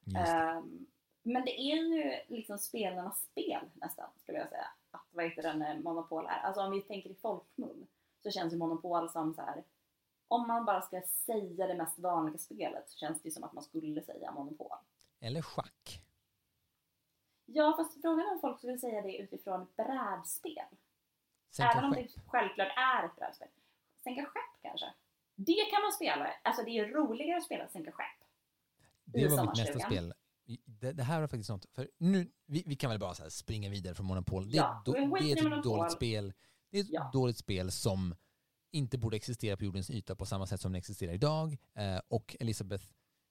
Det. 0.00 0.18
Ehm, 0.18 0.86
men 1.22 1.44
det 1.44 1.60
är 1.60 1.76
ju 1.76 2.20
liksom 2.36 2.58
spelarnas 2.58 3.22
spel 3.22 3.70
nästan, 3.74 4.10
skulle 4.22 4.38
jag 4.38 4.48
säga. 4.48 4.66
Att 4.90 5.06
vad 5.10 5.24
heter 5.24 5.42
den, 5.42 5.62
eh, 5.62 5.78
Monopol 5.78 6.26
är. 6.26 6.40
Alltså 6.40 6.62
om 6.62 6.70
vi 6.70 6.82
tänker 6.82 7.10
i 7.10 7.14
folkmun 7.14 7.86
så 8.22 8.30
känns 8.30 8.52
ju 8.52 8.56
Monopol 8.56 9.10
som 9.10 9.34
så 9.34 9.42
här. 9.42 9.64
Om 10.28 10.46
man 10.46 10.64
bara 10.64 10.82
ska 10.82 11.02
säga 11.06 11.66
det 11.66 11.74
mest 11.74 11.98
vanliga 11.98 12.38
spelet 12.38 12.90
så 12.90 12.98
känns 12.98 13.22
det 13.22 13.28
ju 13.28 13.32
som 13.32 13.44
att 13.44 13.52
man 13.52 13.64
skulle 13.64 14.02
säga 14.02 14.32
Monopol. 14.32 14.76
Eller 15.20 15.42
schack. 15.42 16.02
Ja, 17.46 17.74
fast 17.76 18.00
frågan 18.00 18.26
är 18.26 18.32
om 18.32 18.40
folk 18.40 18.58
skulle 18.58 18.78
säga 18.78 19.02
det 19.02 19.16
utifrån 19.16 19.66
brädspel. 19.76 20.64
Sänka 21.50 21.72
Även 21.72 21.84
om 21.84 21.94
skepp. 21.94 22.14
det 22.14 22.20
självklart 22.26 22.72
är 22.76 23.04
ett 23.04 23.16
brädspel. 23.16 23.48
Sänka 24.04 24.24
skepp 24.24 24.62
kanske? 24.62 24.86
Det 25.34 25.70
kan 25.70 25.82
man 25.82 25.92
spela. 25.92 26.32
Alltså 26.42 26.62
det 26.62 26.70
är 26.70 26.88
roligare 26.88 27.38
att 27.38 27.44
spela 27.44 27.68
Sänka 27.68 27.92
skepp. 27.92 28.28
Det 29.04 29.28
var 29.28 29.44
mitt 29.44 29.56
nästa 29.56 29.78
spel. 29.78 30.14
Det, 30.80 30.92
det 30.92 31.02
här 31.02 31.20
var 31.20 31.26
faktiskt 31.28 31.50
något, 31.50 31.66
för 31.74 31.88
nu, 31.98 32.30
vi, 32.46 32.62
vi 32.66 32.76
kan 32.76 32.90
väl 32.90 32.98
bara 33.00 33.14
så 33.14 33.30
springa 33.30 33.70
vidare 33.70 33.94
från 33.94 34.06
Monopol. 34.06 34.50
Det, 34.50 34.56
Ja, 34.56 34.82
skiter 34.86 35.20
det 35.20 35.32
är 35.32 35.36
ett 35.36 35.42
Monopol. 35.44 35.62
dåligt 35.62 35.92
spel. 35.92 36.32
Det 36.70 36.78
är 36.78 36.82
ett 36.82 36.90
Ja. 36.90 37.10
dåligt 37.12 37.36
spel 37.38 37.70
som 37.70 38.14
inte 38.72 38.98
borde 38.98 39.16
existera 39.16 39.56
på 39.56 39.64
jordens 39.64 39.90
yta 39.90 40.16
på 40.16 40.26
samma 40.26 40.46
sätt 40.46 40.60
som 40.60 40.72
det 40.72 40.78
existerar 40.78 41.12
idag. 41.12 41.56
Eh, 41.74 42.00
och 42.08 42.36
Elizabeth 42.40 42.84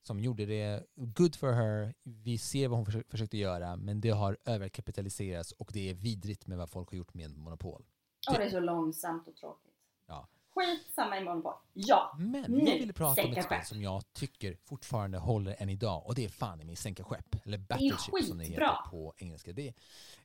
som 0.03 0.19
gjorde 0.19 0.45
det, 0.45 0.85
good 0.95 1.35
for 1.35 1.51
her. 1.53 1.93
Vi 2.03 2.37
ser 2.37 2.67
vad 2.67 2.77
hon 2.79 2.85
försö- 2.85 3.03
försökte 3.09 3.37
göra, 3.37 3.75
men 3.75 4.01
det 4.01 4.09
har 4.09 4.37
överkapitaliserats 4.45 5.51
och 5.51 5.69
det 5.73 5.89
är 5.89 5.93
vidrigt 5.93 6.47
med 6.47 6.57
vad 6.57 6.69
folk 6.69 6.89
har 6.89 6.97
gjort 6.97 7.13
med 7.13 7.37
Monopol. 7.37 7.85
Och 8.29 8.33
det 8.37 8.43
är 8.45 8.49
så 8.49 8.59
långsamt 8.59 9.27
och 9.27 9.35
tråkigt. 9.35 9.73
Ja. 10.07 10.27
Skitsamma 10.57 11.17
i 11.17 11.23
Monopol. 11.23 11.53
Ja! 11.73 12.15
Men 12.19 12.51
Nu, 12.51 12.59
jag 12.59 12.79
ville 12.79 12.93
prata 12.93 13.25
om 13.25 13.33
ett 13.33 13.45
spel 13.45 13.65
som 13.65 13.81
jag 13.81 14.13
tycker 14.13 14.57
fortfarande 14.63 15.17
håller 15.17 15.55
än 15.59 15.69
idag 15.69 16.05
och 16.05 16.15
det 16.15 16.25
är 16.25 16.29
fan 16.29 16.61
i 16.61 16.65
min 16.65 16.75
sänka 16.77 17.03
skepp. 17.03 17.35
Eller 17.45 17.57
Battleship 17.57 18.25
som 18.25 18.37
det 18.37 18.45
heter 18.45 18.89
på 18.89 19.13
engelska. 19.17 19.53
Det 19.53 19.67
är 19.67 19.73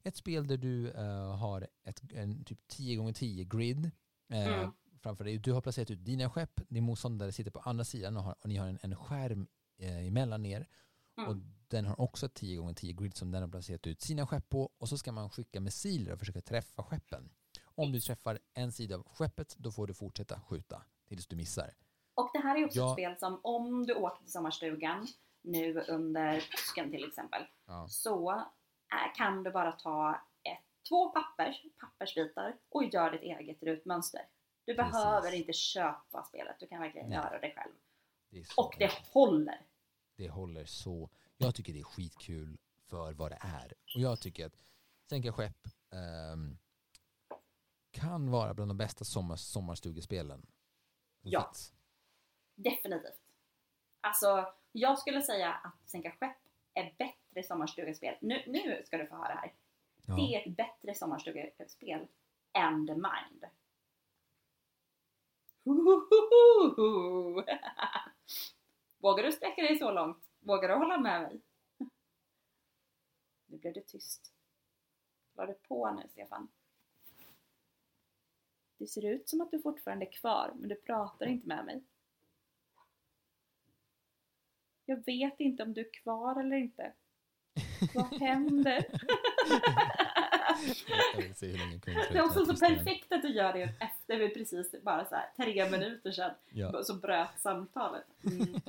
ett 0.02 0.16
spel 0.16 0.46
där 0.46 0.56
du 0.56 0.90
eh, 0.90 1.36
har 1.36 1.68
ett, 1.84 2.02
en 2.14 2.44
typ 2.44 2.58
10x10 2.72 3.44
grid 3.56 3.90
eh, 4.32 4.46
Mm. 4.46 4.70
framför 5.02 5.24
dig. 5.24 5.38
Du 5.38 5.52
har 5.52 5.60
placerat 5.60 5.90
ut 5.90 6.04
dina 6.04 6.30
skepp, 6.30 6.60
din 6.68 6.84
motståndare 6.84 7.32
sitter 7.32 7.50
på 7.50 7.60
andra 7.60 7.84
sidan 7.84 8.16
och, 8.16 8.22
har, 8.22 8.34
och 8.40 8.48
ni 8.48 8.56
har 8.56 8.66
en, 8.66 8.78
en 8.82 8.96
skärm 8.96 9.46
eh, 9.78 10.06
emellan 10.06 10.46
er. 10.46 10.66
Mm. 11.18 11.30
Och 11.30 11.36
den 11.68 11.86
har 11.86 12.00
också 12.00 12.26
ett 12.26 12.40
10x10 12.40 12.92
grid 12.92 13.16
som 13.16 13.30
den 13.30 13.42
har 13.42 13.48
placerat 13.48 13.86
ut 13.86 14.00
sina 14.00 14.26
skepp 14.26 14.48
på 14.48 14.70
och 14.78 14.88
så 14.88 14.98
ska 14.98 15.12
man 15.12 15.30
skicka 15.30 15.60
missiler 15.60 16.12
och 16.12 16.18
försöka 16.18 16.40
träffa 16.40 16.82
skeppen. 16.82 17.30
Om 17.74 17.92
du 17.92 18.00
träffar 18.00 18.38
en 18.54 18.72
sida 18.72 18.94
av 18.96 19.02
skeppet 19.14 19.56
då 19.58 19.70
får 19.72 19.86
du 19.86 19.94
fortsätta 19.94 20.40
skjuta 20.40 20.82
tills 21.08 21.26
du 21.26 21.36
missar. 21.36 21.70
Och 22.14 22.30
det 22.32 22.38
här 22.38 22.58
är 22.58 22.64
också 22.66 22.78
Ja. 22.78 22.86
ett 22.88 22.92
spel 22.92 23.16
som 23.18 23.40
om 23.42 23.86
du 23.86 23.94
åker 23.94 24.22
till 24.22 24.32
sommarstugan 24.32 25.06
nu 25.42 25.80
under 25.80 26.34
påsken 26.50 26.90
till 26.90 27.08
exempel 27.08 27.42
Ja. 27.66 27.86
så 27.88 28.30
eh, 28.32 29.14
kan 29.16 29.42
du 29.42 29.50
bara 29.50 29.72
ta 29.72 30.10
ett, 30.42 30.88
två 30.88 31.08
papper, 31.08 31.56
pappersbitar 31.80 32.56
och 32.68 32.84
gör 32.84 33.10
ditt 33.10 33.22
eget 33.22 33.62
rutmönster. 33.62 34.20
Du 34.64 34.74
Precis. 34.76 34.92
behöver 34.92 35.32
inte 35.32 35.52
köpa 35.52 36.22
spelet, 36.24 36.56
du 36.60 36.66
kan 36.66 36.80
verkligen 36.80 37.08
Nej. 37.08 37.16
göra 37.18 37.38
det 37.40 37.50
själv. 37.54 37.72
Det 38.30 38.44
Och 38.56 38.74
det 38.78 38.92
håller! 39.12 39.66
det 40.16 40.28
håller 40.28 40.64
så. 40.64 41.10
Jag 41.36 41.54
tycker 41.54 41.72
det 41.72 41.78
är 41.80 41.84
skitkul 41.84 42.58
för 42.90 43.12
vad 43.12 43.30
det 43.30 43.38
är. 43.40 43.72
Och 43.94 44.00
jag 44.00 44.20
tycker 44.20 44.46
att 44.46 44.56
Sänka 45.08 45.32
skepp 45.32 45.66
ehm, 45.92 46.58
kan 47.92 48.30
vara 48.30 48.54
bland 48.54 48.70
de 48.70 48.76
bästa 48.78 49.04
sommar, 49.04 49.36
sommarstugespelen. 49.36 50.40
som 51.22 51.30
Ja. 51.30 51.42
finns. 51.44 51.72
Definitivt. 52.54 53.20
Alltså, 54.00 54.52
jag 54.72 54.98
skulle 54.98 55.22
säga 55.22 55.52
att 55.52 55.88
Sänka 55.90 56.10
skepp 56.10 56.36
är 56.74 56.94
bättre 56.98 57.42
sommarstugespel. 57.42 58.14
Nu, 58.20 58.42
nu 58.46 58.82
ska 58.86 58.98
du 58.98 59.06
få 59.06 59.14
höra 59.16 59.34
här. 59.34 59.54
Ja. 60.06 60.14
Det 60.16 60.20
är 60.34 60.48
ett 60.48 60.56
bättre 60.56 60.94
sommarstugespel 60.94 62.06
än 62.52 62.86
The 62.86 62.94
Mind. 62.94 63.44
Vågar 68.98 69.22
du 69.24 69.32
sträcka 69.32 69.62
dig 69.62 69.78
så 69.78 69.90
långt? 69.90 70.24
Vågar 70.40 70.68
du 70.68 70.74
hålla 70.74 70.98
med 70.98 71.22
mig? 71.22 71.40
Nu 73.46 73.58
blev 73.58 73.72
det 73.74 73.86
tyst. 73.86 74.32
La 75.34 75.46
du 75.46 75.54
på 75.54 75.90
nu, 75.90 76.08
Stefan? 76.08 76.48
Det 78.82 78.86
ser 78.88 79.06
ut 79.06 79.28
som 79.28 79.40
att 79.40 79.50
du 79.50 79.58
fortfarande 79.62 80.06
är 80.06 80.12
kvar, 80.12 80.52
men 80.56 80.68
du 80.68 80.74
pratar 80.74 81.26
inte 81.26 81.48
med 81.48 81.64
mig. 81.64 81.82
Jag 84.86 85.04
vet 85.06 85.40
inte 85.40 85.62
om 85.62 85.74
du 85.74 85.80
är 85.80 85.92
kvar 85.92 86.40
eller 86.40 86.56
inte. 86.56 86.92
Vad 87.94 88.20
händer? 88.20 88.84
Det 92.12 92.18
är 92.18 92.22
också 92.24 92.46
så 92.46 92.56
perfekt 92.56 93.12
att 93.12 93.22
du 93.22 93.28
gör 93.28 93.52
det 93.52 93.74
efter 93.80 94.18
vi 94.18 94.28
precis 94.28 94.74
bara 94.82 95.04
så 95.04 95.14
här 95.14 95.30
tre 95.36 95.70
minuter 95.70 96.12
sedan 96.12 96.34
Ja. 96.50 96.82
så 96.84 96.94
bröt 96.94 97.40
samtalet. 97.40 98.04
Mm. 98.24 98.60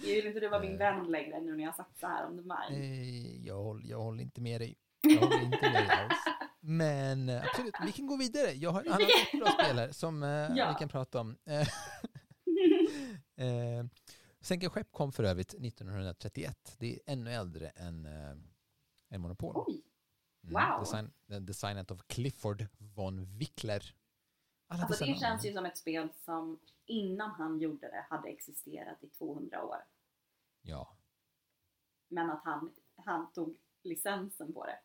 Jag 0.00 0.14
vill 0.14 0.26
inte 0.26 0.40
du 0.40 0.48
vara 0.48 0.60
min 0.60 0.78
vän 0.78 1.04
längre 1.10 1.40
nu 1.40 1.56
när 1.56 1.64
jag 1.64 1.70
har 1.70 1.76
sagt 1.76 2.00
så 2.00 2.06
här 2.06 2.26
om 2.26 2.34
Mind. 2.36 2.82
Eh, 2.82 3.46
Jag, 3.46 3.56
håller, 3.62 3.90
jag 3.90 3.98
håller 3.98 4.22
inte 4.22 4.40
med 4.40 4.60
dig. 4.60 4.76
Jag 5.00 5.20
håller 5.20 5.42
inte 5.44 5.68
dig 5.70 5.88
alls. 5.88 6.18
Men 6.60 7.28
eh, 7.28 7.44
absolut, 7.44 7.74
vi 7.86 7.92
kan 7.92 8.06
gå 8.06 8.16
vidare. 8.16 8.52
Jag 8.52 8.70
har 8.70 8.80
ett 8.80 8.86
annat 8.86 9.08
bra 9.32 9.50
spel 9.50 9.78
här 9.78 9.92
som 9.92 10.22
eh, 10.22 10.28
Ja. 10.28 10.68
vi 10.72 10.74
kan 10.78 10.88
prata 10.88 11.20
om. 11.20 11.36
Eh, 11.44 11.60
eh, 13.46 13.84
Sänka 14.40 14.70
skepp 14.70 14.92
kom 14.92 15.12
för 15.12 15.24
övrigt 15.24 15.54
1931. 15.54 16.76
Det 16.78 16.94
är 16.94 17.12
ännu 17.12 17.32
äldre 17.32 17.68
än, 17.68 18.06
eh, 18.06 18.36
än 19.10 19.20
Monopol. 19.20 19.52
Oj! 19.66 19.82
Mm. 20.42 20.54
wow. 20.54 20.80
Design, 20.80 21.10
designat 21.26 21.90
av 21.90 22.02
Clifford 22.06 22.66
von 22.78 23.24
Wickler. 23.38 23.94
Alla 24.68 24.84
Alltså 24.84 25.04
det 25.04 25.14
känns 25.14 25.44
ju 25.46 25.52
som 25.52 25.66
ett 25.66 25.78
spel 25.78 26.08
som 26.24 26.58
innan 26.86 27.30
han 27.30 27.58
gjorde 27.60 27.88
det 27.88 28.06
hade 28.10 28.28
existerat 28.28 29.02
i 29.04 29.08
200 29.08 29.64
år. 29.64 29.84
Ja, 30.62 30.96
Men 32.08 32.30
att 32.30 32.44
han, 32.44 32.74
han 33.04 33.32
tog 33.32 33.56
licensen 33.82 34.52
på 34.52 34.66
det. 34.66 34.78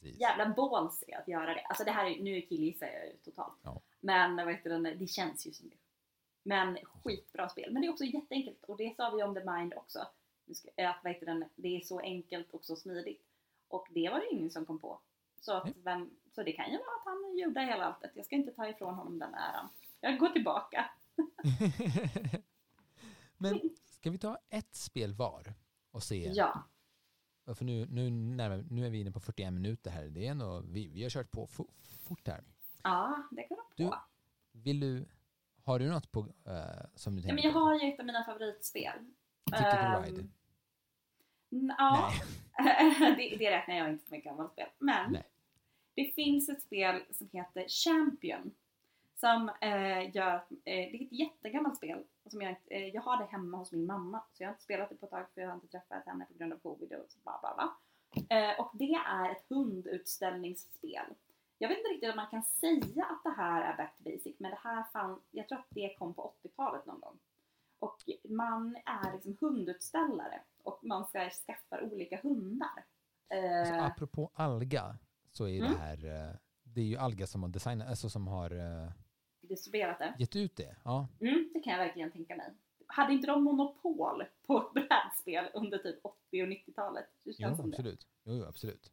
Precis. 0.00 0.20
Jävla 0.20 0.48
ballsy 0.48 1.12
att 1.12 1.28
göra 1.28 1.54
det. 1.54 1.60
Alltså 1.60 1.84
det 1.84 1.90
här 1.90 2.06
är, 2.06 2.22
nu 2.22 2.40
killgissar 2.40 2.86
jag 2.86 3.06
ju 3.06 3.16
totalt. 3.16 3.58
Ja. 3.62 3.80
Men 4.00 4.36
vad 4.36 4.54
heter 4.54 4.70
det, 4.70 4.78
känns 5.06 5.46
ju 5.46 5.52
som 5.52 5.68
det. 5.68 5.76
Men 6.42 6.78
skitbra 6.84 7.48
spel. 7.48 7.72
Men 7.72 7.82
det 7.82 7.88
är 7.88 7.92
också 7.92 8.04
jätteenkelt 8.04 8.64
och 8.64 8.76
det 8.76 8.96
sa 8.96 9.10
vi 9.10 9.22
om 9.22 9.34
The 9.34 9.44
Mind 9.50 9.74
också. 9.76 10.06
Ska- 10.54 10.88
Att 10.88 11.00
vad 11.04 11.12
heter 11.12 11.48
det, 11.56 11.76
är 11.76 11.80
så 11.80 12.00
enkelt 12.00 12.50
och 12.50 12.64
så 12.64 12.76
smidigt. 12.76 13.22
Och 13.68 13.86
det 13.90 14.10
var 14.10 14.18
det 14.20 14.28
ingen 14.30 14.50
som 14.50 14.66
kom 14.66 14.78
på. 14.78 15.00
Så, 15.40 15.52
att 15.52 15.68
vem, 15.76 16.10
så 16.34 16.42
det 16.42 16.52
kan 16.52 16.70
ju 16.70 16.76
vara 16.78 16.96
att 16.96 17.04
han 17.04 17.38
gjorde 17.38 17.60
hela 17.60 17.84
alltet. 17.84 18.10
Jag 18.14 18.24
ska 18.26 18.36
inte 18.36 18.52
ta 18.52 18.68
ifrån 18.68 18.94
honom 18.94 19.18
den 19.18 19.34
äran. 19.34 19.68
Jag 20.00 20.18
går 20.18 20.28
tillbaka. 20.28 20.90
Men 23.38 23.60
ska 23.84 24.10
vi 24.10 24.18
ta 24.18 24.38
ett 24.50 24.74
spel 24.74 25.14
var 25.14 25.54
och 25.90 26.02
se? 26.02 26.30
Ja. 26.34 26.62
För 27.46 27.64
nu, 27.64 27.86
nu, 27.90 28.10
närmare, 28.10 28.64
nu 28.70 28.86
är 28.86 28.90
vi 28.90 29.00
inne 29.00 29.10
på 29.10 29.20
41 29.20 29.52
minuter 29.52 29.90
här. 29.90 30.04
Det 30.04 30.26
är 30.26 30.30
ändå, 30.30 30.60
vi, 30.60 30.88
vi 30.88 31.02
har 31.02 31.10
kört 31.10 31.30
på 31.30 31.46
fo- 31.46 31.70
fort 32.08 32.28
här. 32.28 32.44
Ja, 32.82 33.22
det 33.30 33.42
kan 33.42 33.56
Du, 33.76 33.84
du 33.84 33.90
på. 33.90 33.96
Vill 34.52 34.80
du, 34.80 35.04
har 35.64 35.78
du 35.78 35.88
något 35.90 36.12
på, 36.12 36.20
eh, 36.20 36.86
som 36.94 37.16
du 37.16 37.22
Ja, 37.22 37.26
men 37.26 37.36
tänker 37.36 37.44
jag 37.44 37.52
på? 37.52 37.58
har 37.60 37.74
ju 37.80 37.92
ett 37.92 38.00
av 38.00 38.06
mina 38.06 38.24
favoritspel. 38.24 38.92
Ticket 39.44 39.60
to 39.70 39.76
Ehm, 39.76 40.04
Ride? 40.04 40.28
Ja, 41.78 42.12
det, 43.16 43.36
det 43.38 43.50
räknar 43.50 43.74
jag 43.76 43.90
inte 43.90 44.06
som 44.06 44.16
ett 44.18 44.24
gammalt 44.24 44.52
spel. 44.52 44.68
Men 44.78 45.12
Nej. 45.12 45.22
det 45.94 46.04
finns 46.14 46.48
ett 46.48 46.62
spel 46.62 47.02
som 47.10 47.28
heter 47.32 47.66
Champion. 47.68 48.54
Som 49.14 49.48
eh, 49.60 50.16
gör, 50.16 50.34
eh, 50.34 50.42
det 50.64 50.96
är 50.96 51.04
ett 51.04 51.12
jättegammalt 51.12 51.76
spel. 51.76 52.04
Som 52.30 52.40
jag, 52.42 52.56
eh, 52.66 52.86
jag 52.88 53.02
har 53.02 53.16
det 53.16 53.24
hemma 53.24 53.58
hos 53.58 53.72
min 53.72 53.86
mamma. 53.86 54.22
Så 54.32 54.42
jag 54.42 54.48
har 54.48 54.52
inte 54.52 54.64
spelat 54.64 54.88
det 54.88 54.94
på 54.96 55.06
ett 55.06 55.10
tag 55.10 55.26
för 55.34 55.40
jag 55.40 55.48
har 55.48 55.54
inte 55.54 55.66
träffat 55.68 56.06
henne 56.06 56.24
på 56.24 56.34
grund 56.34 56.52
av 56.52 56.58
covid 56.58 56.92
och 56.92 57.06
så 57.10 57.18
bla 57.22 57.38
bla 57.40 57.54
bla. 57.54 57.76
Eh, 58.36 58.60
och 58.60 58.70
det 58.74 58.94
är 59.06 59.30
ett 59.30 59.44
hundutställningsspel. 59.48 61.06
Jag 61.58 61.68
vet 61.68 61.78
inte 61.78 61.88
riktigt 61.90 62.10
om 62.10 62.16
man 62.16 62.30
kan 62.30 62.42
säga 62.42 63.04
att 63.04 63.22
det 63.24 63.30
här 63.42 63.72
är 63.72 63.76
back 63.76 63.96
to 63.96 64.02
basic 64.04 64.36
men 64.38 64.50
det 64.50 64.58
här 64.62 64.84
fan, 64.92 65.20
jag 65.30 65.48
tror 65.48 65.58
att 65.58 65.66
det 65.68 65.94
kom 65.98 66.14
på 66.14 66.34
80-talet 66.42 66.86
någon 66.86 67.00
gång. 67.00 67.18
Och 67.78 67.96
man 68.28 68.76
är 68.86 69.12
liksom 69.12 69.36
hundutställare 69.40 70.40
och 70.62 70.84
man 70.84 71.06
ska 71.06 71.30
skaffa 71.30 71.80
olika 71.80 72.20
hundar. 72.22 72.68
Alltså, 73.30 73.74
Eh, 73.74 73.84
apropå 73.86 74.30
Alga 74.34 74.96
så 75.30 75.48
är 75.48 75.58
Mm. 75.58 75.72
det 75.72 75.78
här, 75.78 75.98
det 76.62 76.80
är 76.80 76.84
ju 76.84 76.96
Alga 76.96 77.26
som 77.26 77.42
har 77.42 77.50
designat, 77.50 77.88
alltså 77.88 78.10
som 78.10 78.28
har 78.28 78.50
distribuerat 79.54 79.98
det. 79.98 80.14
gett 80.18 80.36
ut 80.36 80.56
det. 80.56 80.76
Ja, 80.84 81.08
Mm, 81.20 81.50
det 81.54 81.60
kan 81.60 81.72
jag 81.72 81.80
verkligen 81.80 82.10
tänka 82.10 82.36
mig. 82.36 82.52
Hade 82.86 83.12
inte 83.12 83.26
de 83.26 83.44
monopol 83.44 84.24
på 84.46 84.70
brädspel 84.74 85.50
under 85.54 85.78
typ 85.78 86.00
80 86.04 86.42
och 86.42 86.48
90-talet? 86.48 87.06
Det 87.24 87.34
jo, 87.38 87.56
som 87.56 87.70
det. 87.70 87.76
absolut. 87.76 88.06
Jo, 88.24 88.34
jo, 88.34 88.44
absolut. 88.44 88.92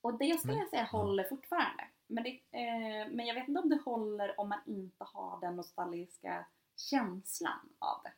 Och 0.00 0.18
det 0.18 0.38
skulle 0.38 0.52
Men- 0.52 0.60
jag 0.60 0.70
säga 0.70 0.88
ja. 0.92 0.98
håller 0.98 1.24
fortfarande. 1.24 1.84
Men, 2.06 2.24
det, 2.24 2.30
eh, 2.30 3.08
men 3.10 3.26
jag 3.26 3.34
vet 3.34 3.48
inte 3.48 3.60
om 3.60 3.68
det 3.68 3.80
håller 3.84 4.40
om 4.40 4.48
man 4.48 4.58
inte 4.66 5.04
har 5.04 5.40
den 5.40 5.56
nostalgiska 5.56 6.46
känslan 6.76 7.58
av 7.78 8.02
det. 8.04 8.12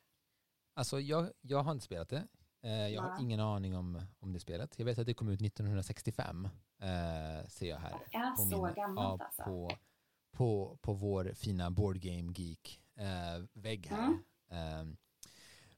Alltså 0.75 1.01
jag, 1.01 1.31
jag 1.41 1.63
har 1.63 1.73
inte 1.73 1.85
spelat 1.85 2.09
det. 2.09 2.25
Eh, 2.63 2.89
jag 2.89 3.03
har 3.03 3.21
ingen 3.21 3.41
aning 3.41 3.77
om, 3.77 4.03
om 4.21 4.33
det 4.33 4.41
spelet. 4.41 4.79
Jag 4.79 4.87
vet 4.87 4.99
att 4.99 5.07
det 5.07 5.15
kom 5.15 5.29
ut 5.29 5.41
1965, 5.41 6.45
eh, 6.83 7.49
ser 7.49 7.69
jag 7.69 7.77
här. 7.79 7.99
Det 8.11 8.17
är 8.17 8.31
på 8.31 8.37
så 8.43 8.67
min- 8.67 8.75
gammalt 8.75 9.21
ja, 9.21 9.27
alltså. 9.27 9.43
På, 9.45 9.71
på, 10.33 10.79
på 10.81 10.93
vår 10.93 11.33
fina 11.35 11.71
Board 11.71 12.01
Game 12.01 12.33
Geek 12.37 12.81
eh, 12.97 13.05
här. 13.91 14.07
Mm. 14.07 14.19
Eh, 14.51 14.97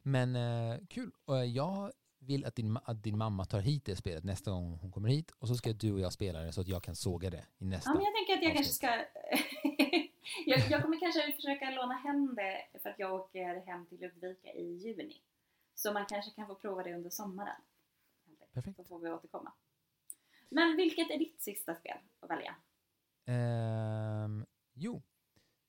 men 0.03 0.36
eh, 0.36 0.78
kul. 0.88 1.12
Och 1.24 1.46
jag 1.46 1.92
vill 2.18 2.44
att 2.44 2.57
din, 2.57 2.78
att 2.84 3.03
din 3.03 3.18
mamma 3.18 3.44
tar 3.44 3.61
hit 3.61 3.84
det 3.84 3.96
spelet 3.96 4.24
nästa 4.24 4.50
gång 4.50 4.78
hon 4.82 4.92
kommer 4.92 5.09
hit 5.09 5.30
och 5.38 5.48
så 5.48 5.55
ska 5.55 5.72
du 5.72 5.92
och 5.92 6.00
jag 6.00 6.12
spela 6.12 6.40
det 6.40 6.53
så 6.53 6.61
att 6.61 6.68
jag 6.68 6.82
kan 6.82 6.96
såga 6.96 7.30
det 7.30 7.44
i 7.59 7.64
nästa. 7.64 7.90
Ja, 7.90 7.94
men 7.94 8.05
jag 8.05 8.14
tänker 8.14 8.36
att 8.36 8.42
jag 8.42 8.53
kanske 8.55 8.70
avsnitt. 8.70 8.74
ska... 8.74 10.46
jag, 10.50 10.70
jag 10.70 10.82
kommer 10.82 11.00
kanske 11.00 11.32
försöka 11.32 11.70
låna 11.70 11.94
hem 11.94 12.34
det 12.34 12.80
för 12.82 12.90
att 12.90 12.98
jag 12.98 13.14
åker 13.14 13.66
hem 13.66 13.86
till 13.86 14.00
Ludvika 14.00 14.53
i 14.53 14.72
juni. 14.72 15.22
Så 15.74 15.92
man 15.92 16.07
kanske 16.07 16.30
kan 16.30 16.46
få 16.46 16.55
prova 16.55 16.82
det 16.82 16.94
under 16.94 17.11
sommaren. 17.11 17.61
Perfekt. 18.53 18.76
Så 18.76 18.84
får 18.84 18.98
vi 18.98 19.11
återkomma. 19.11 19.53
Men 20.48 20.76
vilket 20.76 21.11
är 21.11 21.18
ditt 21.18 21.42
sista 21.42 21.74
spel 21.74 21.96
att 22.20 22.30
välja? 22.30 22.55
Ehm, 23.24 24.46
jo, 24.74 25.02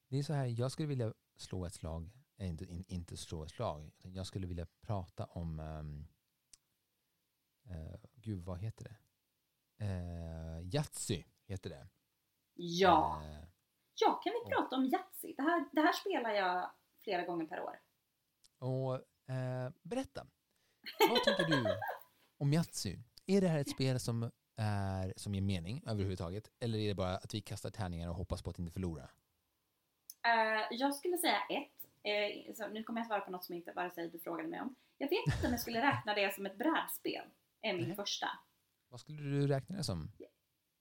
det 0.09 0.17
är 0.17 0.23
så 0.23 0.33
här, 0.33 0.45
jag 0.45 0.71
skulle 0.71 0.87
vilja 0.87 1.13
slå 1.35 1.65
ett 1.65 1.73
slag, 1.73 2.11
eh, 2.37 2.47
inte, 2.49 2.65
in, 2.65 2.85
inte 2.87 3.17
slå 3.17 3.43
ett 3.43 3.51
slag, 3.51 3.91
jag 4.03 4.25
skulle 4.27 4.47
vilja 4.47 4.67
prata 4.81 5.25
om, 5.25 5.59
um, 5.59 6.07
gud 8.15 8.43
vad 8.43 8.59
heter 8.59 8.83
det? 8.83 8.95
Uh, 9.85 10.61
Yatzy 10.75 11.23
heter 11.45 11.69
det. 11.69 11.87
Ja! 12.53 13.21
Eh, 13.25 13.47
Ja, 13.95 14.13
kan 14.23 14.33
vi 14.33 14.39
och- 14.45 14.49
prata 14.51 14.75
om 14.75 14.85
Yatzy? 14.85 15.33
Det 15.37 15.41
här, 15.41 15.69
det 15.71 15.81
här 15.81 15.93
spelar 15.93 16.29
jag 16.31 16.71
flera 17.03 17.25
gånger 17.25 17.45
per 17.45 17.61
år. 17.61 17.79
och 18.59 18.95
eh, 19.33 19.71
berätta, 19.81 20.27
vad 21.09 21.23
tycker 21.23 21.45
du 21.47 21.63
om 22.37 22.53
Yatzy? 22.53 22.97
Är 23.25 23.41
det 23.41 23.47
här 23.47 23.59
ett 23.59 23.69
spel 23.69 23.99
som, 23.99 24.31
är, 24.57 25.13
som 25.15 25.35
ger 25.35 25.41
mening 25.41 25.83
överhuvudtaget? 25.87 26.51
Eller 26.59 26.79
är 26.79 26.87
det 26.87 26.95
bara 26.95 27.17
att 27.17 27.33
vi 27.33 27.41
kastar 27.41 27.69
tärningar 27.69 28.09
och 28.09 28.15
hoppas 28.15 28.41
på 28.41 28.49
att 28.49 28.59
inte 28.59 28.71
förlora? 28.71 29.09
Eh, 30.25 30.67
jag 30.71 30.95
skulle 30.95 31.17
säga 31.17 31.39
ett. 31.49 31.69
Så 32.57 32.67
nu 32.67 32.83
kommer 32.83 32.99
jag 32.99 33.07
svara 33.07 33.21
på 33.21 33.31
något 33.31 33.45
som 33.45 33.55
inte 33.55 33.71
vare 33.71 33.91
sig 33.91 34.09
du 34.09 34.19
frågade 34.19 34.49
mig 34.49 34.61
om. 34.61 34.75
Jag 34.97 35.09
vet 35.09 35.35
inte 35.35 35.47
om 35.47 35.51
jag 35.51 35.59
skulle 35.59 35.81
räkna 35.81 36.13
det 36.13 36.35
som 36.35 36.45
ett 36.45 36.57
brädspel. 36.57 37.25
är 37.61 37.73
min 37.73 37.87
Nej. 37.87 37.95
första. 37.95 38.27
Vad 38.89 38.99
skulle 38.99 39.21
du 39.21 39.47
räkna 39.47 39.77
det 39.77 39.83
som? 39.83 40.11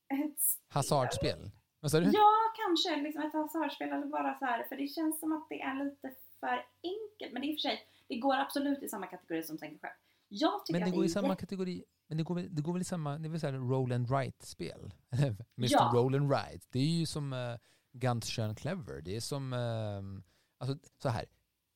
Ett 0.09 0.41
spel. 0.41 0.67
Hasardspel? 0.69 1.51
Vad 1.81 1.91
sa 1.91 2.01
du? 2.01 2.11
Ja, 2.13 2.33
kanske. 2.57 3.03
Liksom 3.03 3.23
ett 3.23 3.33
hasardspel 3.33 3.89
eller 3.89 4.07
bara 4.07 4.39
så 4.39 4.45
här. 4.45 4.65
För 4.69 4.77
det 4.77 4.89
känns 4.89 5.21
som 5.21 5.33
att 5.33 5.49
det 5.49 5.61
är 5.61 5.85
lite 5.85 6.15
för 6.41 6.67
enkelt. 6.83 7.33
Men 7.33 7.43
det 7.43 7.49
är 7.49 7.51
i 7.51 7.55
och 7.55 7.61
för 7.61 7.69
sig, 7.69 7.87
det 8.09 8.17
går 8.17 8.35
absolut 8.37 8.83
i 8.83 8.89
samma 8.89 9.07
kategori 9.07 9.43
som 9.43 9.59
Sänka 9.59 9.87
skepp. 9.89 9.97
Jag 10.29 10.67
tycker 10.67 10.81
Men 10.81 10.81
det 10.81 10.91
att 10.91 10.95
går 10.95 11.03
det 11.03 11.07
i 11.07 11.11
samma 11.11 11.37
kategori. 11.37 11.85
Men 12.13 12.17
det 12.17 12.23
går, 12.23 12.35
väl, 12.35 12.55
det 12.55 12.63
går 12.63 12.73
väl 12.73 12.83
i 12.83 12.85
samma, 12.85 13.19
det 13.19 13.29
är 13.29 13.31
väl 13.31 13.41
så 13.41 13.47
här 13.47 13.53
roll 13.55 13.93
and 13.93 14.07
write-spel? 14.09 14.95
Mr 15.11 15.37
Ja. 15.57 15.91
Roll 15.95 16.15
and 16.15 16.29
Write. 16.29 16.67
Det 16.71 16.79
är 16.79 16.87
ju 16.87 17.07
som 17.07 17.33
uh, 17.33 17.57
Ganz 17.93 18.31
schön 18.31 18.55
clever. 18.55 19.01
Det 19.03 19.17
är 19.17 19.21
som, 19.21 19.53
ehm, 19.53 20.23
alltså 20.59 20.79
så 21.03 21.09
här. 21.09 21.25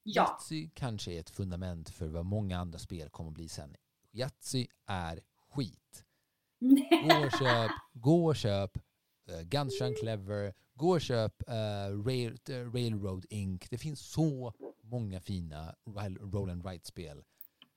Ja. 0.03 0.22
Yatzy 0.22 0.70
kanske 0.74 1.12
är 1.12 1.20
ett 1.20 1.30
fundament 1.30 1.91
för 1.91 2.09
vad 2.09 2.24
många 2.24 2.59
andra 2.59 2.78
spel 2.78 3.09
kommer 3.11 3.30
att 3.30 3.34
bli 3.34 3.49
sen. 3.49 3.76
Yatzy 4.12 4.66
är 4.87 5.20
skit. 5.51 6.05
Gå 6.61 7.26
och 7.26 7.32
köp, 7.39 7.70
gå 7.93 8.26
och 8.26 8.37
köp 8.37 8.78
uh, 9.30 9.43
Ganz 9.43 9.78
schön 9.78 9.95
clever, 10.01 10.55
gå 10.74 10.91
och 10.91 11.01
köp 11.01 11.49
eh, 11.49 12.05
Rail, 12.07 12.39
eh, 12.49 12.55
Railroad 12.72 13.26
Inc. 13.30 13.62
Det 13.70 13.78
finns 13.78 14.01
så 14.01 14.53
många 14.82 15.20
fina 15.20 15.74
roll- 15.87 16.32
roll 16.32 16.51
and 16.51 16.62
write-spel. 16.62 17.22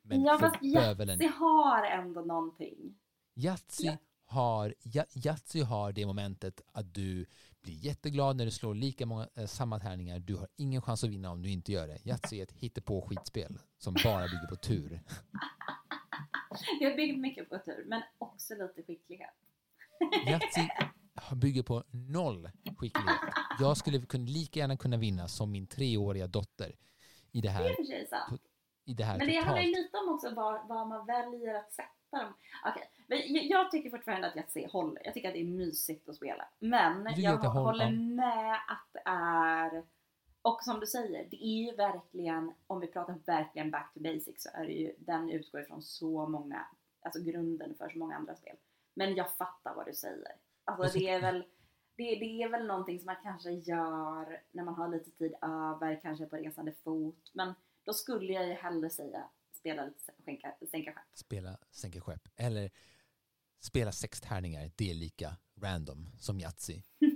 Men 0.10 0.24
ja, 0.24 0.38
fast 0.40 0.64
Yatzy 0.64 1.28
har 1.28 1.84
ändå 1.84 2.22
någonting. 2.22 2.96
Yatzy 3.36 3.86
Ja. 3.86 3.98
har, 4.26 4.76
Yatzy 5.26 5.62
har 5.62 5.92
det 5.92 6.06
momentet 6.06 6.62
att 6.72 6.94
du 6.94 7.26
blir 7.62 7.74
jätteglad 7.74 8.36
när 8.36 8.46
du 8.46 8.52
slår 8.52 8.76
lika 8.76 9.06
många, 9.06 9.28
eh, 9.36 9.46
samma 9.46 9.80
tärningar. 9.80 10.20
Du 10.20 10.36
har 10.36 10.48
ingen 10.56 10.82
chans 10.82 11.04
att 11.04 11.10
vinna 11.10 11.32
om 11.32 11.42
du 11.42 11.50
inte 11.50 11.72
gör 11.72 11.88
det. 11.88 12.00
Yatzy 12.06 12.40
är 12.40 12.44
ett 12.44 12.52
hittepå 12.52 13.02
skitspel 13.02 13.58
som 13.78 13.96
bara 14.04 14.24
bygger 14.24 14.48
på 14.50 14.56
tur. 14.56 15.02
Jag 16.80 16.96
byggt 16.96 17.20
mycket 17.20 17.50
på 17.50 17.58
tur, 17.66 17.86
men 17.88 18.02
också 18.18 18.54
lite 18.54 18.84
skicklighet. 18.88 19.34
Yatzy 20.28 20.62
bygger 21.36 21.64
på 21.64 21.84
noll 21.92 22.50
skicklighet. 22.78 23.20
Jag 23.60 23.78
skulle 23.78 24.02
kunna, 24.02 24.26
lika 24.26 24.60
gärna 24.60 24.78
kunna 24.78 24.98
vinna 24.98 25.28
som 25.28 25.52
min 25.52 25.68
treåriga 25.68 26.28
dotter 26.28 26.76
i 27.32 27.42
det 27.42 27.48
Det 27.48 27.48
är 27.48 27.52
här, 27.52 27.76
i 28.90 28.94
det 28.94 29.04
här 29.04 29.18
Men 29.18 29.28
det 29.28 29.34
totalt. 29.34 29.46
handlar 29.46 29.64
ju 29.64 29.72
lite 29.76 29.98
om 29.98 30.14
också 30.16 30.30
var, 30.36 30.64
var 30.68 30.86
man 30.86 31.06
väljer 31.06 31.54
att 31.56 31.72
sätta 31.74 31.90
dem. 32.24 32.34
Okej, 32.66 32.90
men 33.08 33.18
jag- 33.28 33.44
jag 33.46 33.72
tycker 33.72 33.90
fortfarande 33.90 34.28
att 34.28 34.36
Yatzy 34.36 34.68
håller. 34.68 35.02
Jag 35.06 35.14
tycker 35.14 35.28
att 35.28 35.34
det 35.34 35.42
är 35.42 35.46
mysigt 35.46 36.10
att 36.10 36.16
spela. 36.16 36.48
Men 36.60 37.06
jag 37.22 37.38
håller- 37.38 37.92
med 38.16 38.54
att 38.56 38.88
det 38.94 39.02
är 39.06 39.84
och 40.42 40.64
som 40.64 40.80
du 40.80 40.86
säger, 40.88 41.28
det 41.32 41.44
är 41.46 41.66
ju 41.72 41.76
verkligen, 41.76 42.54
om 42.68 42.80
vi 42.80 42.88
pratar 42.88 43.16
verkligen 43.26 43.72
back 43.72 43.94
to 43.94 44.00
basics 44.00 44.44
så 44.44 44.50
är 44.54 44.66
det 44.66 44.74
ju, 44.74 44.96
den 44.98 45.30
utgår 45.30 45.62
ifrån 45.62 45.82
så 45.82 46.28
många, 46.28 46.66
alltså 47.02 47.22
grunden 47.24 47.76
för 47.78 47.90
så 47.90 47.98
många 48.00 48.16
andra 48.16 48.36
spel. 48.36 48.56
Men 48.94 49.16
jag 49.16 49.32
fattar 49.36 49.76
vad 49.76 49.86
du 49.86 49.94
säger. 49.94 50.36
Alltså 50.66 50.98
Jag 51.00 51.04
det 51.04 51.10
är 51.10 51.22
väl, 51.32 51.46
det, 51.96 52.04
det 52.16 52.44
är 52.44 52.50
väl 52.50 52.68
någonting 52.68 53.00
som 53.00 53.06
man 53.06 53.16
kanske 53.24 53.52
gör 53.52 54.42
när 54.52 54.64
man 54.64 54.74
har 54.76 54.88
lite 54.88 55.12
tid 55.12 55.34
över, 55.42 56.00
kanske 56.02 56.26
på 56.26 56.36
resande 56.36 56.72
fot. 56.84 57.32
Men 57.34 57.54
då 57.84 57.94
skulle 57.94 58.34
jag 58.34 58.48
ju 58.48 58.54
hellre 58.54 58.90
säga 58.90 59.30
spela 59.52 59.86
lite 59.86 60.12
skänka, 60.26 60.56
sänka 60.72 60.92
skepp. 60.94 61.04
Spela 61.14 61.58
sänka 61.72 62.02
skepp. 62.02 62.28
Eller 62.36 62.72
spela 63.60 63.92
sex 63.92 64.22
tärningar, 64.22 64.72
det 64.76 64.90
är 64.90 64.94
lika 64.94 65.38
random 65.62 66.12
som 66.20 66.40
Yatzy. 66.40 66.82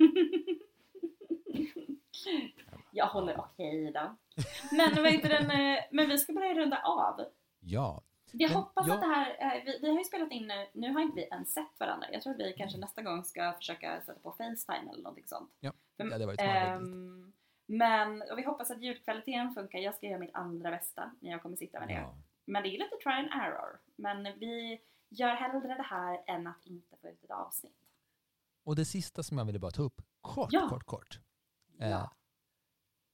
Jag 2.91 3.07
håller 3.07 3.39
okej 3.39 3.91
då. 3.91 4.15
Men, 4.71 4.95
vad 5.03 5.11
heter 5.11 5.29
den, 5.29 5.51
eh, 5.51 5.83
men 5.91 6.09
vi 6.09 6.17
ska 6.17 6.33
börja 6.33 6.53
runda 6.53 6.81
av. 6.83 7.25
Ja, 7.59 8.01
Vi 8.33 8.53
hoppas 8.53 8.87
jag- 8.87 8.95
att 8.95 9.01
det 9.01 9.07
här, 9.07 9.55
eh, 9.57 9.63
vi, 9.65 9.79
vi 9.81 9.89
har 9.89 9.97
ju 9.97 10.03
spelat 10.03 10.31
in 10.31 10.47
nu, 10.47 10.67
nu 10.73 10.91
har 10.93 11.01
inte 11.01 11.15
vi 11.15 11.23
ens 11.23 11.53
sett 11.53 11.79
varandra. 11.79 12.07
Jag 12.11 12.21
tror 12.21 12.33
att 12.33 12.39
vi 12.39 12.53
kanske 12.57 12.77
nästa 12.77 13.01
gång 13.01 13.23
ska 13.23 13.53
försöka 13.53 14.01
sätta 14.01 14.19
på 14.19 14.31
Facetime 14.31 14.91
eller 14.91 15.03
någonting 15.03 15.27
sånt. 15.27 15.51
ja 15.59 15.73
För- 15.97 16.03
det 16.03 16.11
hade 16.11 16.25
varit 16.25 16.39
smartare. 16.39 16.79
Men 17.77 18.21
och 18.31 18.37
vi 18.37 18.43
hoppas 18.43 18.71
att 18.71 18.81
ljudkvaliteten 18.81 19.53
funkar. 19.53 19.79
Jag 19.79 19.95
ska 19.95 20.07
göra 20.07 20.19
mitt 20.19 20.35
allra 20.35 20.71
bästa 20.71 21.11
när 21.19 21.31
jag 21.31 21.41
kommer 21.41 21.55
sitta 21.55 21.79
med 21.79 21.87
det. 21.89 21.93
Ja. 21.93 22.15
Men 22.45 22.63
det 22.63 22.69
är 22.69 22.79
lite 22.79 22.95
try 23.03 23.11
and 23.13 23.29
error. 23.31 23.79
Men 23.95 24.23
vi 24.23 24.81
gör 25.09 25.35
hellre 25.35 25.67
det 25.75 25.83
här 25.83 26.23
än 26.27 26.47
att 26.47 26.65
inte 26.65 26.97
få 26.97 27.07
ut 27.09 27.23
ett 27.23 27.31
avsnitt. 27.31 27.77
Och 28.63 28.75
det 28.75 28.85
sista 28.85 29.23
som 29.23 29.37
jag 29.37 29.45
ville 29.45 29.59
bara 29.59 29.71
ta 29.71 29.81
upp, 29.81 30.01
kort, 30.21 30.49
Ja. 30.51 30.67
kort, 30.69 30.83
kort. 30.83 31.19
Eh, 31.79 31.89
Ja. 31.89 32.11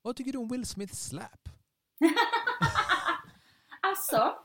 Vad 0.02 0.16
tycker 0.16 0.32
du 0.32 0.38
om 0.38 0.48
Will 0.48 0.66
Smiths 0.66 1.08
slap? 1.08 1.50
Alltså, 3.82 4.36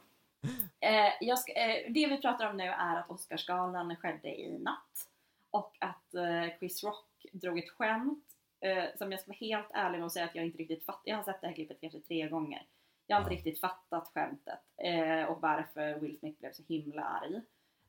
eh, 0.80 1.36
ska, 1.36 1.52
eh, 1.52 1.92
det 1.92 2.06
vi 2.06 2.20
pratar 2.20 2.50
om 2.50 2.56
nu 2.56 2.64
är 2.64 2.96
att 2.96 3.10
Oscarsgalan 3.10 3.96
skedde 3.96 4.28
i 4.40 4.58
natt. 4.58 5.08
Och 5.50 5.76
att 5.80 6.14
eh, 6.14 6.58
Chris 6.58 6.84
Rock 6.84 7.26
drog 7.32 7.58
ett 7.58 7.70
skämt 7.70 8.33
eh, 8.64 8.84
som 8.98 9.12
jag 9.12 9.20
ska 9.20 9.28
vara 9.28 9.36
helt 9.40 9.70
ärlig 9.74 9.98
med 9.98 10.06
att 10.06 10.12
säga 10.12 10.24
att 10.24 10.34
jag 10.34 10.46
inte 10.46 10.58
riktigt 10.58 10.84
fattar. 10.86 11.02
Jag 11.04 11.16
har 11.16 11.22
sett 11.22 11.40
det 11.40 11.46
här 11.46 11.54
klippet 11.54 11.80
kanske 11.80 12.00
tre 12.00 12.28
gånger. 12.28 12.66
Jag 13.06 13.16
har 13.16 13.20
inte 13.22 13.34
Ja. 13.34 13.38
riktigt 13.38 13.60
fattat 13.60 14.08
skämtet 14.14 14.60
eh, 14.76 15.24
och 15.24 15.40
varför 15.40 15.98
Will 16.00 16.18
Smith 16.18 16.38
blev 16.40 16.52
så 16.52 16.62
himla 16.62 17.02
arg. 17.04 17.40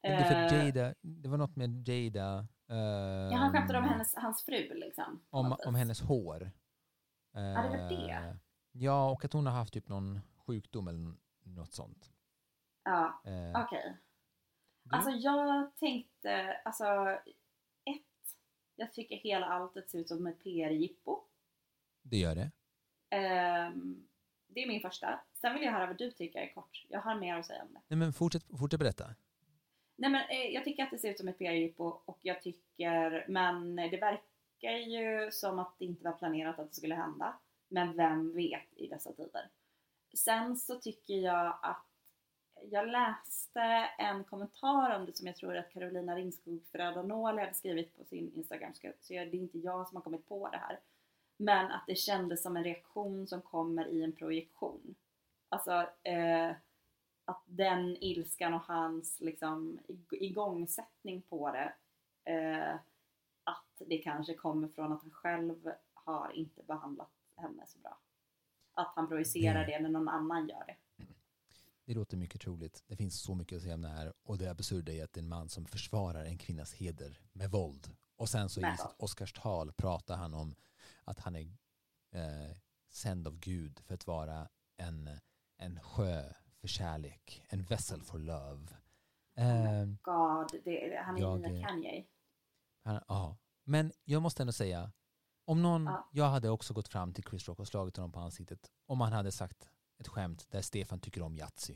Det, 0.02 0.08
är 0.08 0.50
för 0.50 0.56
Eh, 0.58 0.66
Jada, 0.66 0.94
det 1.02 1.30
var 1.30 1.38
något 1.38 1.56
med 1.56 1.88
Jada. 1.88 2.48
Ja, 3.32 3.38
han 3.38 3.52
skämtade 3.52 3.80
om 3.80 3.84
ehm, 3.86 3.90
hennes, 3.92 4.16
hans 4.16 4.46
fru 4.46 4.74
liksom. 4.74 5.26
om, 5.30 5.56
om 5.66 5.76
hennes 5.76 6.02
hår. 6.02 6.40
det 7.34 7.40
var 7.42 7.90
det. 7.90 8.12
Eh, 8.12 8.36
Ja, 8.78 9.12
och 9.12 9.26
att 9.26 9.34
hon 9.34 9.46
har 9.46 9.54
haft 9.54 9.74
typ 9.74 9.88
någon 9.88 10.20
sjukdom 10.48 10.88
eller 10.88 11.14
något 11.44 11.74
sånt. 11.74 12.12
Ja, 12.84 13.22
Eh, 13.26 13.64
okej. 13.66 13.96
du? 14.84 14.96
Alltså 14.96 15.10
jag 15.12 15.76
tänkte, 15.78 16.62
alltså 16.66 17.18
jag 18.76 18.94
tycker 18.94 19.16
hela 19.16 19.46
alltet 19.46 19.90
ser 19.90 20.00
ut 20.00 20.08
som 20.08 20.28
ett 20.28 20.44
PR-jippo. 20.44 21.24
det 22.02 22.18
gör 22.18 22.36
det. 22.36 22.52
Ehm, 23.10 24.08
det 24.48 24.64
är 24.64 24.68
min 24.68 24.82
första. 24.82 25.20
Sen 25.34 25.54
vill 25.54 25.64
jag 25.64 25.72
höra 25.72 25.88
vad 25.88 25.98
du 25.98 26.12
tycker 26.12 26.54
kort. 26.54 26.86
Jag 26.90 27.02
har 27.02 27.16
mer 27.16 27.36
att 27.36 27.46
säga 27.46 27.64
om 27.64 27.74
det. 27.74 27.82
Nej, 27.88 27.98
men 27.98 28.14
fortsätt, 28.14 28.44
fortsätt 28.60 28.80
berätta. 28.80 29.16
Nej 29.96 30.10
men 30.10 30.30
eh, 30.30 30.54
jag 30.54 30.64
tycker 30.64 30.84
att 30.84 30.92
det 30.92 30.98
ser 30.98 31.12
ut 31.12 31.20
som 31.20 31.28
ett 31.28 31.38
PR-jippo 31.38 31.84
och 31.84 32.20
jag 32.22 32.42
tycker, 32.42 33.26
men 33.30 33.76
det 33.76 33.98
verkar 33.98 34.78
ju 34.78 35.32
som 35.32 35.60
att 35.60 35.76
det 35.80 35.86
inte 35.86 36.04
var 36.04 36.12
planerat 36.12 36.60
att 36.60 36.70
det 36.70 36.76
skulle 36.76 36.96
hända. 36.96 37.40
Men 37.68 37.98
vem 37.98 38.36
vet 38.36 38.74
i 38.76 38.88
dessa 38.88 39.14
tider. 39.14 39.50
Sen 40.18 40.58
så 40.58 40.80
tycker 40.80 41.14
jag 41.14 41.60
att 41.62 41.88
jag 42.62 42.88
läste 42.88 43.62
en 43.98 44.24
kommentar 44.24 44.96
om 45.00 45.06
det 45.06 45.18
som 45.18 45.28
jag 45.28 45.36
tror 45.36 45.58
att 45.58 45.74
Carolina 45.74 46.16
Ringskog 46.16 46.64
Fröda 46.72 47.16
hade 47.16 47.54
skrivit 47.54 47.98
på 47.98 48.04
sin 48.04 48.32
Instagram. 48.36 48.74
Så 48.74 48.88
det 49.08 49.16
är 49.18 49.36
inte 49.36 49.58
jag 49.60 49.88
som 49.88 49.96
har 49.96 50.04
kommit 50.04 50.28
på 50.28 50.50
det 50.50 50.58
här. 50.58 50.80
Men 51.38 51.72
att 51.72 51.84
det 51.88 51.96
kändes 51.96 52.44
som 52.44 52.58
en 52.58 52.64
reaktion 52.64 53.28
som 53.28 53.42
kommer 53.42 53.88
i 53.88 54.04
en 54.04 54.12
projektion. 54.12 54.96
Alltså 55.50 55.72
eh, 56.04 56.52
att 57.26 57.44
den 57.46 57.98
ilskan 58.04 58.54
och 58.54 58.62
hans 58.62 59.22
liksom 59.22 59.80
ig- 59.88 60.18
igångsättning 60.20 61.22
på 61.22 61.52
det 61.52 61.74
eh, 62.32 62.76
att 63.44 63.66
det 63.78 63.98
kanske 63.98 64.34
kommer 64.34 64.68
från 64.68 64.92
att 64.94 65.02
han 65.02 65.12
själv 65.12 65.72
har 65.94 66.32
inte 66.36 66.64
behandlat 66.64 67.12
henne 67.38 67.64
så 67.68 67.80
bra. 67.80 67.98
Att 68.74 68.94
han 68.96 69.08
projicerar 69.08 69.60
Det- 69.60 69.72
det 69.72 69.80
när 69.80 69.90
någon 69.90 70.10
annan 70.10 70.48
gör 70.48 70.64
det. 70.68 70.76
Det 71.86 71.94
låter 71.94 72.18
mycket 72.18 72.42
troligt. 72.42 72.84
Det 72.88 72.96
finns 72.96 73.22
så 73.22 73.36
mycket 73.36 73.56
att 73.56 73.62
säga 73.62 73.74
om 73.74 73.82
det 73.82 73.88
här. 73.90 74.14
Och 74.24 74.38
det 74.38 74.48
absurda 74.52 74.92
är 74.94 75.04
att 75.04 75.14
det 75.14 75.20
är 75.20 75.24
en 75.24 75.30
man 75.30 75.50
som 75.50 75.66
försvarar 75.66 76.26
en 76.26 76.38
kvinnas 76.38 76.74
heder 76.74 77.20
med 77.34 77.52
våld. 77.52 77.96
Och 78.18 78.30
sen 78.30 78.50
så 78.50 78.60
i 78.60 78.64
sitt. 78.78 78.96
Oscarstal 78.98 79.74
pratar 79.74 80.18
han 80.18 80.34
om 80.34 80.56
att 81.04 81.20
han 81.20 81.36
är 81.36 81.42
eh, 82.12 82.56
sänd 82.92 83.28
av 83.28 83.40
Gud 83.40 83.80
för 83.80 83.94
att 83.94 84.08
vara 84.08 84.50
en, 84.78 85.10
en 85.58 85.80
sjö 85.82 86.34
för 86.62 86.68
kärlek. 86.68 87.44
En 87.50 87.64
vessel 87.64 88.02
for 88.02 88.20
love. 88.20 88.68
Eh, 89.38 89.86
God, 90.02 90.62
det, 90.64 91.02
han 91.06 91.16
är 91.18 91.22
Jag, 91.22 91.46
eh, 91.46 91.68
Kanye. 91.68 92.06
han, 92.84 93.02
ja. 93.08 93.38
Men 93.64 93.92
jag 94.04 94.22
måste 94.22 94.44
ändå 94.44 94.54
säga, 94.54 94.92
om 95.46 95.62
någon, 95.62 95.84
Ja. 95.86 96.10
jag 96.12 96.26
hade 96.30 96.50
också 96.50 96.74
gått 96.74 96.88
fram 96.88 97.14
till 97.14 97.24
Chris 97.24 97.48
Rock 97.48 97.60
och 97.60 97.68
slagit 97.68 97.98
honom 97.98 98.12
på 98.12 98.20
ansiktet 98.20 98.72
om 98.86 99.02
han 99.02 99.14
hade 99.14 99.32
sagt 99.32 99.70
ett 100.00 100.08
skämt 100.08 100.48
där 100.52 100.62
Stefan 100.62 101.00
tycker 101.00 101.22
om 101.22 101.38
Yatzy. 101.38 101.76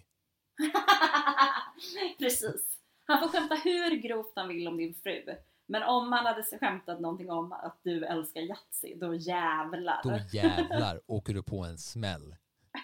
Precis. 2.20 2.80
Han 3.06 3.20
får 3.20 3.28
skämta 3.28 3.56
hur 3.56 3.96
grovt 3.96 4.32
han 4.36 4.48
vill 4.48 4.68
om 4.68 4.78
din 4.78 4.94
fru. 4.94 5.36
Men 5.66 5.84
om 5.84 6.12
han 6.12 6.26
hade 6.26 6.44
skämtat 6.44 7.00
någonting 7.00 7.32
om 7.32 7.52
att 7.52 7.80
du 7.84 8.06
älskar 8.06 8.42
Yatzy, 8.42 8.96
då 8.96 9.16
jävlar. 9.16 10.00
Då 10.04 10.20
jävlar 10.32 11.02
åker 11.06 11.34
du 11.34 11.44
på 11.44 11.64
en 11.64 11.78
smäll. 11.78 12.36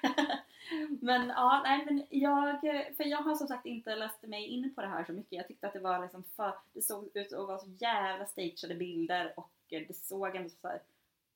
Men 1.01 1.27
ja, 1.27 1.61
nej 1.63 1.85
men 1.85 2.05
jag, 2.09 2.59
för 2.97 3.03
jag 3.03 3.17
har 3.17 3.35
som 3.35 3.47
sagt 3.47 3.65
inte 3.65 3.95
läst 3.95 4.21
mig 4.23 4.45
in 4.45 4.75
på 4.75 4.81
det 4.81 4.87
här 4.87 5.03
så 5.03 5.13
mycket. 5.13 5.31
Jag 5.31 5.47
tyckte 5.47 5.67
att 5.67 5.73
det 5.73 5.79
var 5.79 6.01
liksom 6.01 6.23
för, 6.35 6.53
det 6.73 6.81
såg 6.81 7.09
ut 7.13 7.33
att 7.33 7.47
vara 7.47 7.59
så 7.59 7.69
jävla 7.69 8.25
stageade 8.25 8.75
bilder 8.75 9.33
och 9.37 9.51
det 9.69 9.95
såg 9.95 10.35
ändå 10.35 10.49
så 10.49 10.67
här 10.67 10.81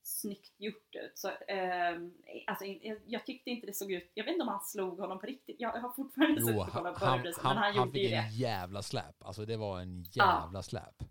snyggt 0.10 0.54
gjort 0.58 0.96
ut. 0.96 1.18
Så, 1.18 1.30
ehm, 1.48 2.14
alltså, 2.48 2.66
jag, 3.06 3.26
tyckte 3.26 3.50
inte 3.50 3.68
det 3.68 3.74
såg 3.74 3.92
ut, 3.92 4.12
jag 4.14 4.24
vet 4.26 4.32
inte 4.32 4.42
om 4.44 4.48
han 4.50 4.62
slog 4.62 5.00
honom 5.00 5.20
på 5.20 5.26
riktigt. 5.26 5.56
Jag 5.60 5.72
har 5.72 5.90
fortfarande 5.94 6.42
suttit 6.42 6.60
och 6.60 6.68
kollat 6.70 7.00
på 7.00 7.06
han, 7.06 7.22
men 7.22 7.34
han, 7.38 7.58
han 7.58 7.76
gjorde 7.76 8.00
ju 8.00 8.06
fick 8.06 8.12
det. 8.12 8.16
en 8.16 8.32
jävla 8.32 8.82
släp. 8.82 9.24
Alltså 9.24 9.46
det 9.46 9.58
var 9.58 9.80
en 9.80 10.04
jävla 10.04 10.64
släp. 10.64 11.02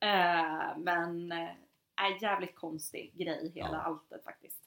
Eh, 0.00 0.78
men 0.78 1.32
äh, 1.32 2.22
jävligt 2.22 2.54
konstig 2.56 3.12
grej 3.18 3.52
hela 3.54 3.68
Ja. 3.72 3.78
alltet 3.80 4.24
faktiskt. 4.24 4.62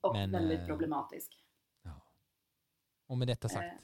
Och 0.00 0.14
Men, 0.14 0.32
väldigt 0.32 0.60
eh, 0.60 0.66
problematisk. 0.66 1.44
Ja. 1.82 2.02
Och 3.06 3.18
med 3.18 3.28
detta 3.28 3.48
sagt 3.48 3.64
Eh, 3.64 3.78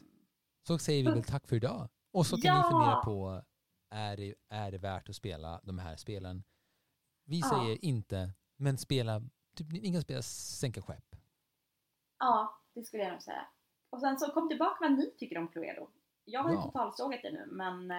så 0.67 0.79
säger 0.79 1.05
vi 1.05 1.11
väl 1.11 1.23
tack 1.25 1.47
för 1.49 1.57
idag. 1.57 1.89
Och 2.13 2.27
så 2.27 2.37
kan 2.37 2.57
Ja! 2.57 2.63
ni 2.63 2.71
fundera 2.71 2.97
på, 2.97 3.43
är 3.91 4.17
det, 4.17 4.35
är 4.49 4.71
det 4.71 4.79
värt 4.79 5.09
att 5.09 5.17
spela 5.17 5.61
de 5.63 5.79
här 5.79 5.97
spelen? 5.97 6.45
Vi 7.25 7.41
Ja. 7.41 7.49
säger 7.49 7.85
inte, 7.85 8.33
men 8.57 8.79
spela, 8.79 9.21
typ, 9.55 9.67
ingen 9.73 10.03
spelar 10.03 10.23
sänka 10.23 10.83
skepp. 10.83 11.17
Ja, 12.19 12.61
det 12.75 12.83
skulle 12.85 13.03
jag 13.03 13.13
nog 13.13 13.23
säga. 13.23 13.47
Och 13.91 14.01
sen 14.01 14.19
så 14.19 14.33
kom 14.33 14.49
tillbaka 14.49 14.77
vad 14.81 14.93
ni 14.93 15.15
tycker 15.19 15.39
om 15.39 15.49
Cluedo. 15.49 15.89
Jag 16.25 16.43
har 16.43 16.51
ju 16.51 16.57
Ja. 16.57 16.63
totalsågat 16.63 17.21
det 17.23 17.31
nu 17.33 17.47
men 17.47 17.91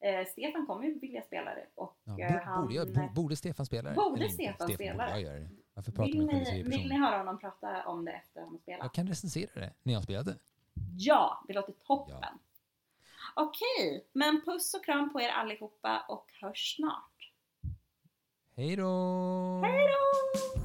eh, 0.00 0.26
Stefan 0.28 0.66
kommer 0.66 0.84
ju 0.84 0.98
vilja 0.98 1.22
spela 1.22 1.54
det 1.54 1.66
och 1.74 1.96
Ja, 2.04 2.18
eh, 2.20 2.32
bo- 2.32 2.38
han... 2.44 2.62
borde, 2.62 2.74
jag, 2.74 3.14
borde 3.14 3.36
Stefan 3.36 3.66
spela 3.66 3.88
det? 3.90 3.94
Borde 3.96 4.22
inte? 4.22 4.34
Stefan 4.34 4.68
spela 4.68 4.92
borde 4.94 5.04
det? 5.06 5.10
jag 5.10 5.22
göra 5.22 5.38
det. 5.40 5.50
Varför 5.74 5.92
pratar 5.92 6.12
vill, 6.12 6.26
ni, 6.26 6.62
vill 6.62 6.88
ni 6.88 6.98
höra 6.98 7.18
honom 7.18 7.38
prata 7.38 7.86
om 7.86 8.04
det 8.04 8.12
efter 8.12 8.40
han 8.40 8.50
har 8.50 8.58
spelat? 8.58 8.80
Jag 8.82 8.94
kan 8.94 9.06
recensera 9.06 9.60
det 9.60 9.72
när 9.82 9.92
jag 9.92 10.02
spelade. 10.02 10.38
Ja, 10.96 11.44
det 11.48 11.52
låter 11.54 11.72
toppen! 11.72 12.38
Okej, 13.34 14.06
men 14.12 14.40
puss 14.44 14.74
och 14.74 14.84
kram 14.84 15.12
på 15.12 15.20
er 15.20 15.28
allihopa 15.28 16.04
och 16.08 16.26
hörs 16.40 16.76
snart! 16.76 17.12
Hej 18.58 18.76
då! 18.76 19.60
Hej 19.64 19.86
då! 19.86 20.55